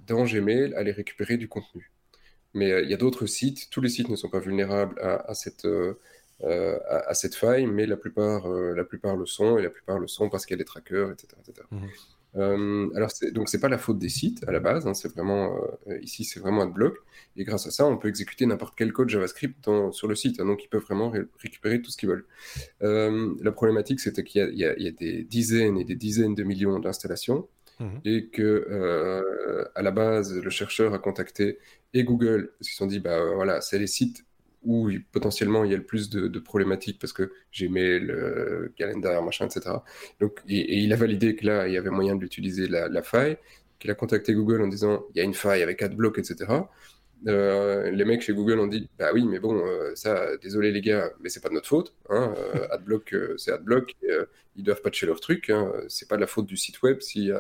dans 0.07 0.25
Gmail, 0.25 0.75
aller 0.75 0.93
récupérer 0.93 1.37
du 1.37 1.49
contenu. 1.49 1.91
Mais 2.57 2.83
il 2.83 2.91
y 2.91 2.95
a 2.95 2.97
d'autres 2.97 3.27
sites, 3.27 3.69
tous 3.71 3.81
les 3.81 3.89
sites 3.89 4.09
ne 4.09 4.17
sont 4.17 4.29
pas 4.29 4.41
vulnérables 4.41 4.99
à, 5.01 5.31
à 5.31 5.35
cette, 5.35 5.67
euh, 6.45 6.79
à, 6.91 7.15
cette 7.15 7.35
faille, 7.35 7.67
mais 7.67 7.87
la 7.87 7.97
plupart, 7.97 8.47
euh, 8.47 8.75
la 8.75 8.85
plupart 8.85 9.17
le 9.17 9.25
sont, 9.25 9.57
et 9.57 9.63
la 9.63 9.71
plupart 9.71 9.99
le 9.99 10.07
sont 10.07 10.29
parce 10.29 10.45
qu'il 10.45 10.55
y 10.55 10.59
a 10.59 10.63
des 10.63 10.67
trackers, 10.67 11.11
etc. 11.11 11.29
etc. 11.41 11.67
Mmh. 11.71 11.87
Euh, 12.37 12.91
alors, 12.95 13.09
donc, 13.33 13.49
c'est 13.49 13.59
pas 13.59 13.71
la 13.71 13.79
faute 13.79 13.99
des 13.99 14.11
sites 14.11 14.47
à 14.47 14.53
la 14.53 14.61
base, 14.61 14.87
hein, 14.87 14.93
c'est 14.93 15.11
vraiment, 15.11 15.59
ici, 16.03 16.25
c'est 16.25 16.39
vraiment 16.39 16.61
un 16.61 16.67
bloc, 16.67 16.99
et 17.39 17.45
grâce 17.45 17.67
à 17.67 17.71
ça, 17.71 17.87
on 17.87 17.97
peut 17.97 18.09
exécuter 18.09 18.45
n'importe 18.45 18.75
quel 18.77 18.93
code 18.93 19.09
JavaScript 19.09 19.65
dans, 19.65 19.93
sur 19.93 20.09
le 20.09 20.15
site, 20.15 20.39
hein, 20.39 20.45
donc 20.45 20.63
ils 20.63 20.69
peuvent 20.69 20.83
vraiment 20.83 21.11
récupérer 21.39 21.81
tout 21.81 21.91
ce 21.91 21.97
qu'ils 21.97 22.11
veulent. 22.11 22.27
la 22.83 23.53
problématique, 23.53 24.01
c'était 24.01 24.23
qu'il 24.23 24.53
y, 24.53 24.59
y, 24.59 24.65
a 24.67 24.91
des 24.91 25.23
dizaines 25.25 25.79
et 25.79 25.85
des 25.85 25.97
dizaines 25.97 26.35
de 26.35 26.43
millions 26.43 26.79
d'installations, 26.79 27.49
mmh. 27.81 27.99
et 28.05 28.27
que 28.29 29.67
à 29.75 29.83
la 29.83 29.91
base, 29.91 30.35
le 30.35 30.51
chercheur 30.51 30.95
a 30.95 30.99
contacté 30.99 31.59
et 31.95 32.05
Google, 32.05 32.53
parce 32.59 32.69
qu'ils 32.69 32.75
se 32.75 32.79
sont 32.79 32.87
dit, 32.87 33.01
bah 33.01 33.19
voilà, 33.35 33.61
c'est 33.61 33.79
les 33.79 33.87
sites 33.87 34.27
où 34.67 34.91
potentiellement 35.13 35.65
il 35.65 35.71
y 35.71 35.75
a 35.75 35.77
le 35.77 35.85
plus 35.85 36.11
de, 36.11 36.39
problématiques 36.41 36.99
parce 36.99 37.13
que 37.13 37.33
Gmail, 37.57 38.01
le 38.01 38.73
calendar, 38.77 39.23
machin, 39.23 39.47
etc. 39.47 39.77
Donc, 40.21 40.41
et, 40.49 40.79
il 40.79 40.93
a 40.93 40.97
validé 40.97 41.37
que 41.37 41.47
là, 41.47 41.69
il 41.69 41.75
y 41.75 41.77
avait 41.79 41.91
moyen 41.91 42.17
d'utiliser 42.17 42.67
la, 42.69 43.03
faille, 43.03 43.39
qu'il 43.79 43.91
a 43.91 43.95
contacté 43.95 44.35
Google 44.35 44.63
en 44.63 44.69
disant 44.69 45.05
il 45.15 45.19
y 45.19 45.21
a 45.21 45.25
une 45.25 45.35
faille 45.35 45.63
avec 45.63 45.83
AdBlock, 45.83 46.19
etc. 46.19 46.53
les 47.25 48.05
mecs 48.05 48.23
chez 48.23 48.35
Google 48.35 48.59
ont 48.59 48.67
dit 48.67 48.91
bah 48.99 49.11
oui, 49.15 49.25
mais 49.25 49.39
bon, 49.39 49.63
ça, 49.95 50.37
désolé 50.39 50.73
les 50.73 50.81
gars, 50.81 51.13
mais 51.21 51.29
c'est 51.29 51.41
pas 51.41 51.49
de 51.49 51.55
notre 51.55 51.69
faute. 51.69 51.95
Hein, 52.11 52.35
Adblock, 52.73 53.15
c'est 53.39 53.53
Adblock, 53.53 53.95
ils 54.57 54.65
doivent 54.65 54.83
patcher 54.83 55.07
leur 55.07 55.21
truc. 55.21 55.49
Hein, 55.49 55.73
c'est 55.89 56.09
pas 56.09 56.17
de 56.17 56.23
la 56.23 56.27
faute 56.27 56.47
du 56.47 56.57
site 56.57 56.83
web 56.83 57.01
si, 57.01 57.31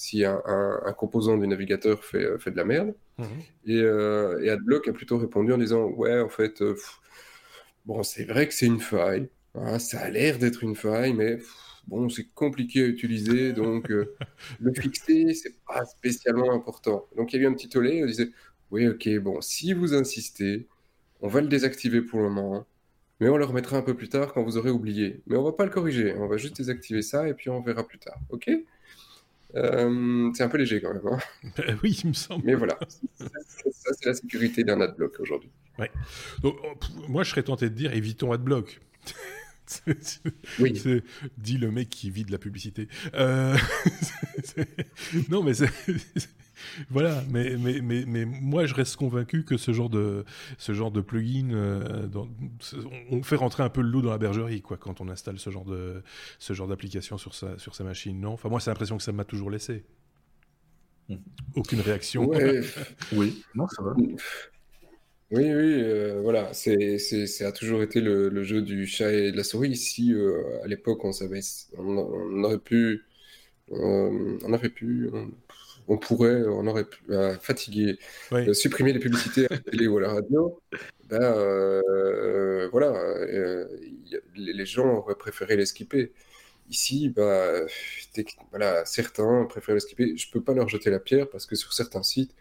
si 0.00 0.24
un, 0.24 0.40
un, 0.46 0.92
composant 0.92 1.36
du 1.36 1.46
navigateur 1.46 2.04
fait, 2.04 2.38
fait 2.38 2.50
de 2.50 2.56
la 2.56 2.64
merde. 2.64 2.94
Mhm. 3.18 3.26
Et, 3.66 3.78
et, 4.44 4.50
Adblock 4.50 4.88
a 4.88 4.92
plutôt 4.92 5.18
répondu 5.18 5.52
en 5.52 5.58
disant 5.58 5.84
ouais, 5.84 6.20
en 6.20 6.28
fait, 6.28 6.62
bon, 7.86 8.02
c'est 8.02 8.24
vrai 8.24 8.48
que 8.48 8.54
c'est 8.54 8.66
une 8.66 8.80
faille. 8.80 9.28
Hein, 9.54 9.78
ça 9.78 10.00
a 10.00 10.10
l'air 10.10 10.38
d'être 10.38 10.62
une 10.62 10.76
faille, 10.76 11.12
mais 11.12 11.38
bon, 11.88 12.08
c'est 12.08 12.28
compliqué 12.34 12.82
à 12.82 12.86
utiliser, 12.86 13.52
donc 13.52 13.90
euh, 13.90 14.14
le 14.60 14.72
fixer, 14.72 15.34
c'est 15.34 15.56
pas 15.66 15.84
spécialement 15.84 16.52
important. 16.52 17.06
Donc 17.16 17.32
il 17.32 17.36
y 17.36 17.40
a 17.40 17.42
eu 17.42 17.46
un 17.46 17.54
petit 17.54 17.68
tollé, 17.68 18.02
on 18.02 18.06
disait, 18.06 18.30
oui, 18.70 18.88
ok, 18.88 19.08
bon, 19.18 19.40
si 19.40 19.72
vous 19.72 19.94
insistez, 19.94 20.68
on 21.20 21.28
va 21.28 21.40
le 21.40 21.48
désactiver 21.48 22.02
pour 22.02 22.20
le 22.20 22.30
moment, 22.30 22.66
mais 23.18 23.28
on 23.28 23.36
le 23.36 23.44
remettra 23.44 23.76
un 23.76 23.82
peu 23.82 23.94
plus 23.94 24.08
tard 24.08 24.32
quand 24.32 24.42
vous 24.42 24.56
aurez 24.56 24.70
oublié. 24.70 25.20
Mais 25.26 25.36
on 25.36 25.42
va 25.42 25.52
pas 25.52 25.64
le 25.64 25.70
corriger, 25.70 26.14
on 26.14 26.28
va 26.28 26.36
juste 26.36 26.56
désactiver 26.56 27.02
ça 27.02 27.28
et 27.28 27.34
puis 27.34 27.50
on 27.50 27.60
verra 27.60 27.86
plus 27.86 27.98
tard, 27.98 28.18
ok? 28.30 28.50
Euh, 29.56 30.30
c'est 30.34 30.42
un 30.42 30.48
peu 30.48 30.58
léger 30.58 30.80
quand 30.80 30.92
même. 30.92 31.06
Hein. 31.06 31.18
Ben 31.56 31.78
oui, 31.82 32.00
il 32.02 32.08
me 32.08 32.14
semble. 32.14 32.44
Mais 32.44 32.54
voilà, 32.54 32.78
ça, 33.18 33.26
c'est 33.98 34.06
la 34.06 34.14
sécurité 34.14 34.64
d'un 34.64 34.80
adblock 34.80 35.18
aujourd'hui. 35.20 35.50
Ouais. 35.78 35.90
Donc, 36.42 36.56
oh, 36.64 36.74
moi, 37.08 37.22
je 37.22 37.30
serais 37.30 37.42
tenté 37.42 37.70
de 37.70 37.74
dire 37.74 37.92
évitons 37.92 38.32
adblock 38.32 38.80
oui. 40.58 40.82
Dit 41.38 41.56
le 41.58 41.70
mec 41.70 41.90
qui 41.90 42.10
vide 42.10 42.30
la 42.30 42.38
publicité. 42.38 42.88
Euh, 43.14 43.56
non, 45.30 45.42
mais 45.42 45.52
voilà, 46.90 47.22
mais, 47.30 47.56
mais, 47.58 47.80
mais, 47.80 48.04
mais, 48.06 48.24
moi 48.24 48.66
je 48.66 48.74
reste 48.74 48.96
convaincu 48.96 49.44
que 49.44 49.56
ce 49.56 49.72
genre 49.72 49.90
de, 49.90 50.24
ce 50.58 50.72
genre 50.72 50.90
de 50.90 51.00
plugin, 51.00 51.50
euh, 51.52 52.08
on 53.10 53.22
fait 53.22 53.36
rentrer 53.36 53.62
un 53.62 53.70
peu 53.70 53.80
le 53.82 53.88
loup 53.88 54.02
dans 54.02 54.10
la 54.10 54.18
bergerie 54.18 54.62
quoi, 54.62 54.76
quand 54.76 55.00
on 55.00 55.08
installe 55.08 55.38
ce 55.38 55.50
genre, 55.50 55.64
de, 55.64 56.02
ce 56.38 56.52
genre 56.52 56.68
d'application 56.68 57.18
sur 57.18 57.34
sa, 57.34 57.58
sur 57.58 57.74
sa 57.74 57.84
machine. 57.84 58.20
Non? 58.20 58.32
Enfin, 58.32 58.48
moi 58.48 58.60
c'est 58.60 58.70
l'impression 58.70 58.96
que 58.96 59.02
ça 59.02 59.12
m'a 59.12 59.24
toujours 59.24 59.50
laissé. 59.50 59.84
Mmh. 61.08 61.16
Aucune 61.56 61.80
réaction. 61.80 62.30
oui, 63.12 63.42
non, 63.54 63.66
ça 63.68 63.82
va. 63.82 63.94
Oui, 65.32 65.44
oui, 65.44 65.52
euh, 65.52 66.20
voilà, 66.22 66.52
c'est, 66.52 66.98
c'est, 66.98 67.28
ça 67.28 67.48
a 67.48 67.52
toujours 67.52 67.82
été 67.82 68.00
le, 68.00 68.28
le, 68.28 68.42
jeu 68.42 68.62
du 68.62 68.86
chat 68.86 69.12
et 69.12 69.30
de 69.30 69.36
la 69.36 69.44
souris. 69.44 69.76
Si 69.76 70.12
euh, 70.12 70.42
à 70.64 70.66
l'époque 70.66 71.04
on 71.04 71.12
savait, 71.12 71.40
on, 71.78 72.42
aurait 72.42 72.58
pu, 72.58 73.04
euh, 73.70 74.38
on 74.44 74.52
aurait 74.52 74.70
pu, 74.70 75.08
on, 75.12 75.30
pourrait, 75.96 76.42
on 76.46 76.66
aurait 76.66 76.84
pu 76.84 76.98
fatiguer, 77.40 77.98
supprimer 78.52 78.92
les 78.92 78.98
publicités 78.98 79.46
à 79.46 79.54
la 79.54 79.58
télé 79.58 79.86
ou 79.86 79.98
à 79.98 80.00
la 80.00 80.12
radio, 80.14 80.60
ben 81.08 81.80
voilà, 82.70 82.92
les, 84.36 84.66
gens 84.66 84.98
auraient 84.98 85.16
préféré 85.16 85.56
les 85.56 85.66
skipper. 85.66 86.12
Ici, 86.68 87.08
bah, 87.08 87.62
voilà, 88.50 88.84
certains 88.84 89.44
préfèrent 89.46 89.74
les 89.74 89.80
skipper. 89.80 90.16
Je 90.16 90.30
peux 90.30 90.42
pas 90.42 90.54
leur 90.54 90.68
jeter 90.68 90.90
la 90.90 91.00
pierre 91.00 91.28
parce 91.28 91.46
que 91.46 91.56
sur 91.56 91.72
certains 91.72 92.04
sites 92.04 92.34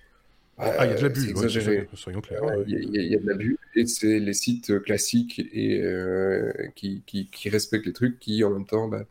ah, 0.60 0.86
il 0.86 0.92
y 0.92 0.94
a 0.94 0.98
de 0.98 1.04
l'abus, 1.04 1.30
exagéré. 1.30 1.88
soyons 1.94 2.22
clairs. 2.22 2.42
Il 2.68 2.90
y, 2.94 3.16
a 3.16 3.20
de 3.20 3.26
l'abus, 3.26 3.58
et 3.76 3.86
c'est 3.86 4.20
les 4.20 4.34
sites 4.34 4.82
classiques 4.82 5.40
et 5.54 5.82
euh, 5.82 6.52
qui, 6.76 7.02
qui, 7.06 7.28
qui, 7.28 7.50
respectent 7.50 7.86
les 7.86 7.94
trucs 7.94 8.20
qui, 8.20 8.44
en 8.44 8.50
même 8.50 8.66
temps, 8.66 8.90
bah, 8.90 9.06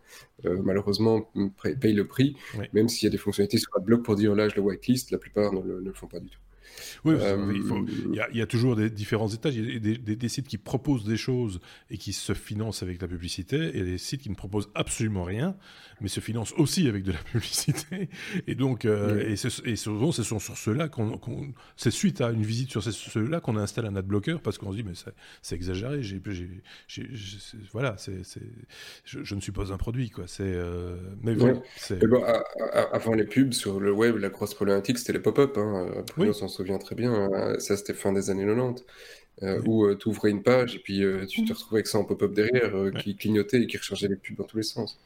euh, 0.45 0.61
malheureusement, 0.63 1.31
payent 1.81 1.95
le 1.95 2.07
prix, 2.07 2.37
même 2.73 2.89
s'il 2.89 3.07
y 3.07 3.09
a 3.09 3.11
des 3.11 3.19
fonctionnalités 3.19 3.59
sur 3.59 3.71
blog 3.81 4.03
pour 4.03 4.15
dire 4.15 4.35
là, 4.35 4.49
je 4.49 4.57
le 4.57 4.61
whitelist, 4.61 5.11
la 5.11 5.19
plupart 5.19 5.53
ne 5.53 5.79
le 5.79 5.93
font 5.93 6.07
pas 6.07 6.21
du 6.21 6.29
tout. 6.29 6.39
Oui, 7.05 7.15
euh, 7.19 7.53
il, 8.33 8.39
y 8.39 8.43
a, 8.43 8.47
toujours 8.47 8.77
des 8.77 8.91
différents 8.91 9.29
étages. 9.29 9.57
Il 9.57 9.87
y 9.87 10.13
a 10.13 10.17
des, 10.17 10.29
sites 10.29 10.49
qui 10.49 10.59
proposent 10.59 11.05
des 11.05 11.17
choses 11.17 11.61
et 11.91 11.99
qui 11.99 12.13
se 12.13 12.35
financent 12.35 12.83
avec 12.83 13.01
la 13.01 13.09
publicité, 13.09 13.77
et 13.77 13.83
des 13.83 13.99
sites 13.99 14.23
qui 14.23 14.31
ne 14.31 14.35
proposent 14.35 14.71
absolument 14.75 15.25
rien, 15.25 15.57
mais 16.01 16.09
se 16.09 16.21
financent 16.21 16.53
aussi 16.57 16.89
avec 16.89 17.05
de 17.05 17.13
la 17.13 17.19
publicité. 17.19 18.09
Et 18.47 18.55
donc, 18.55 18.85
euh, 18.85 19.35
et, 19.65 19.77
souvent, 19.77 20.13
ce 20.13 20.23
sont 20.23 20.39
sur 20.39 20.57
ceux-là 20.57 20.89
qu'on, 20.89 21.19
c'est 21.77 21.91
suite 21.91 22.21
à 22.21 22.31
une 22.31 22.43
visite 22.43 22.71
sur 22.71 22.83
ceux-là 22.83 23.41
qu'on 23.41 23.57
installe 23.57 23.87
un 23.87 23.97
adblocker 23.97 24.39
parce 24.43 24.59
qu'on 24.59 24.73
se 24.73 24.77
dit 24.77 24.85
mais 24.85 24.93
c'est 25.43 25.55
exagéré. 25.55 26.03
J'ai, 26.03 26.21
voilà, 27.73 27.97
c'est, 27.97 28.23
je, 29.05 29.23
je, 29.23 29.35
ne 29.35 29.41
suis 29.41 29.53
pas 29.53 29.73
un 29.73 29.77
produit 29.77 30.11
quoi. 30.11 30.25
C'est, 30.27 30.43
euh, 30.45 30.97
mais 31.23 31.37
avant 32.93 33.15
les 33.15 33.25
pubs 33.25 33.53
sur 33.53 33.81
le 33.81 33.93
web, 33.93 34.17
la 34.17 34.29
grosse 34.29 34.55
problématique 34.55 34.99
c'était 34.99 35.13
les 35.13 35.21
pop-up. 35.21 35.57
Hein. 35.57 36.05
on 36.17 36.33
s'en 36.33 36.49
souvient 36.49 36.68
très 36.77 36.95
bien. 36.95 37.31
Ça 37.59 37.79
c'était 37.79 37.95
fin 37.95 38.13
des 38.13 38.29
années 38.29 38.45
90. 38.45 38.85
Euh, 39.45 39.63
où 39.67 39.85
euh, 39.85 39.95
tu 39.95 40.09
ouvrais 40.09 40.31
une 40.31 40.43
page 40.43 40.75
et 40.75 40.81
puis 40.81 41.05
euh, 41.05 41.25
tu 41.25 41.45
te 41.45 41.53
retrouvais 41.53 41.77
avec 41.77 41.87
ça 41.87 41.99
en 41.99 42.05
pop-up 42.05 42.33
derrière 42.33 42.73
qui 43.01 43.15
clignotait 43.15 43.63
et 43.63 43.67
qui 43.69 43.77
rechargeait 43.77 44.09
les 44.09 44.17
pubs 44.17 44.37
dans 44.37 44.43
tous 44.43 44.57
les 44.57 44.65
sens. 44.65 44.99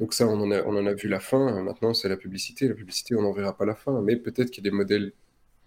Donc 0.00 0.12
ça, 0.12 0.26
on 0.26 0.40
en, 0.40 0.50
a, 0.50 0.62
on 0.64 0.76
en 0.76 0.86
a 0.86 0.92
vu 0.92 1.08
la 1.08 1.20
fin. 1.20 1.62
Maintenant, 1.62 1.94
c'est 1.94 2.08
la 2.08 2.16
publicité. 2.16 2.66
La 2.66 2.74
publicité, 2.74 3.14
on 3.14 3.22
n'en 3.22 3.32
verra 3.32 3.56
pas 3.56 3.64
la 3.64 3.76
fin. 3.76 4.02
Mais 4.02 4.16
peut-être 4.16 4.50
qu'il 4.50 4.64
y 4.64 4.66
a 4.66 4.70
des 4.70 4.76
modèles 4.76 5.12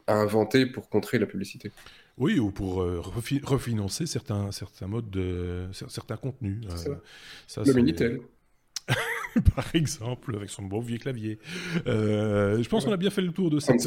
à 0.07 0.15
inventer 0.15 0.65
pour 0.65 0.89
contrer 0.89 1.17
la 1.17 1.27
publicité. 1.27 1.71
Oui, 2.17 2.39
ou 2.39 2.51
pour 2.51 2.75
refinancer 2.75 4.05
certains, 4.05 4.51
certains 4.51 4.87
modes 4.87 5.09
de 5.09 5.67
certains 5.71 6.17
contenus. 6.17 6.59
Ça. 7.47 7.63
le 7.63 7.73
Minitel. 7.73 8.19
Par 9.55 9.73
exemple, 9.73 10.35
avec 10.35 10.49
son 10.49 10.63
beau 10.63 10.81
vieux 10.81 10.97
clavier. 10.97 11.39
je 11.85 12.67
pense 12.67 12.83
qu'on 12.83 12.91
a 12.91 12.97
bien 12.97 13.11
fait 13.11 13.21
le 13.21 13.31
tour 13.31 13.49
de 13.49 13.61
cette. 13.61 13.79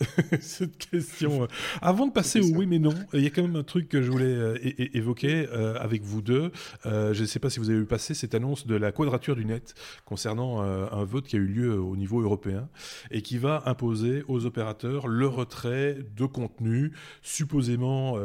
cette 0.40 0.78
question. 0.78 1.46
Avant 1.82 2.06
de 2.06 2.12
passer 2.12 2.40
au 2.40 2.56
oui 2.56 2.66
mais 2.66 2.78
non, 2.78 2.94
il 3.12 3.22
y 3.22 3.26
a 3.26 3.30
quand 3.30 3.42
même 3.42 3.56
un 3.56 3.62
truc 3.62 3.88
que 3.88 4.02
je 4.02 4.10
voulais 4.10 4.24
euh, 4.24 4.58
évoquer 4.94 5.46
euh, 5.52 5.78
avec 5.78 6.02
vous 6.02 6.22
deux. 6.22 6.52
Euh, 6.86 7.12
je 7.12 7.22
ne 7.22 7.26
sais 7.26 7.38
pas 7.38 7.50
si 7.50 7.58
vous 7.58 7.68
avez 7.68 7.80
vu 7.80 7.86
passer 7.86 8.14
cette 8.14 8.34
annonce 8.34 8.66
de 8.66 8.74
la 8.74 8.92
quadrature 8.92 9.36
du 9.36 9.44
net 9.44 9.74
concernant 10.04 10.60
un 10.60 11.04
vote 11.04 11.26
qui 11.26 11.36
a 11.36 11.38
eu 11.38 11.46
lieu 11.46 11.80
au 11.80 11.96
niveau 11.96 12.20
européen 12.20 12.68
et 13.10 13.22
qui 13.22 13.38
va 13.38 13.62
imposer 13.66 14.24
aux 14.28 14.46
opérateurs 14.46 15.08
le 15.08 15.26
retrait 15.26 15.98
de 16.16 16.26
contenu 16.26 16.92
supposément 17.22 18.18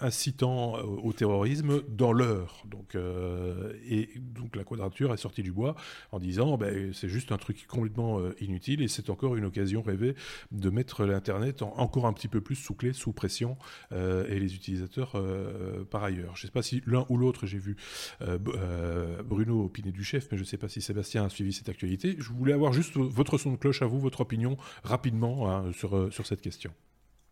incitant 0.00 0.74
au 0.74 1.12
terrorisme 1.12 1.82
dans 1.88 2.12
l'heure. 2.12 2.64
Donc, 2.66 2.96
et 3.88 4.10
donc 4.18 4.56
la 4.56 4.64
quadrature 4.64 5.12
est 5.12 5.16
sortie 5.18 5.42
du 5.42 5.52
bois 5.52 5.74
en 6.10 6.18
disant 6.18 6.56
ben, 6.56 6.92
c'est 6.92 7.08
juste 7.08 7.32
un 7.32 7.38
truc 7.38 7.66
complètement 7.66 8.20
inutile 8.40 8.82
et 8.82 8.88
c'est 8.88 9.10
encore 9.10 9.36
une 9.36 9.44
occasion 9.44 9.82
rêvée 9.82 10.14
de 10.50 10.70
mettre 10.70 10.81
l'Internet 11.00 11.62
encore 11.62 12.06
un 12.06 12.12
petit 12.12 12.28
peu 12.28 12.40
plus 12.40 12.56
sous 12.56 12.74
clé, 12.74 12.92
sous 12.92 13.12
pression, 13.12 13.56
euh, 13.92 14.26
et 14.28 14.38
les 14.38 14.54
utilisateurs 14.54 15.12
euh, 15.14 15.84
par 15.84 16.04
ailleurs. 16.04 16.36
Je 16.36 16.44
ne 16.44 16.48
sais 16.48 16.52
pas 16.52 16.62
si 16.62 16.82
l'un 16.86 17.06
ou 17.08 17.16
l'autre, 17.16 17.46
j'ai 17.46 17.58
vu 17.58 17.76
euh, 18.22 19.22
Bruno 19.22 19.64
opiner 19.64 19.92
du 19.92 20.04
chef, 20.04 20.28
mais 20.30 20.36
je 20.36 20.42
ne 20.42 20.46
sais 20.46 20.56
pas 20.56 20.68
si 20.68 20.80
Sébastien 20.80 21.24
a 21.24 21.28
suivi 21.28 21.52
cette 21.52 21.68
actualité. 21.68 22.16
Je 22.18 22.30
voulais 22.32 22.52
avoir 22.52 22.72
juste 22.72 22.96
votre 22.96 23.38
son 23.38 23.52
de 23.52 23.56
cloche 23.56 23.82
à 23.82 23.86
vous, 23.86 24.00
votre 24.00 24.20
opinion, 24.20 24.56
rapidement, 24.84 25.50
hein, 25.50 25.72
sur, 25.72 26.12
sur 26.12 26.26
cette 26.26 26.40
question. 26.40 26.72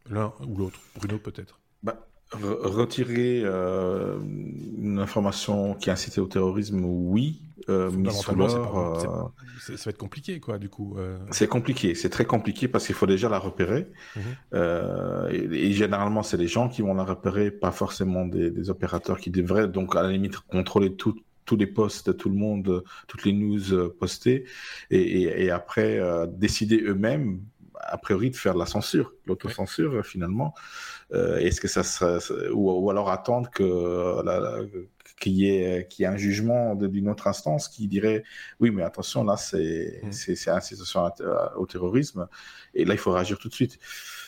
L'un 0.08 0.32
ou 0.46 0.56
l'autre. 0.56 0.80
Bruno, 0.96 1.18
peut-être. 1.18 1.60
Bah, 1.82 2.06
retirer 2.32 3.40
une 3.42 4.98
information 4.98 5.74
qui 5.74 5.90
incite 5.90 6.18
au 6.18 6.26
terrorisme, 6.26 6.84
oui. 6.84 7.40
Euh, 7.68 7.90
ça, 8.10 8.32
va 8.32 9.90
être 9.90 9.98
compliqué, 9.98 10.40
quoi, 10.40 10.58
du 10.58 10.68
coup. 10.68 10.96
Euh. 10.98 11.18
C'est 11.30 11.48
compliqué, 11.48 11.94
c'est 11.94 12.08
très 12.08 12.24
compliqué 12.24 12.68
parce 12.68 12.86
qu'il 12.86 12.94
faut 12.94 13.06
déjà 13.06 13.28
la 13.28 13.38
repérer. 13.38 13.86
Mhm. 14.16 14.22
Euh, 14.54 15.28
et, 15.30 15.72
généralement, 15.72 16.22
c'est 16.22 16.36
les 16.36 16.48
gens 16.48 16.68
qui 16.68 16.82
vont 16.82 16.94
la 16.94 17.04
repérer, 17.04 17.50
pas 17.50 17.70
forcément 17.70 18.24
des, 18.24 18.70
opérateurs 18.70 19.18
qui 19.18 19.30
devraient, 19.30 19.68
donc 19.68 19.94
à 19.96 20.02
la 20.02 20.10
limite, 20.10 20.38
contrôler 20.40 20.94
tous 20.94 21.14
les 21.56 21.66
posts, 21.66 22.16
tout 22.16 22.28
le 22.28 22.36
monde, 22.36 22.84
toutes 23.08 23.24
les 23.24 23.32
news 23.32 23.90
postées, 23.98 24.44
et, 24.90 25.50
après 25.50 26.00
décider 26.28 26.82
eux-mêmes, 26.82 27.40
a 27.74 27.98
priori, 27.98 28.30
de 28.30 28.36
faire 28.36 28.54
de 28.54 28.58
la 28.58 28.66
censure, 28.66 29.12
l'autocensure, 29.26 30.04
finalement. 30.04 30.54
Est-ce 31.12 31.60
que 31.60 31.68
ça 31.68 32.18
ou, 32.52 32.90
alors 32.90 33.10
attendre 33.10 33.50
que 33.50 34.22
la, 34.24 34.60
qu'il 35.20 35.34
y, 35.34 35.48
ait, 35.48 35.86
un 36.00 36.16
jugement 36.16 36.74
d'une 36.74 37.08
autre 37.08 37.26
instance 37.26 37.68
qui 37.68 37.86
dirait 37.86 38.24
oui, 38.58 38.70
mais 38.70 38.82
attention, 38.82 39.22
là, 39.22 39.36
c'est 39.36 40.00
mmh. 40.02 40.48
incitation 40.48 41.10
au 41.56 41.66
terrorisme, 41.66 42.26
et 42.74 42.84
là, 42.84 42.94
il 42.94 42.98
faut 42.98 43.12
réagir 43.12 43.38
tout 43.38 43.48
de 43.48 43.54
suite. 43.54 43.78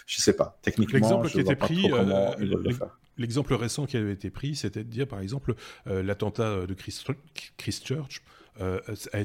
Je 0.06 0.18
ne 0.18 0.22
sais 0.22 0.34
pas. 0.34 0.58
Techniquement, 0.62 0.98
l'exemple 0.98 1.28
qui 1.30 1.40
était 1.40 1.56
pris, 1.56 1.90
euh, 1.90 2.34
l'exemple 3.16 3.54
récent 3.54 3.86
qui 3.86 3.96
avait 3.96 4.12
été 4.12 4.30
pris, 4.30 4.54
c'était 4.54 4.84
de 4.84 4.90
dire, 4.90 5.06
par 5.06 5.20
exemple, 5.20 5.54
euh, 5.86 6.02
l'attentat 6.02 6.66
de 6.66 6.74
Christchurch. 7.56 8.22
Euh, 8.60 8.80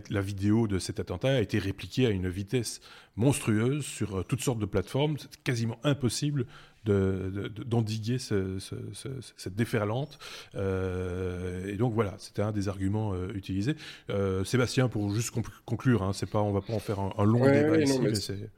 la 0.09 0.21
vidéo 0.21 0.67
de 0.67 0.79
cet 0.79 1.01
attentat 1.01 1.35
a 1.35 1.41
été 1.41 1.59
répliquée 1.59 2.05
à 2.05 2.11
une 2.11 2.29
vitesse 2.29 2.79
monstrueuse 3.17 3.83
sur 3.83 4.23
toutes 4.25 4.39
sortes 4.39 4.59
de 4.59 4.65
plateformes. 4.65 5.17
C'est 5.17 5.43
quasiment 5.43 5.77
impossible 5.83 6.45
d'endiguer 6.87 8.17
cette 8.19 9.55
déferlante. 9.55 10.19
Euh, 10.55 11.67
et 11.67 11.75
donc 11.75 11.93
voilà, 11.93 12.15
c'était 12.17 12.41
un 12.41 12.51
des 12.51 12.67
arguments 12.67 13.13
euh, 13.13 13.29
utilisés. 13.33 13.75
Euh, 14.09 14.43
Sébastien, 14.43 14.89
pour 14.89 15.13
juste 15.13 15.31
conclure, 15.65 16.03
hein, 16.03 16.13
c'est 16.13 16.29
pas, 16.29 16.41
on 16.41 16.51
va 16.51 16.61
pas 16.61 16.73
en 16.73 16.79
faire 16.79 16.99
un, 16.99 17.25
long 17.25 17.45
débat 17.45 17.79
ici, 17.79 17.99
mais, 18.01 18.15
c'est... 18.15 18.49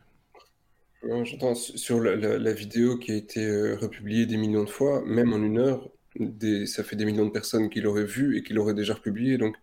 J'entends 1.24 1.56
sur 1.56 2.02
la, 2.02 2.54
vidéo 2.54 2.98
qui 2.98 3.12
a 3.12 3.16
été 3.16 3.74
republiée 3.76 4.26
des 4.26 4.38
millions 4.38 4.66
de 4.66 4.70
fois, 4.70 5.02
même 5.06 5.32
en 5.32 5.42
une 5.42 5.58
heure, 5.58 5.90
des, 6.20 6.66
ça 6.66 6.84
fait 6.84 6.96
des 6.96 7.06
millions 7.06 7.26
de 7.26 7.32
personnes 7.32 7.70
qui 7.70 7.80
l'auraient 7.80 8.04
vu 8.04 8.38
et 8.38 8.44
qui 8.44 8.54
l'auraient 8.54 8.74
déjà 8.74 8.96
republié. 8.96 9.38
Donc, 9.38 9.56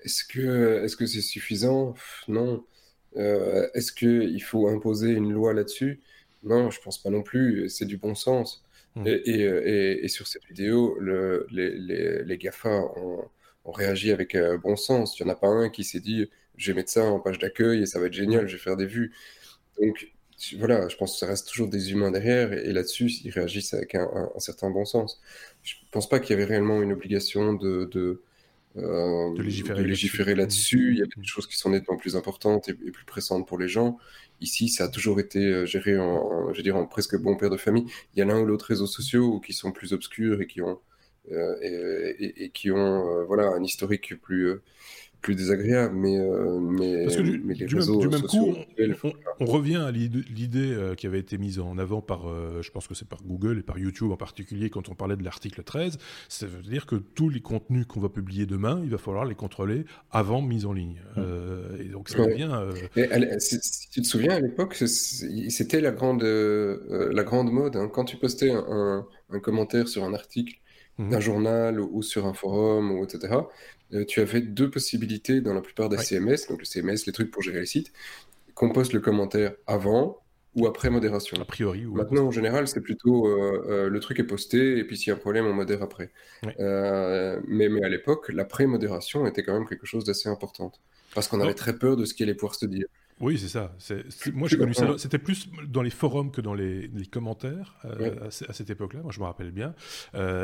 est-ce 0.00 0.24
que 0.24 0.84
est-ce 0.84 0.96
que 0.96 1.06
c'est 1.06 1.20
suffisant? 1.20 1.94
Non. 2.28 2.64
Euh, 3.16 3.68
est-ce 3.74 3.92
qu'il 3.92 4.42
faut 4.42 4.68
imposer 4.68 5.10
une 5.10 5.32
loi 5.32 5.54
là-dessus? 5.54 6.00
Non, 6.44 6.70
je 6.70 6.80
pense 6.80 7.02
pas 7.02 7.10
non 7.10 7.22
plus. 7.22 7.68
C'est 7.68 7.86
du 7.86 7.96
bon 7.96 8.14
sens. 8.14 8.64
Mmh. 8.96 9.04
Et, 9.06 10.08
sur 10.08 10.26
cette 10.26 10.44
vidéo, 10.44 10.96
le, 11.00 11.46
les, 11.50 12.22
les, 12.22 12.38
GAFA 12.38 12.70
ont, 12.96 13.28
réagi 13.66 14.12
avec 14.12 14.34
euh, 14.34 14.58
bon 14.58 14.76
sens. 14.76 15.18
Il 15.18 15.24
n'y 15.24 15.30
en 15.30 15.34
a 15.34 15.36
pas 15.36 15.48
un 15.48 15.68
qui 15.70 15.84
s'est 15.84 16.00
dit 16.00 16.28
je 16.56 16.70
vais 16.70 16.76
mettre 16.76 16.90
ça 16.90 17.04
en 17.04 17.20
page 17.20 17.38
d'accueil 17.38 17.82
et 17.82 17.86
ça 17.86 17.98
va 17.98 18.06
être 18.06 18.12
génial, 18.12 18.46
je 18.46 18.56
vais 18.56 18.62
faire 18.62 18.76
des 18.76 18.86
vues. 18.86 19.12
Donc 19.80 20.12
voilà, 20.58 20.88
je 20.88 20.96
pense 20.96 21.12
que 21.12 21.18
ça 21.18 21.26
reste 21.26 21.48
toujours 21.48 21.68
des 21.68 21.92
humains 21.92 22.10
derrière 22.10 22.52
et, 22.52 22.72
là-dessus, 22.72 23.10
ils 23.24 23.30
réagissent 23.30 23.74
avec 23.74 23.94
un, 23.94 24.30
certain 24.38 24.70
bon 24.70 24.84
sens. 24.84 25.20
Je 25.62 25.76
ne 25.76 25.90
pense 25.90 26.08
pas 26.08 26.20
qu'il 26.20 26.30
y 26.30 26.32
avait 26.34 26.44
réellement 26.44 26.82
une 26.82 26.92
obligation 26.92 27.54
de, 27.54 27.88
de, 27.90 28.22
euh, 28.76 29.32
légiférer, 29.40 30.34
là-dessus. 30.34 30.92
Il 30.92 30.98
y 30.98 31.02
a 31.02 31.06
des 31.06 31.24
choses 31.24 31.46
qui 31.46 31.56
sont 31.56 31.70
nettement 31.70 31.96
plus 31.96 32.16
importantes 32.16 32.68
et, 32.68 32.74
plus 32.74 33.04
pressantes 33.04 33.46
pour 33.46 33.58
les 33.58 33.68
gens. 33.68 33.98
Ici, 34.44 34.68
ça 34.68 34.84
a 34.84 34.88
toujours 34.88 35.20
été 35.20 35.38
euh, 35.38 35.64
géré 35.64 35.98
en, 35.98 36.86
presque 36.86 37.16
bon 37.16 37.34
père 37.34 37.48
de 37.48 37.56
famille. 37.56 37.86
Il 38.14 38.18
y 38.18 38.22
a 38.22 38.26
l'un 38.26 38.40
ou 38.40 38.44
l'autre 38.44 38.66
réseaux 38.66 38.86
sociaux 38.86 39.40
qui 39.40 39.54
sont 39.54 39.72
plus 39.72 39.94
obscurs 39.94 40.42
et 40.42 40.46
qui 40.46 40.60
ont, 40.60 40.80
euh, 41.32 42.12
et, 42.18 42.50
qui 42.50 42.70
ont 42.70 43.24
voilà, 43.24 43.48
un 43.48 43.62
historique 43.62 44.20
plus 44.20 44.60
plus 45.24 45.34
désagréable, 45.34 45.96
mais, 45.96 46.18
euh, 46.18 46.58
mais, 46.60 47.06
du, 47.06 47.42
les 47.54 47.66
réseaux 47.66 47.98
même, 47.98 48.20
coup, 48.20 48.54
on, 49.40 49.46
revient 49.46 49.76
à 49.76 49.90
l'idée 49.90 50.70
euh, 50.70 50.94
qui 50.94 51.06
avait 51.06 51.18
été 51.18 51.38
mise 51.38 51.58
en 51.58 51.78
avant 51.78 52.02
par, 52.02 52.28
euh, 52.28 52.60
je 52.60 52.70
pense 52.70 52.86
que 52.86 52.94
c'est 52.94 53.08
par 53.08 53.22
Google 53.22 53.58
et 53.58 53.62
par 53.62 53.78
YouTube 53.78 54.10
en 54.10 54.18
particulier 54.18 54.68
quand 54.68 54.90
on 54.90 54.94
parlait 54.94 55.16
de 55.16 55.24
l'article 55.24 55.62
13, 55.62 55.96
ça 56.28 56.46
veut 56.46 56.60
dire 56.60 56.84
que 56.84 56.96
tous 56.96 57.30
les 57.30 57.40
contenus 57.40 57.86
qu'on 57.86 58.00
va 58.00 58.10
publier 58.10 58.44
demain, 58.44 58.82
il 58.84 58.90
va 58.90 58.98
falloir 58.98 59.24
les 59.24 59.34
contrôler 59.34 59.86
avant 60.10 60.42
mise 60.42 60.66
en 60.66 60.74
ligne. 60.74 61.00
Mmh. 61.16 61.22
et 61.80 61.84
donc 61.84 62.10
ça 62.10 62.18
devient... 62.26 62.60
si, 63.38 63.88
tu 63.88 64.02
te 64.02 64.06
souviens, 64.06 64.32
à 64.32 64.40
l'époque, 64.40 64.74
c'était 64.74 65.80
la 65.80 65.90
grande, 65.90 66.22
la 66.22 67.24
grande 67.24 67.50
mode. 67.50 67.76
Hein. 67.76 67.88
Quand 67.90 68.04
tu 68.04 68.18
postais 68.18 68.50
un, 68.50 69.06
un, 69.30 69.40
commentaire 69.40 69.88
sur 69.88 70.04
un 70.04 70.12
article, 70.12 70.58
mmh. 70.98 71.08
d'un 71.08 71.20
journal 71.20 71.80
ou, 71.80 72.02
sur 72.02 72.26
un 72.26 72.34
forum, 72.34 72.92
ou 72.92 73.04
etc., 73.04 73.38
euh, 73.92 74.04
tu 74.04 74.20
avais 74.20 74.40
deux 74.40 74.70
possibilités 74.70 75.40
dans 75.40 75.54
la 75.54 75.60
plupart 75.60 75.88
des 75.88 75.98
CMS, 75.98 76.48
donc 76.48 76.60
le 76.60 76.64
CMS, 76.64 77.06
les 77.06 77.12
trucs 77.12 77.30
pour 77.30 77.42
gérer 77.42 77.60
les 77.60 77.66
sites, 77.66 77.92
qu'on 78.54 78.70
poste 78.70 78.92
le 78.92 79.00
commentaire 79.00 79.54
avant 79.66 80.20
ou 80.54 80.66
après 80.66 80.88
modération. 80.88 81.36
A 81.40 81.44
priori. 81.44 81.84
Maintenant, 81.84 82.26
en 82.26 82.30
général, 82.30 82.68
c'est 82.68 82.80
plutôt 82.80 83.26
euh, 83.26 83.66
euh, 83.68 83.88
le 83.88 84.00
truc 84.00 84.20
est 84.20 84.24
posté 84.24 84.78
et 84.78 84.84
puis 84.84 84.96
s'il 84.96 85.08
y 85.08 85.10
a 85.10 85.14
un 85.14 85.18
problème, 85.18 85.46
on 85.46 85.52
modère 85.52 85.82
après. 85.82 86.10
mais, 86.58 87.68
mais 87.68 87.84
à 87.84 87.88
l'époque, 87.88 88.28
la 88.32 88.44
pré-modération 88.44 89.26
était 89.26 89.42
quand 89.42 89.52
même 89.52 89.66
quelque 89.66 89.86
chose 89.86 90.04
d'assez 90.04 90.28
important 90.28 90.72
parce 91.14 91.28
qu'on 91.28 91.40
avait 91.40 91.54
très 91.54 91.76
peur 91.76 91.96
de 91.96 92.04
ce 92.04 92.14
qui 92.14 92.22
allait 92.22 92.34
pouvoir 92.34 92.54
se 92.54 92.66
dire. 92.66 92.86
Oui, 93.20 93.38
c'est 93.38 93.48
ça. 93.48 93.74
moi, 94.32 94.48
j'ai 94.48 94.56
connu 94.56 94.74
ça. 94.74 94.98
C'était 94.98 95.18
plus 95.18 95.48
dans 95.68 95.82
les 95.82 95.90
forums 95.90 96.30
que 96.30 96.40
dans 96.40 96.54
les, 96.54 96.90
commentaires 97.10 97.76
à, 97.82 98.30
cette 98.30 98.70
époque-là. 98.70 99.00
Moi, 99.02 99.12
je 99.12 99.20
me 99.20 99.24
rappelle 99.24 99.50
bien. 99.50 99.74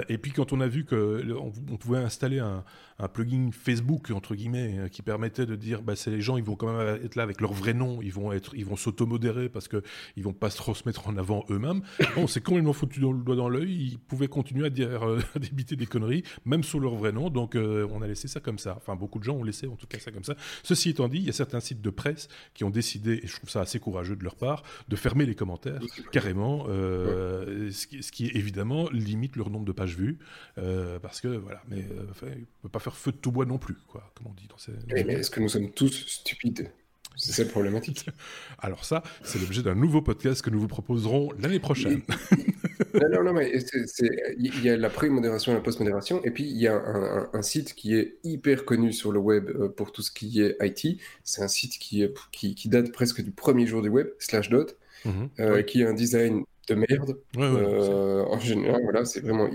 et 0.09 0.19
puis, 0.19 0.33
quand 0.33 0.53
on 0.53 0.61
a 0.61 0.69
vu 0.69 0.85
que 0.85 1.25
on 1.71 1.77
pouvait 1.77 1.99
installer 1.99 2.39
un, 2.39 2.65
un 3.01 3.09
plugin 3.09 3.51
Facebook 3.53 4.11
entre 4.11 4.35
guillemets 4.35 4.79
euh, 4.79 4.89
qui 4.89 5.03
permettait 5.03 5.47
de 5.47 5.57
dire 5.57 5.83
bah 5.83 5.97
c'est 5.97 6.11
les 6.11 6.21
gens 6.21 6.37
ils 6.37 6.45
vont 6.45 6.55
quand 6.55 6.73
même 6.73 7.03
être 7.03 7.17
là 7.17 7.23
avec 7.23 7.41
leur 7.41 7.53
vrai 7.53 7.73
nom 7.73 8.01
ils 8.03 8.13
vont 8.13 8.33
être 8.33 8.55
ils 8.55 8.65
vont 8.65 8.77
s'automodérer 8.77 9.49
parce 9.49 9.69
que 9.69 9.83
ils 10.17 10.23
vont 10.23 10.33
pas 10.33 10.51
se 10.51 10.61
mettre 10.87 11.09
en 11.09 11.17
avant 11.17 11.45
eux-mêmes 11.51 11.83
bon 12.15 12.27
c'est 12.27 12.43
complètement 12.43 12.73
foutu 12.73 13.01
dans 13.01 13.13
le 13.13 13.23
doigt 13.23 13.37
dans 13.37 13.49
l'œil 13.49 13.93
ils 13.93 13.99
pouvaient 13.99 14.29
continuer 14.29 14.67
à 14.67 14.71
dire 14.71 15.03
euh, 15.03 15.21
à 15.35 15.39
débiter 15.39 15.77
des 15.77 15.87
conneries 15.87 16.23
même 16.45 16.63
sous 16.63 16.79
leur 16.79 16.95
vrai 16.95 17.13
nom 17.13 17.31
donc 17.31 17.55
euh, 17.55 17.89
on 17.91 18.03
a 18.03 18.07
laissé 18.07 18.29
ça 18.29 18.41
comme 18.41 18.59
ça 18.59 18.75
enfin 18.77 18.97
beaucoup 18.97 19.19
de 19.19 19.25
gens 19.25 19.35
ont 19.35 19.45
laissé 19.45 19.67
en 19.67 19.77
tout 19.77 19.87
cas 19.87 19.99
ça 19.99 20.11
comme 20.11 20.25
ça 20.25 20.35
ceci 20.63 20.91
étant 20.91 21.09
dit 21.09 21.19
il 21.19 21.25
y 21.25 21.31
a 21.31 21.33
certains 21.33 21.61
sites 21.61 21.81
de 21.81 21.91
presse 21.91 22.29
qui 22.53 22.60
ont 22.65 22.71
décidé 22.71 23.21
et 23.23 23.27
je 23.27 23.37
trouve 23.37 23.51
ça 23.51 23.61
assez 23.61 23.79
courageux 23.79 24.17
de 24.17 24.25
leur 24.25 24.37
part 24.37 24.63
de 24.89 24.97
fermer 24.97 25.27
les 25.27 25.35
commentaires 25.35 25.81
carrément 26.13 26.67
ce, 26.67 27.87
qui, 27.87 28.03
ce, 28.03 28.13
qui, 28.13 28.27
évidemment 28.29 28.89
limite 28.91 29.37
leur 29.37 29.51
nombre 29.51 29.65
de 29.65 29.73
pages 29.73 29.97
vues 29.97 30.19
parce 31.03 31.21
que 31.21 31.29
voilà 31.29 31.63
mais 31.69 31.85
ne 32.41 32.45
peut 32.63 32.69
pas 32.69 32.79
faire 32.79 32.97
feu 32.97 33.13
de 33.13 33.17
tout 33.17 33.33
bois 33.33 33.47
non 33.47 33.59
plus, 33.59 33.77
quoi, 33.89 34.11
comme 34.15 34.29
on 34.29 34.35
dit 34.35 34.47
dans 34.49 34.59
ces. 34.59 34.73
mais 34.89 35.01
est-ce 35.01 35.31
que 35.31 35.41
nous 35.41 35.49
sommes 35.49 35.71
tous 35.71 36.07
stupides? 36.07 36.71
C'est 37.21 37.33
ça 37.33 37.43
le 37.45 37.49
problématique. 37.49 38.07
Alors 38.59 38.85
ça, 38.85 39.03
c'est 39.23 39.39
l'objet 39.39 39.63
d'un 39.63 39.75
nouveau 39.75 40.03
podcast 40.03 40.43
que 40.43 40.51
nous 40.51 40.61
vous 40.61 40.69
proposerons 40.69 41.31
l'année 41.39 41.61
prochaine. 41.61 42.01
non, 42.95 43.09
non, 43.13 43.25
non, 43.25 43.33
mais 43.33 43.53
il 44.39 44.63
y 44.63 44.71
a 44.71 44.77
la 44.77 44.91
pré-modération 44.91 45.53
et 45.53 45.55
la 45.57 45.61
post-modération, 45.61 46.23
et 46.25 46.31
puis 46.31 46.45
il 46.45 46.57
y 46.57 46.67
a 46.67 46.83
un, 47.33 47.43
site 47.43 47.75
qui 47.75 47.95
est 47.95 48.19
hyper 48.23 48.65
connu 48.65 48.93
sur 48.93 49.13
le 49.13 49.19
web 49.19 49.49
euh, 49.49 49.69
pour 49.69 49.93
tout 49.93 50.03
ce 50.03 50.11
qui 50.11 50.41
est 50.41 50.57
IT. 50.61 51.01
C'est 51.25 51.43
un 51.43 51.49
site 51.49 51.79
qui, 51.79 52.03
est, 52.03 52.15
qui, 52.33 52.69
date 52.69 52.93
presque 52.93 53.23
du 53.23 53.31
premier 53.31 53.67
jour 53.67 53.83
du 53.83 53.89
web, 53.89 54.09
Slashdot, 54.19 54.67
mhm. 55.05 55.31
euh, 55.41 55.63
qui 55.63 55.83
a 55.83 55.89
un 55.89 55.95
design 55.95 56.45
de 56.69 56.75
merde. 56.75 57.19
Euh, 57.37 58.25
en 58.25 58.39
général, 58.39 58.81
voilà, 58.83 59.05
c'est 59.05 59.21
vraiment 59.21 59.49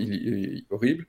horrible. 0.70 1.06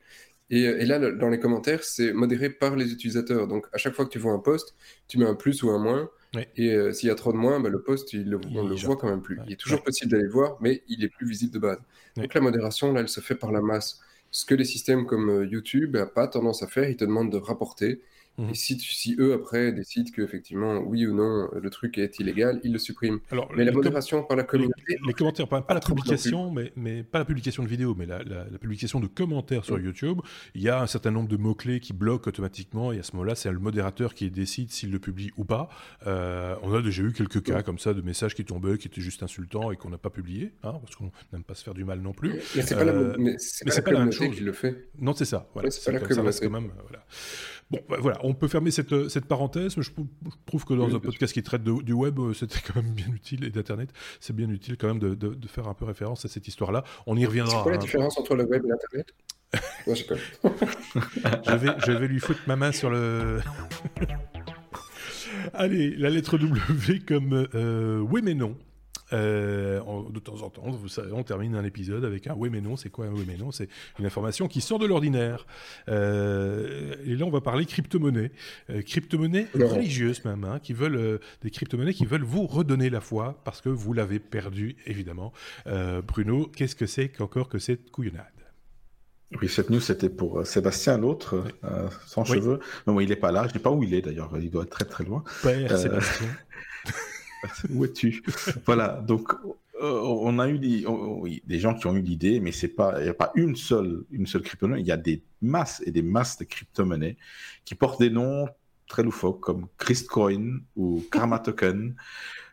Et, 0.49 0.85
là, 0.85 0.99
dans 1.11 1.29
les 1.29 1.39
commentaires, 1.39 1.83
c'est 1.83 2.13
modéré 2.13 2.49
par 2.49 2.75
les 2.75 2.91
utilisateurs. 2.93 3.47
Donc, 3.47 3.65
à 3.73 3.77
chaque 3.77 3.93
fois 3.93 4.05
que 4.05 4.11
tu 4.11 4.19
vois 4.19 4.31
un 4.31 4.39
post, 4.39 4.75
tu 5.07 5.17
mets 5.17 5.25
un 5.25 5.35
plus 5.35 5.61
ou 5.63 5.69
un 5.71 5.79
moins. 5.79 6.09
Et 6.55 6.71
euh, 6.71 6.91
s'il 6.91 7.07
y 7.07 7.11
a 7.11 7.15
trop 7.15 7.31
de 7.31 7.37
moins, 7.37 7.59
bah, 7.59 7.69
le 7.69 7.81
post, 7.81 8.13
il, 8.13 8.35
on 8.35 8.63
ne 8.63 8.69
le 8.69 8.75
voit 8.75 8.97
quand 8.97 9.09
même 9.09 9.21
plus. 9.21 9.39
Il 9.45 9.53
est 9.53 9.57
toujours 9.57 9.83
possible 9.83 10.11
d'aller 10.11 10.27
voir, 10.27 10.57
mais 10.61 10.83
il 10.87 11.03
est 11.03 11.09
plus 11.09 11.27
visible 11.27 11.53
de 11.53 11.59
base. 11.59 11.79
Donc, 12.15 12.33
la 12.33 12.41
modération, 12.41 12.91
là, 12.93 13.01
elle 13.01 13.09
se 13.09 13.21
fait 13.21 13.35
par 13.35 13.51
la 13.51 13.61
masse. 13.61 13.99
Ce 14.31 14.45
que 14.45 14.55
les 14.55 14.65
systèmes 14.65 15.05
comme 15.05 15.29
euh, 15.29 15.45
YouTube 15.45 15.95
n'ont 15.95 16.07
pas 16.07 16.27
tendance 16.27 16.63
à 16.63 16.67
faire, 16.67 16.89
ils 16.89 16.97
te 16.97 17.05
demandent 17.05 17.31
de 17.31 17.37
rapporter. 17.37 18.01
Et 18.39 18.53
si, 18.53 18.77
si, 18.79 19.15
eux, 19.19 19.33
après, 19.33 19.71
décident 19.71 20.09
qu'effectivement, 20.15 20.77
oui 20.77 21.07
ou 21.07 21.15
non, 21.15 21.49
le 21.59 21.69
truc 21.71 21.97
est 21.97 22.19
illégal, 22.19 22.59
ils 22.63 22.71
le 22.71 22.77
suppriment. 22.77 23.19
Alors, 23.31 23.49
mais 23.55 23.63
la 23.63 23.71
modération 23.71 24.23
par 24.23 24.37
la 24.37 24.43
communauté. 24.43 24.99
Les, 25.07 25.13
commentaires, 25.13 25.47
pas, 25.47 25.63
la 25.69 25.79
publication, 25.79 26.51
mais, 26.51 26.71
mais, 26.75 27.01
pas 27.01 27.17
la 27.17 27.25
publication 27.25 27.63
de 27.63 27.67
vidéos, 27.67 27.95
mais 27.95 28.05
la, 28.05 28.21
la, 28.23 28.45
publication 28.59 28.99
de 28.99 29.07
commentaires 29.07 29.65
sur 29.65 29.79
YouTube. 29.79 30.19
Il 30.53 30.61
y 30.61 30.69
a 30.69 30.81
un 30.81 30.87
certain 30.87 31.09
nombre 31.09 31.29
de 31.29 31.37
mots-clés 31.37 31.79
qui 31.79 31.93
bloquent 31.93 32.29
automatiquement, 32.29 32.91
et 32.91 32.99
à 32.99 33.03
ce 33.03 33.13
moment-là, 33.13 33.33
c'est 33.33 33.51
le 33.51 33.57
modérateur 33.57 34.13
qui 34.13 34.29
décide 34.29 34.69
s'il 34.69 34.91
le 34.91 34.99
publie 34.99 35.31
ou 35.37 35.43
pas. 35.43 35.69
Euh, 36.05 36.55
on 36.61 36.73
a 36.75 36.81
déjà 36.83 37.01
eu 37.01 37.13
quelques 37.13 37.41
cas 37.41 37.63
comme 37.63 37.79
ça 37.79 37.95
de 37.95 38.01
messages 38.01 38.35
qui 38.35 38.45
tombaient, 38.45 38.77
qui 38.77 38.87
étaient 38.87 39.01
juste 39.01 39.23
insultants 39.23 39.71
et 39.71 39.77
qu'on 39.77 39.89
n'a 39.89 39.97
pas 39.97 40.11
publié, 40.11 40.51
hein, 40.63 40.75
parce 40.83 40.95
qu'on 40.95 41.11
n'aime 41.33 41.43
pas 41.43 41.55
se 41.55 41.63
faire 41.63 41.73
du 41.73 41.85
mal 41.85 42.01
non 42.01 42.13
plus. 42.13 42.33
Mais 42.55 42.61
c'est 42.61 42.75
pas, 42.75 42.83
la, 42.83 42.91
euh, 42.91 43.15
mais 43.17 43.35
pas, 43.65 43.81
pas, 43.81 43.91
la 43.91 43.99
même 43.99 44.11
chose 44.11 44.29
qui 44.29 44.41
le 44.41 44.53
fait. 44.53 44.89
Non, 44.99 45.13
c'est 45.13 45.25
ça. 45.25 45.49
Voilà, 45.53 45.71
c'est 45.71 45.83
pas 45.85 45.99
la 45.99 46.05
communauté. 46.05 46.39
Quand 46.45 46.51
même, 46.51 46.71
voilà. 46.83 47.03
Bon, 47.69 47.79
bah, 47.89 47.97
voilà, 47.99 48.17
on 48.23 48.33
peut 48.33 48.47
fermer 48.47 48.71
cette, 48.71 49.09
cette 49.09 49.25
parenthèse, 49.25 49.75
mais 49.75 49.83
je, 49.83 49.91
trouve 50.45 50.63
que 50.63 50.73
dans 50.73 50.95
un 50.95 50.99
podcast 50.99 51.33
qui 51.33 51.43
traite 51.43 51.63
du 51.63 51.93
web, 51.93 52.17
euh, 52.19 52.33
c'était 52.33 52.59
quand 52.65 52.81
même 52.81 52.93
bien 52.93 53.07
utile, 53.13 53.43
et 53.43 53.49
d'Internet, 53.49 53.89
c'est 54.21 54.33
bien 54.33 54.49
utile 54.49 54.77
quand 54.77 54.87
même 54.87 54.99
de, 54.99 55.15
de, 55.15 55.47
faire 55.47 55.67
un 55.67 55.73
peu 55.73 55.83
référence 55.83 56.23
à 56.23 56.29
cette 56.29 56.47
histoire-là. 56.47 56.83
On 57.07 57.17
y 57.17 57.25
reviendra. 57.25 57.57
C'est 57.57 57.63
quoi 57.63 57.71
la 57.71 57.77
hein. 57.77 57.81
différence 57.81 58.17
entre 58.17 58.35
le 58.35 58.45
web 58.45 58.63
et 58.65 58.69
l'Internet? 58.69 59.13
Je, 59.87 61.55
vais, 61.55 61.69
je 61.85 61.91
vais 61.93 62.07
lui 62.09 62.19
foutre 62.19 62.41
ma 62.47 62.57
main 62.57 62.73
sur 62.73 62.89
le... 62.89 63.39
Allez, 65.53 65.95
la 65.95 66.09
lettre 66.09 66.37
W 66.37 66.99
comme 66.99 67.47
euh, 67.55 67.99
oui 67.99 68.21
mais 68.21 68.33
non. 68.33 68.57
Euh, 69.13 69.79
de 70.09 70.19
temps 70.19 70.41
en 70.41 70.49
temps, 70.49 70.69
vous 70.69 70.89
savez, 70.89 71.13
on 71.13 71.23
termine 71.23 71.55
un 71.55 71.63
épisode 71.63 72.03
avec 72.03 72.27
un 72.27 72.35
oui 72.35 72.49
mais 72.51 72.61
non. 72.61 72.75
C'est 72.75 72.89
quoi 72.89 73.05
un 73.05 73.11
oui 73.11 73.23
mais 73.27 73.37
non? 73.37 73.51
C'est 73.51 73.69
une 73.99 74.05
information 74.05 74.47
qui 74.47 74.61
sort 74.61 74.79
de 74.79 74.85
l'ordinaire. 74.85 75.45
Euh, 75.87 76.95
et 77.05 77.15
là, 77.15 77.25
on 77.25 77.29
va 77.29 77.41
parler 77.41 77.65
crypto-monnaie, 77.65 78.31
euh, 78.69 78.81
crypto-monnaie 78.81 79.47
religieuse 79.53 80.23
même, 80.25 80.43
hein, 80.43 80.59
qui 80.61 80.73
veulent 80.73 81.19
des 81.41 81.51
crypto-monnaies 81.51 81.93
qui 81.93 82.05
veulent 82.05 82.23
vous 82.23 82.47
redonner 82.47 82.89
la 82.89 83.01
foi 83.01 83.39
parce 83.45 83.61
que 83.61 83.69
vous 83.69 83.93
l'avez 83.93 84.19
perdu 84.19 84.75
évidemment. 84.85 85.31
Bruno, 86.05 86.51
qu'est-ce 86.55 86.75
que 86.75 86.85
c'est 86.85 87.09
qu'encore 87.09 87.49
que 87.49 87.59
cette 87.59 87.91
couillonnade? 87.91 88.25
Oui, 89.41 89.49
cette 89.49 89.69
news, 89.69 89.81
c'était 89.81 90.09
pour 90.09 90.47
Sébastien, 90.47 90.97
l'autre, 90.97 91.43
sans 92.05 92.23
cheveux. 92.23 92.59
Bon, 92.85 92.99
il 93.01 93.09
n'est 93.09 93.17
pas 93.17 93.31
là. 93.31 93.43
Je 93.43 93.49
ne 93.49 93.53
sais 93.53 93.59
pas 93.59 93.71
où 93.71 93.83
il 93.83 93.93
est, 93.93 94.01
d'ailleurs. 94.01 94.31
Il 94.39 94.49
doit 94.49 94.63
être 94.63 94.69
très, 94.69 94.85
très 94.85 95.03
loin. 95.03 95.23
Père 95.43 95.77
Sébastien. 95.77 96.27
Où 97.69 97.85
es-tu? 97.85 98.23
Voilà, 98.65 99.03
donc 99.07 99.33
euh, 99.81 100.01
on 100.01 100.39
a 100.39 100.49
eu 100.49 100.57
des, 100.59 101.59
gens 101.59 101.75
qui 101.75 101.87
ont 101.87 101.95
eu 101.95 102.01
l'idée, 102.01 102.39
mais 102.39 102.51
il 102.51 103.03
n'y 103.03 103.09
a 103.09 103.13
pas 103.13 103.31
une 103.35 103.55
seule, 103.55 104.03
une 104.11 104.25
seule 104.25 104.41
crypto-monnaie. 104.41 104.81
Il 104.81 104.87
y 104.87 104.91
a 104.91 104.97
des 104.97 105.23
masses 105.41 105.83
et 105.85 105.91
des 105.91 106.01
masses 106.01 106.37
de 106.37 106.45
crypto-monnaies 106.45 107.17
qui 107.65 107.75
portent 107.75 107.99
des 107.99 108.09
noms 108.09 108.47
très 108.87 109.03
loufoques 109.03 109.41
comme 109.41 109.67
Christcoin 109.77 110.61
ou 110.75 111.03
Karma 111.11 111.39
Token. 111.39 111.95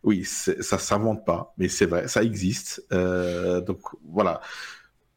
Oui, 0.02 0.24
ça 0.24 0.78
s'invente 0.78 1.24
pas, 1.24 1.54
mais 1.56 1.68
c'est 1.68 1.86
vrai, 1.86 2.08
ça 2.08 2.22
existe. 2.22 2.84
Euh, 2.92 3.62
donc 3.62 3.80
voilà, 4.06 4.40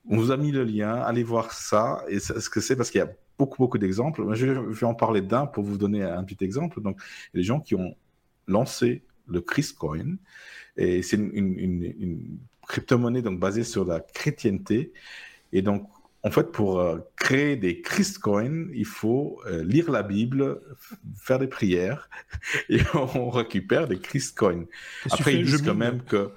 on 0.09 0.17
vous 0.17 0.32
a 0.32 0.38
mis 0.38 0.51
le 0.51 0.63
lien. 0.63 0.95
Allez 0.95 1.23
voir 1.23 1.51
ça 1.51 2.03
et 2.07 2.19
ce 2.19 2.49
que 2.49 2.61
c'est 2.61 2.78
parce 2.78 2.89
qu'il 2.89 2.99
y 2.99 3.03
a 3.03 3.11
beaucoup 3.38 3.57
beaucoup 3.57 3.78
d'exemples. 3.78 4.23
Je 4.34 4.45
vais 4.45 4.86
en 4.86 4.95
parler 4.95 5.21
d'un 5.21 5.45
pour 5.45 5.63
vous 5.63 5.78
donner 5.78 6.03
un 6.03 6.23
petit 6.23 6.43
exemple. 6.43 6.82
Donc, 6.82 7.01
les 7.34 7.43
gens 7.43 7.59
qui 7.59 7.75
ont 7.75 7.95
lancé 8.47 9.03
le 9.28 9.41
Christcoin. 9.41 10.17
Et 10.78 11.01
c'est 11.01 11.17
une, 11.17 11.32
une, 11.34 11.84
une 11.84 12.38
crypto-monnaie 12.67 13.21
donc 13.21 13.39
basée 13.39 13.63
sur 13.63 13.86
la 13.86 13.99
chrétienté. 13.99 14.91
Et 15.53 15.61
donc, 15.61 15.88
en 16.23 16.32
fait, 16.32 16.51
pour 16.51 16.80
euh, 16.80 16.97
créer 17.15 17.55
des 17.55 17.82
Christcoins, 17.82 18.67
il 18.73 18.86
faut 18.86 19.39
euh, 19.47 19.63
lire 19.63 19.89
la 19.91 20.03
Bible, 20.03 20.61
faire 21.15 21.39
des 21.39 21.47
prières, 21.47 22.09
et 22.69 22.80
on 22.93 23.30
récupère 23.30 23.88
des 23.88 23.99
Christcoins. 23.99 24.65
Après, 25.09 25.36
ils 25.36 25.45
disent 25.45 25.61
quand 25.61 25.75
même 25.75 26.01
que... 26.03 26.30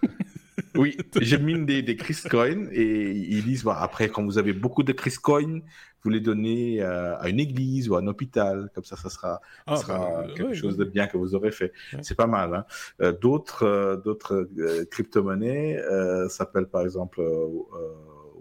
Oui, 0.76 0.96
je 1.20 1.36
mine 1.36 1.64
des, 1.64 1.82
des 1.82 1.96
Christcoins 1.96 2.68
et 2.70 3.10
ils 3.10 3.42
disent, 3.42 3.64
bah, 3.64 3.78
après, 3.80 4.08
quand 4.08 4.22
vous 4.22 4.38
avez 4.38 4.52
beaucoup 4.52 4.82
de 4.82 4.92
Christcoins, 4.92 5.62
vous 6.02 6.10
les 6.10 6.20
donnez 6.20 6.82
euh, 6.82 7.18
à 7.18 7.28
une 7.28 7.40
église 7.40 7.88
ou 7.88 7.96
à 7.96 8.00
un 8.00 8.06
hôpital, 8.06 8.70
comme 8.74 8.84
ça, 8.84 8.96
ça 8.96 9.10
sera, 9.10 9.34
ça 9.34 9.40
ah, 9.66 9.76
sera 9.76 9.98
bah, 9.98 10.26
quelque 10.36 10.54
chose 10.54 10.76
de 10.76 10.84
bien 10.84 11.06
que 11.06 11.16
vous 11.16 11.34
aurez 11.34 11.52
fait. 11.52 11.72
C'est 12.02 12.16
pas 12.16 12.26
mal. 12.26 12.64
Hein. 13.00 13.12
d'autres, 13.20 14.00
d'autres 14.04 14.48
crypto-monnaies 14.90 15.80
s'appellent 16.28 16.68
par 16.68 16.82
exemple 16.82 17.22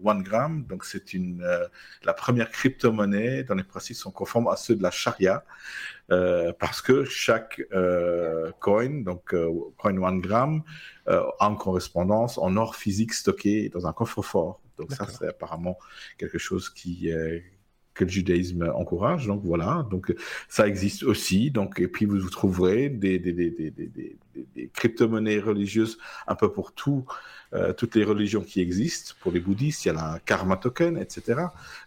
OneGram. 0.03 0.65
Donc, 0.65 0.85
c'est 0.85 1.13
une 1.13 1.41
euh, 1.43 1.67
la 2.03 2.13
première 2.13 2.49
crypto-monnaie 2.49 3.43
dont 3.43 3.55
les 3.55 3.63
principes 3.63 3.97
sont 3.97 4.11
conformes 4.11 4.47
à 4.47 4.55
ceux 4.55 4.75
de 4.75 4.83
la 4.83 4.91
charia. 4.91 5.43
Euh, 6.11 6.53
parce 6.59 6.81
que 6.81 7.03
chaque 7.03 7.61
euh, 7.71 8.51
coin, 8.59 9.03
donc 9.03 9.35
coin 9.77 9.97
OneGram, 9.97 10.63
a 11.07 11.45
une 11.45 11.57
correspondance 11.57 12.37
en 12.37 12.55
or 12.55 12.75
physique 12.75 13.13
stocké 13.13 13.69
dans 13.69 13.87
un 13.87 13.93
coffre-fort. 13.93 14.61
Donc 14.77 14.91
ça, 14.91 15.07
c'est 15.07 15.27
apparemment 15.27 15.77
quelque 16.17 16.37
chose 16.37 16.69
qui, 16.69 17.11
que 17.99 18.05
le 18.05 18.09
judaïsme 18.09 18.71
encourage. 18.73 19.27
Donc 19.27 19.41
voilà, 19.43 19.85
donc 19.91 20.15
ça 20.47 20.67
existe 20.67 21.03
aussi. 21.03 21.51
Donc 21.51 21.79
et 21.79 21.89
puis 21.89 22.05
vous, 22.05 22.19
vous 22.19 22.29
trouverez 22.29 22.87
des, 22.87 23.19
des, 23.19 23.33
des, 23.33 23.51
des 23.51 24.69
crypto-monnaies 24.73 25.39
religieuses 25.39 25.97
un 26.27 26.35
peu 26.35 26.51
pour 26.51 26.71
tout, 26.71 27.05
euh, 27.53 27.73
toutes 27.73 27.95
les 27.95 28.05
religions 28.05 28.41
qui 28.41 28.61
existent. 28.61 29.15
Pour 29.19 29.33
les 29.33 29.41
bouddhistes, 29.41 29.83
il 29.83 29.89
y 29.89 29.91
a 29.91 29.95
la 29.95 30.19
karma 30.25 30.55
token, 30.55 30.97
etc. 30.97 31.41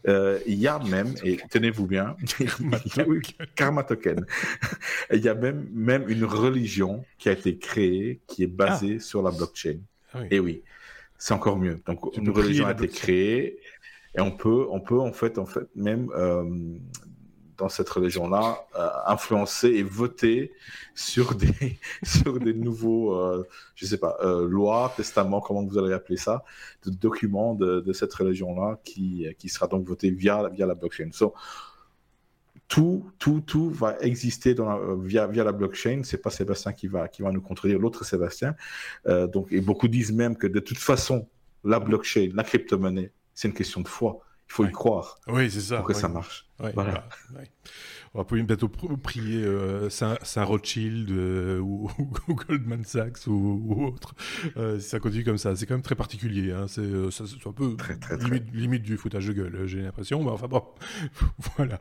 Euh, 0.07 0.39
il 0.47 0.59
y 0.59 0.69
a 0.69 0.79
même, 0.81 1.15
et 1.25 1.39
tenez-vous 1.51 1.87
bien, 1.87 2.15
karma 3.55 3.85
token. 3.85 4.27
il 5.13 5.21
y 5.21 5.29
a 5.29 5.35
même 5.35 5.67
même 5.73 6.09
une 6.09 6.25
religion 6.25 7.05
qui 7.19 7.31
a 7.31 7.33
été 7.33 7.57
créée 7.57 8.21
qui 8.27 8.43
est 8.43 8.55
basée 8.63 8.97
ah. 8.99 9.03
sur 9.03 9.23
la 9.23 9.31
blockchain. 9.31 9.79
Ah 10.13 10.21
et 10.31 10.41
oui, 10.41 10.63
c'est 11.17 11.33
encore 11.33 11.59
mieux. 11.59 11.81
Donc 11.87 12.17
une 12.17 12.29
religion 12.29 12.67
a 12.67 12.73
été 12.73 12.89
créée 12.89 13.59
et 14.15 14.21
on 14.21 14.31
peut, 14.31 14.67
on 14.71 14.81
peut 14.81 15.01
en 15.01 15.13
fait, 15.13 15.39
en 15.39 15.47
fait, 15.47 15.69
même 15.75 16.11
euh, 16.15 16.79
dans 17.63 17.69
cette 17.69 17.89
religion-là, 17.89 18.67
euh, 18.77 18.89
influencer 19.07 19.69
et 19.69 19.83
voter 19.83 20.53
sur 20.95 21.35
des, 21.35 21.79
sur 22.03 22.39
des 22.41 22.55
nouveaux, 22.55 23.15
euh, 23.15 23.47
je 23.75 23.87
sais 23.87 23.99
pas, 23.99 24.17
euh, 24.23 24.49
lois, 24.49 24.93
testaments, 24.97 25.41
comment 25.41 25.65
vous 25.65 25.79
allez 25.79 25.93
appeler 25.93 26.17
ça, 26.17 26.45
de 26.85 26.91
documents 26.91 27.55
de, 27.55 27.93
cette 27.93 28.13
religion-là 28.15 28.81
qui, 28.85 29.27
qui 29.39 29.49
sera 29.49 29.67
donc 29.67 29.87
voté 29.87 30.11
via, 30.11 30.49
via 30.49 30.67
la 30.67 30.75
blockchain. 30.75 31.11
So, 31.13 31.35
tout, 32.69 33.13
tout, 33.19 33.43
tout 33.47 33.71
va 33.71 33.97
exister 34.01 34.57
via, 35.01 35.27
via 35.27 35.45
la 35.45 35.53
blockchain. 35.53 36.01
C'est 36.05 36.23
pas 36.23 36.31
Sébastien 36.31 36.73
qui 36.73 36.87
va, 36.89 37.07
qui 37.07 37.23
va 37.23 37.31
nous 37.31 37.43
contredire, 37.43 37.79
l'autre 37.79 38.05
Sébastien. 38.05 38.57
Donc, 39.05 39.53
et 39.53 39.61
beaucoup 39.61 39.89
disent 39.89 40.13
même 40.13 40.39
que 40.39 40.47
de 40.47 40.59
toute 40.59 40.79
façon, 40.79 41.29
la 41.65 41.79
blockchain, 41.81 42.31
la 42.35 42.45
crypto-monnaie, 42.45 43.13
c'est 43.35 43.49
une 43.49 43.55
question 43.55 43.81
de 43.81 43.89
foi. 43.89 44.21
Il 44.49 44.53
faut 44.53 44.65
y 44.67 44.73
croire. 44.73 45.19
Oui, 45.29 45.51
c'est 45.51 45.61
ça. 45.61 45.79
Pour 45.79 45.87
que 45.87 45.95
ça 45.95 46.09
marche. 46.09 46.47
Voilà. 46.75 47.09
On 48.15 48.23
va 48.23 48.43
bientôt 48.43 48.69
prier 48.69 49.43
euh, 49.43 49.89
Saint, 49.89 50.19
Rothschild 50.45 51.11
euh, 51.11 51.59
ou, 51.61 51.89
Goldman 52.29 52.85
Sachs 52.85 53.27
ou, 53.27 53.87
autre. 53.87 54.15
Euh, 54.59 54.79
si 54.79 54.91
ça 54.91 55.01
continue 55.01 55.25
comme 55.25 55.39
ça, 55.39 55.57
c'est 55.57 55.65
quand 55.65 55.75
même 55.75 55.83
très 55.83 55.95
particulier. 55.95 56.53
Hein. 56.53 56.67
C'est 56.69 56.83
un 56.83 57.53
peu 57.53 57.75
limite, 58.53 58.83
du 58.83 58.99
foutage 58.99 59.29
de 59.29 59.33
gueule, 59.33 59.63
j'ai 59.65 59.81
l'impression. 59.81 60.23
Mais 60.23 60.31
enfin 60.31 60.47
bon, 60.47 60.63
voilà. 61.57 61.79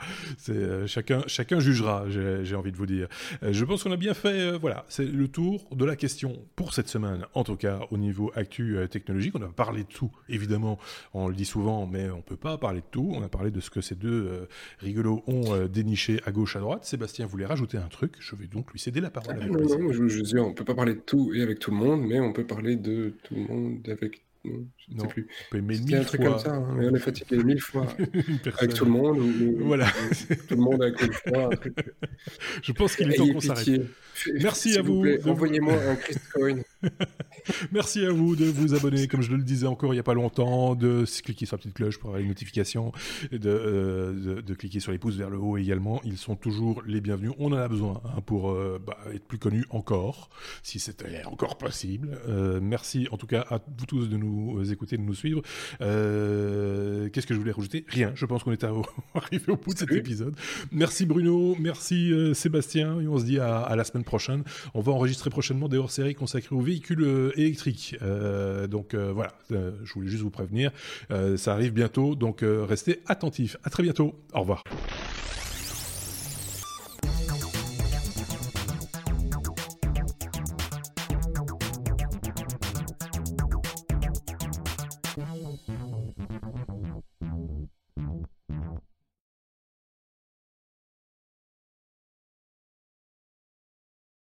Chacun, 0.87 1.21
chacun 1.27 1.59
jugera. 1.59 2.05
J'ai 2.09 2.55
envie 2.55 2.71
de 2.71 2.77
vous 2.77 2.85
dire. 2.85 3.09
je 3.41 3.65
pense 3.65 3.83
qu'on 3.83 3.91
a 3.91 3.97
bien 3.97 4.13
fait. 4.13 4.57
voilà, 4.57 4.85
c'est 4.87 5.05
le 5.05 5.27
tour 5.27 5.67
de 5.75 5.83
la 5.83 5.97
question 5.97 6.45
pour 6.55 6.73
cette 6.73 6.87
semaine. 6.87 7.25
En 7.33 7.43
tout 7.43 7.57
cas, 7.57 7.81
au 7.91 7.97
niveau 7.97 8.31
actu 8.35 8.77
technologique, 8.89 9.35
on 9.35 9.41
a 9.41 9.49
parlé 9.49 9.83
de 9.83 9.89
tout. 9.89 10.11
Évidemment, 10.29 10.79
on 11.13 11.27
le 11.27 11.35
dit 11.35 11.45
souvent, 11.45 11.87
mais 11.87 12.09
on 12.09 12.21
peut 12.21 12.37
pas 12.37 12.57
parler 12.57 12.79
de 12.79 12.85
tout. 12.89 13.11
On 13.13 13.21
a 13.21 13.29
parlé 13.29 13.51
de 13.51 13.59
ce 13.59 13.69
que 13.69 13.81
ces 13.81 13.95
deux 13.95 14.47
rigolos 14.79 15.23
ont 15.27 15.65
déniché 15.67 16.19
à 16.25 16.31
gauche, 16.31 16.55
à 16.55 16.59
droite. 16.59 16.85
Sébastien 16.85 17.25
voulait 17.25 17.45
rajouter 17.45 17.77
un 17.77 17.87
truc. 17.87 18.15
Je 18.19 18.35
vais 18.35 18.47
donc 18.47 18.71
lui 18.71 18.79
céder 18.79 19.01
la 19.01 19.09
parole. 19.09 19.37
Ah, 19.41 19.45
non, 19.45 19.59
non, 19.59 19.91
je, 19.91 20.07
je 20.07 20.21
dis, 20.21 20.37
on 20.37 20.53
peut 20.53 20.65
pas 20.65 20.75
parler 20.75 20.95
de 20.95 20.99
tout 20.99 21.33
et 21.33 21.41
avec 21.41 21.59
tout 21.59 21.71
le 21.71 21.77
monde, 21.77 22.01
mais 22.07 22.19
on 22.19 22.33
peut 22.33 22.45
parler 22.45 22.75
de 22.75 23.13
tout 23.23 23.35
le 23.35 23.41
monde 23.41 23.87
avec 23.89 24.21
je 24.43 24.49
ne 24.95 24.99
sais 24.99 25.07
plus. 25.07 25.27
On 25.29 25.51
peut 25.51 25.57
aimer 25.57 25.77
mille 25.77 25.95
un 25.95 26.03
truc 26.03 26.21
comme 26.21 26.39
ça, 26.39 26.55
hein, 26.55 26.75
mais 26.75 26.87
on 26.87 26.95
est 26.95 26.99
fatigué 26.99 27.43
mille 27.43 27.61
fois 27.61 27.87
avec 28.59 28.73
tout 28.73 28.85
le 28.85 28.91
monde. 28.91 29.19
voilà. 29.59 29.87
tout 30.47 30.55
le 30.55 30.61
monde 30.61 30.81
avec 30.81 31.01
une 31.01 31.13
fois. 31.13 31.49
Je 32.63 32.71
pense 32.71 32.95
qu'il 32.95 33.11
est 33.11 33.15
temps 33.15 33.31
qu'on 33.31 33.39
s'arrête. 33.39 33.81
Merci 34.41 34.77
à 34.77 34.81
vous. 34.81 35.05
Envoyez-moi 35.25 35.73
un 35.73 35.95
Christcoin. 35.95 36.61
Merci 37.71 38.05
à 38.05 38.11
vous 38.11 38.35
de 38.35 38.45
vous 38.45 38.73
abonner, 38.73 39.07
comme 39.07 39.21
je 39.21 39.31
le 39.31 39.41
disais 39.43 39.67
encore 39.67 39.93
il 39.93 39.97
n'y 39.97 39.99
a 39.99 40.03
pas 40.03 40.13
longtemps, 40.13 40.75
de 40.75 41.05
cliquer 41.23 41.45
sur 41.45 41.55
la 41.55 41.59
petite 41.59 41.73
cloche 41.73 41.97
pour 41.97 42.09
avoir 42.09 42.21
les 42.21 42.27
notifications, 42.27 42.91
de, 43.31 43.39
euh, 43.49 44.41
de, 44.41 44.53
cliquer 44.53 44.79
sur 44.79 44.91
les 44.91 44.97
pouces 44.97 45.15
vers 45.15 45.29
le 45.29 45.37
haut 45.37 45.57
également. 45.57 46.01
Ils 46.03 46.17
sont 46.17 46.35
toujours 46.35 46.83
les 46.85 47.01
bienvenus. 47.01 47.31
On 47.39 47.51
en 47.51 47.57
a 47.57 47.67
besoin 47.67 48.01
hein, 48.05 48.21
pour 48.25 48.51
euh, 48.51 48.79
bah, 48.85 48.97
être 49.13 49.25
plus 49.25 49.39
connus 49.39 49.65
encore, 49.69 50.29
si 50.63 50.79
c'était 50.79 51.23
encore 51.25 51.57
possible. 51.57 52.19
Euh, 52.27 52.59
merci 52.61 53.07
en 53.11 53.17
tout 53.17 53.27
cas 53.27 53.45
à 53.49 53.59
vous 53.77 53.85
tous 53.85 54.07
de 54.07 54.17
nous 54.17 54.30
écouter, 54.71 54.97
de 54.97 55.03
nous 55.03 55.15
suivre. 55.15 55.41
Qu'est-ce 55.79 57.27
que 57.27 57.33
je 57.33 57.39
voulais 57.39 57.51
rajouter? 57.51 57.85
Rien. 57.87 58.11
Je 58.15 58.25
pense 58.25 58.43
qu'on 58.43 58.51
est 58.51 58.63
arrivé 59.15 59.51
au 59.51 59.57
bout 59.57 59.73
de 59.73 59.79
cet 59.79 59.91
épisode. 59.91 60.35
Merci 60.71 61.05
Bruno, 61.05 61.55
merci 61.59 62.13
Sébastien, 62.33 62.99
et 63.01 63.07
on 63.07 63.17
se 63.17 63.25
dit 63.25 63.39
à, 63.39 63.59
à 63.59 63.75
la 63.75 63.83
semaine 63.83 64.03
prochaine. 64.03 64.43
On 64.73 64.81
va 64.81 64.91
enregistrer 64.91 65.29
prochainement 65.29 65.67
des 65.67 65.77
hors-séries 65.77 66.15
consacrées 66.15 66.55
aux 66.55 66.61
véhicules 66.61 67.03
euh, 67.03 67.31
électriques. 67.35 67.95
Euh, 68.01 68.67
donc 68.67 68.93
euh, 68.93 69.11
voilà, 69.11 69.33
je 69.49 69.93
voulais 69.93 70.09
juste 70.09 70.23
vous 70.23 70.29
prévenir. 70.29 70.71
ça 71.37 71.53
arrive 71.53 71.73
bientôt, 71.73 72.15
donc 72.15 72.43
restez 72.43 73.01
attentifs. 73.07 73.57
À 73.63 73.69
très 73.69 73.83
bientôt. 73.83 74.15
Au 74.33 74.41
revoir. 74.41 74.63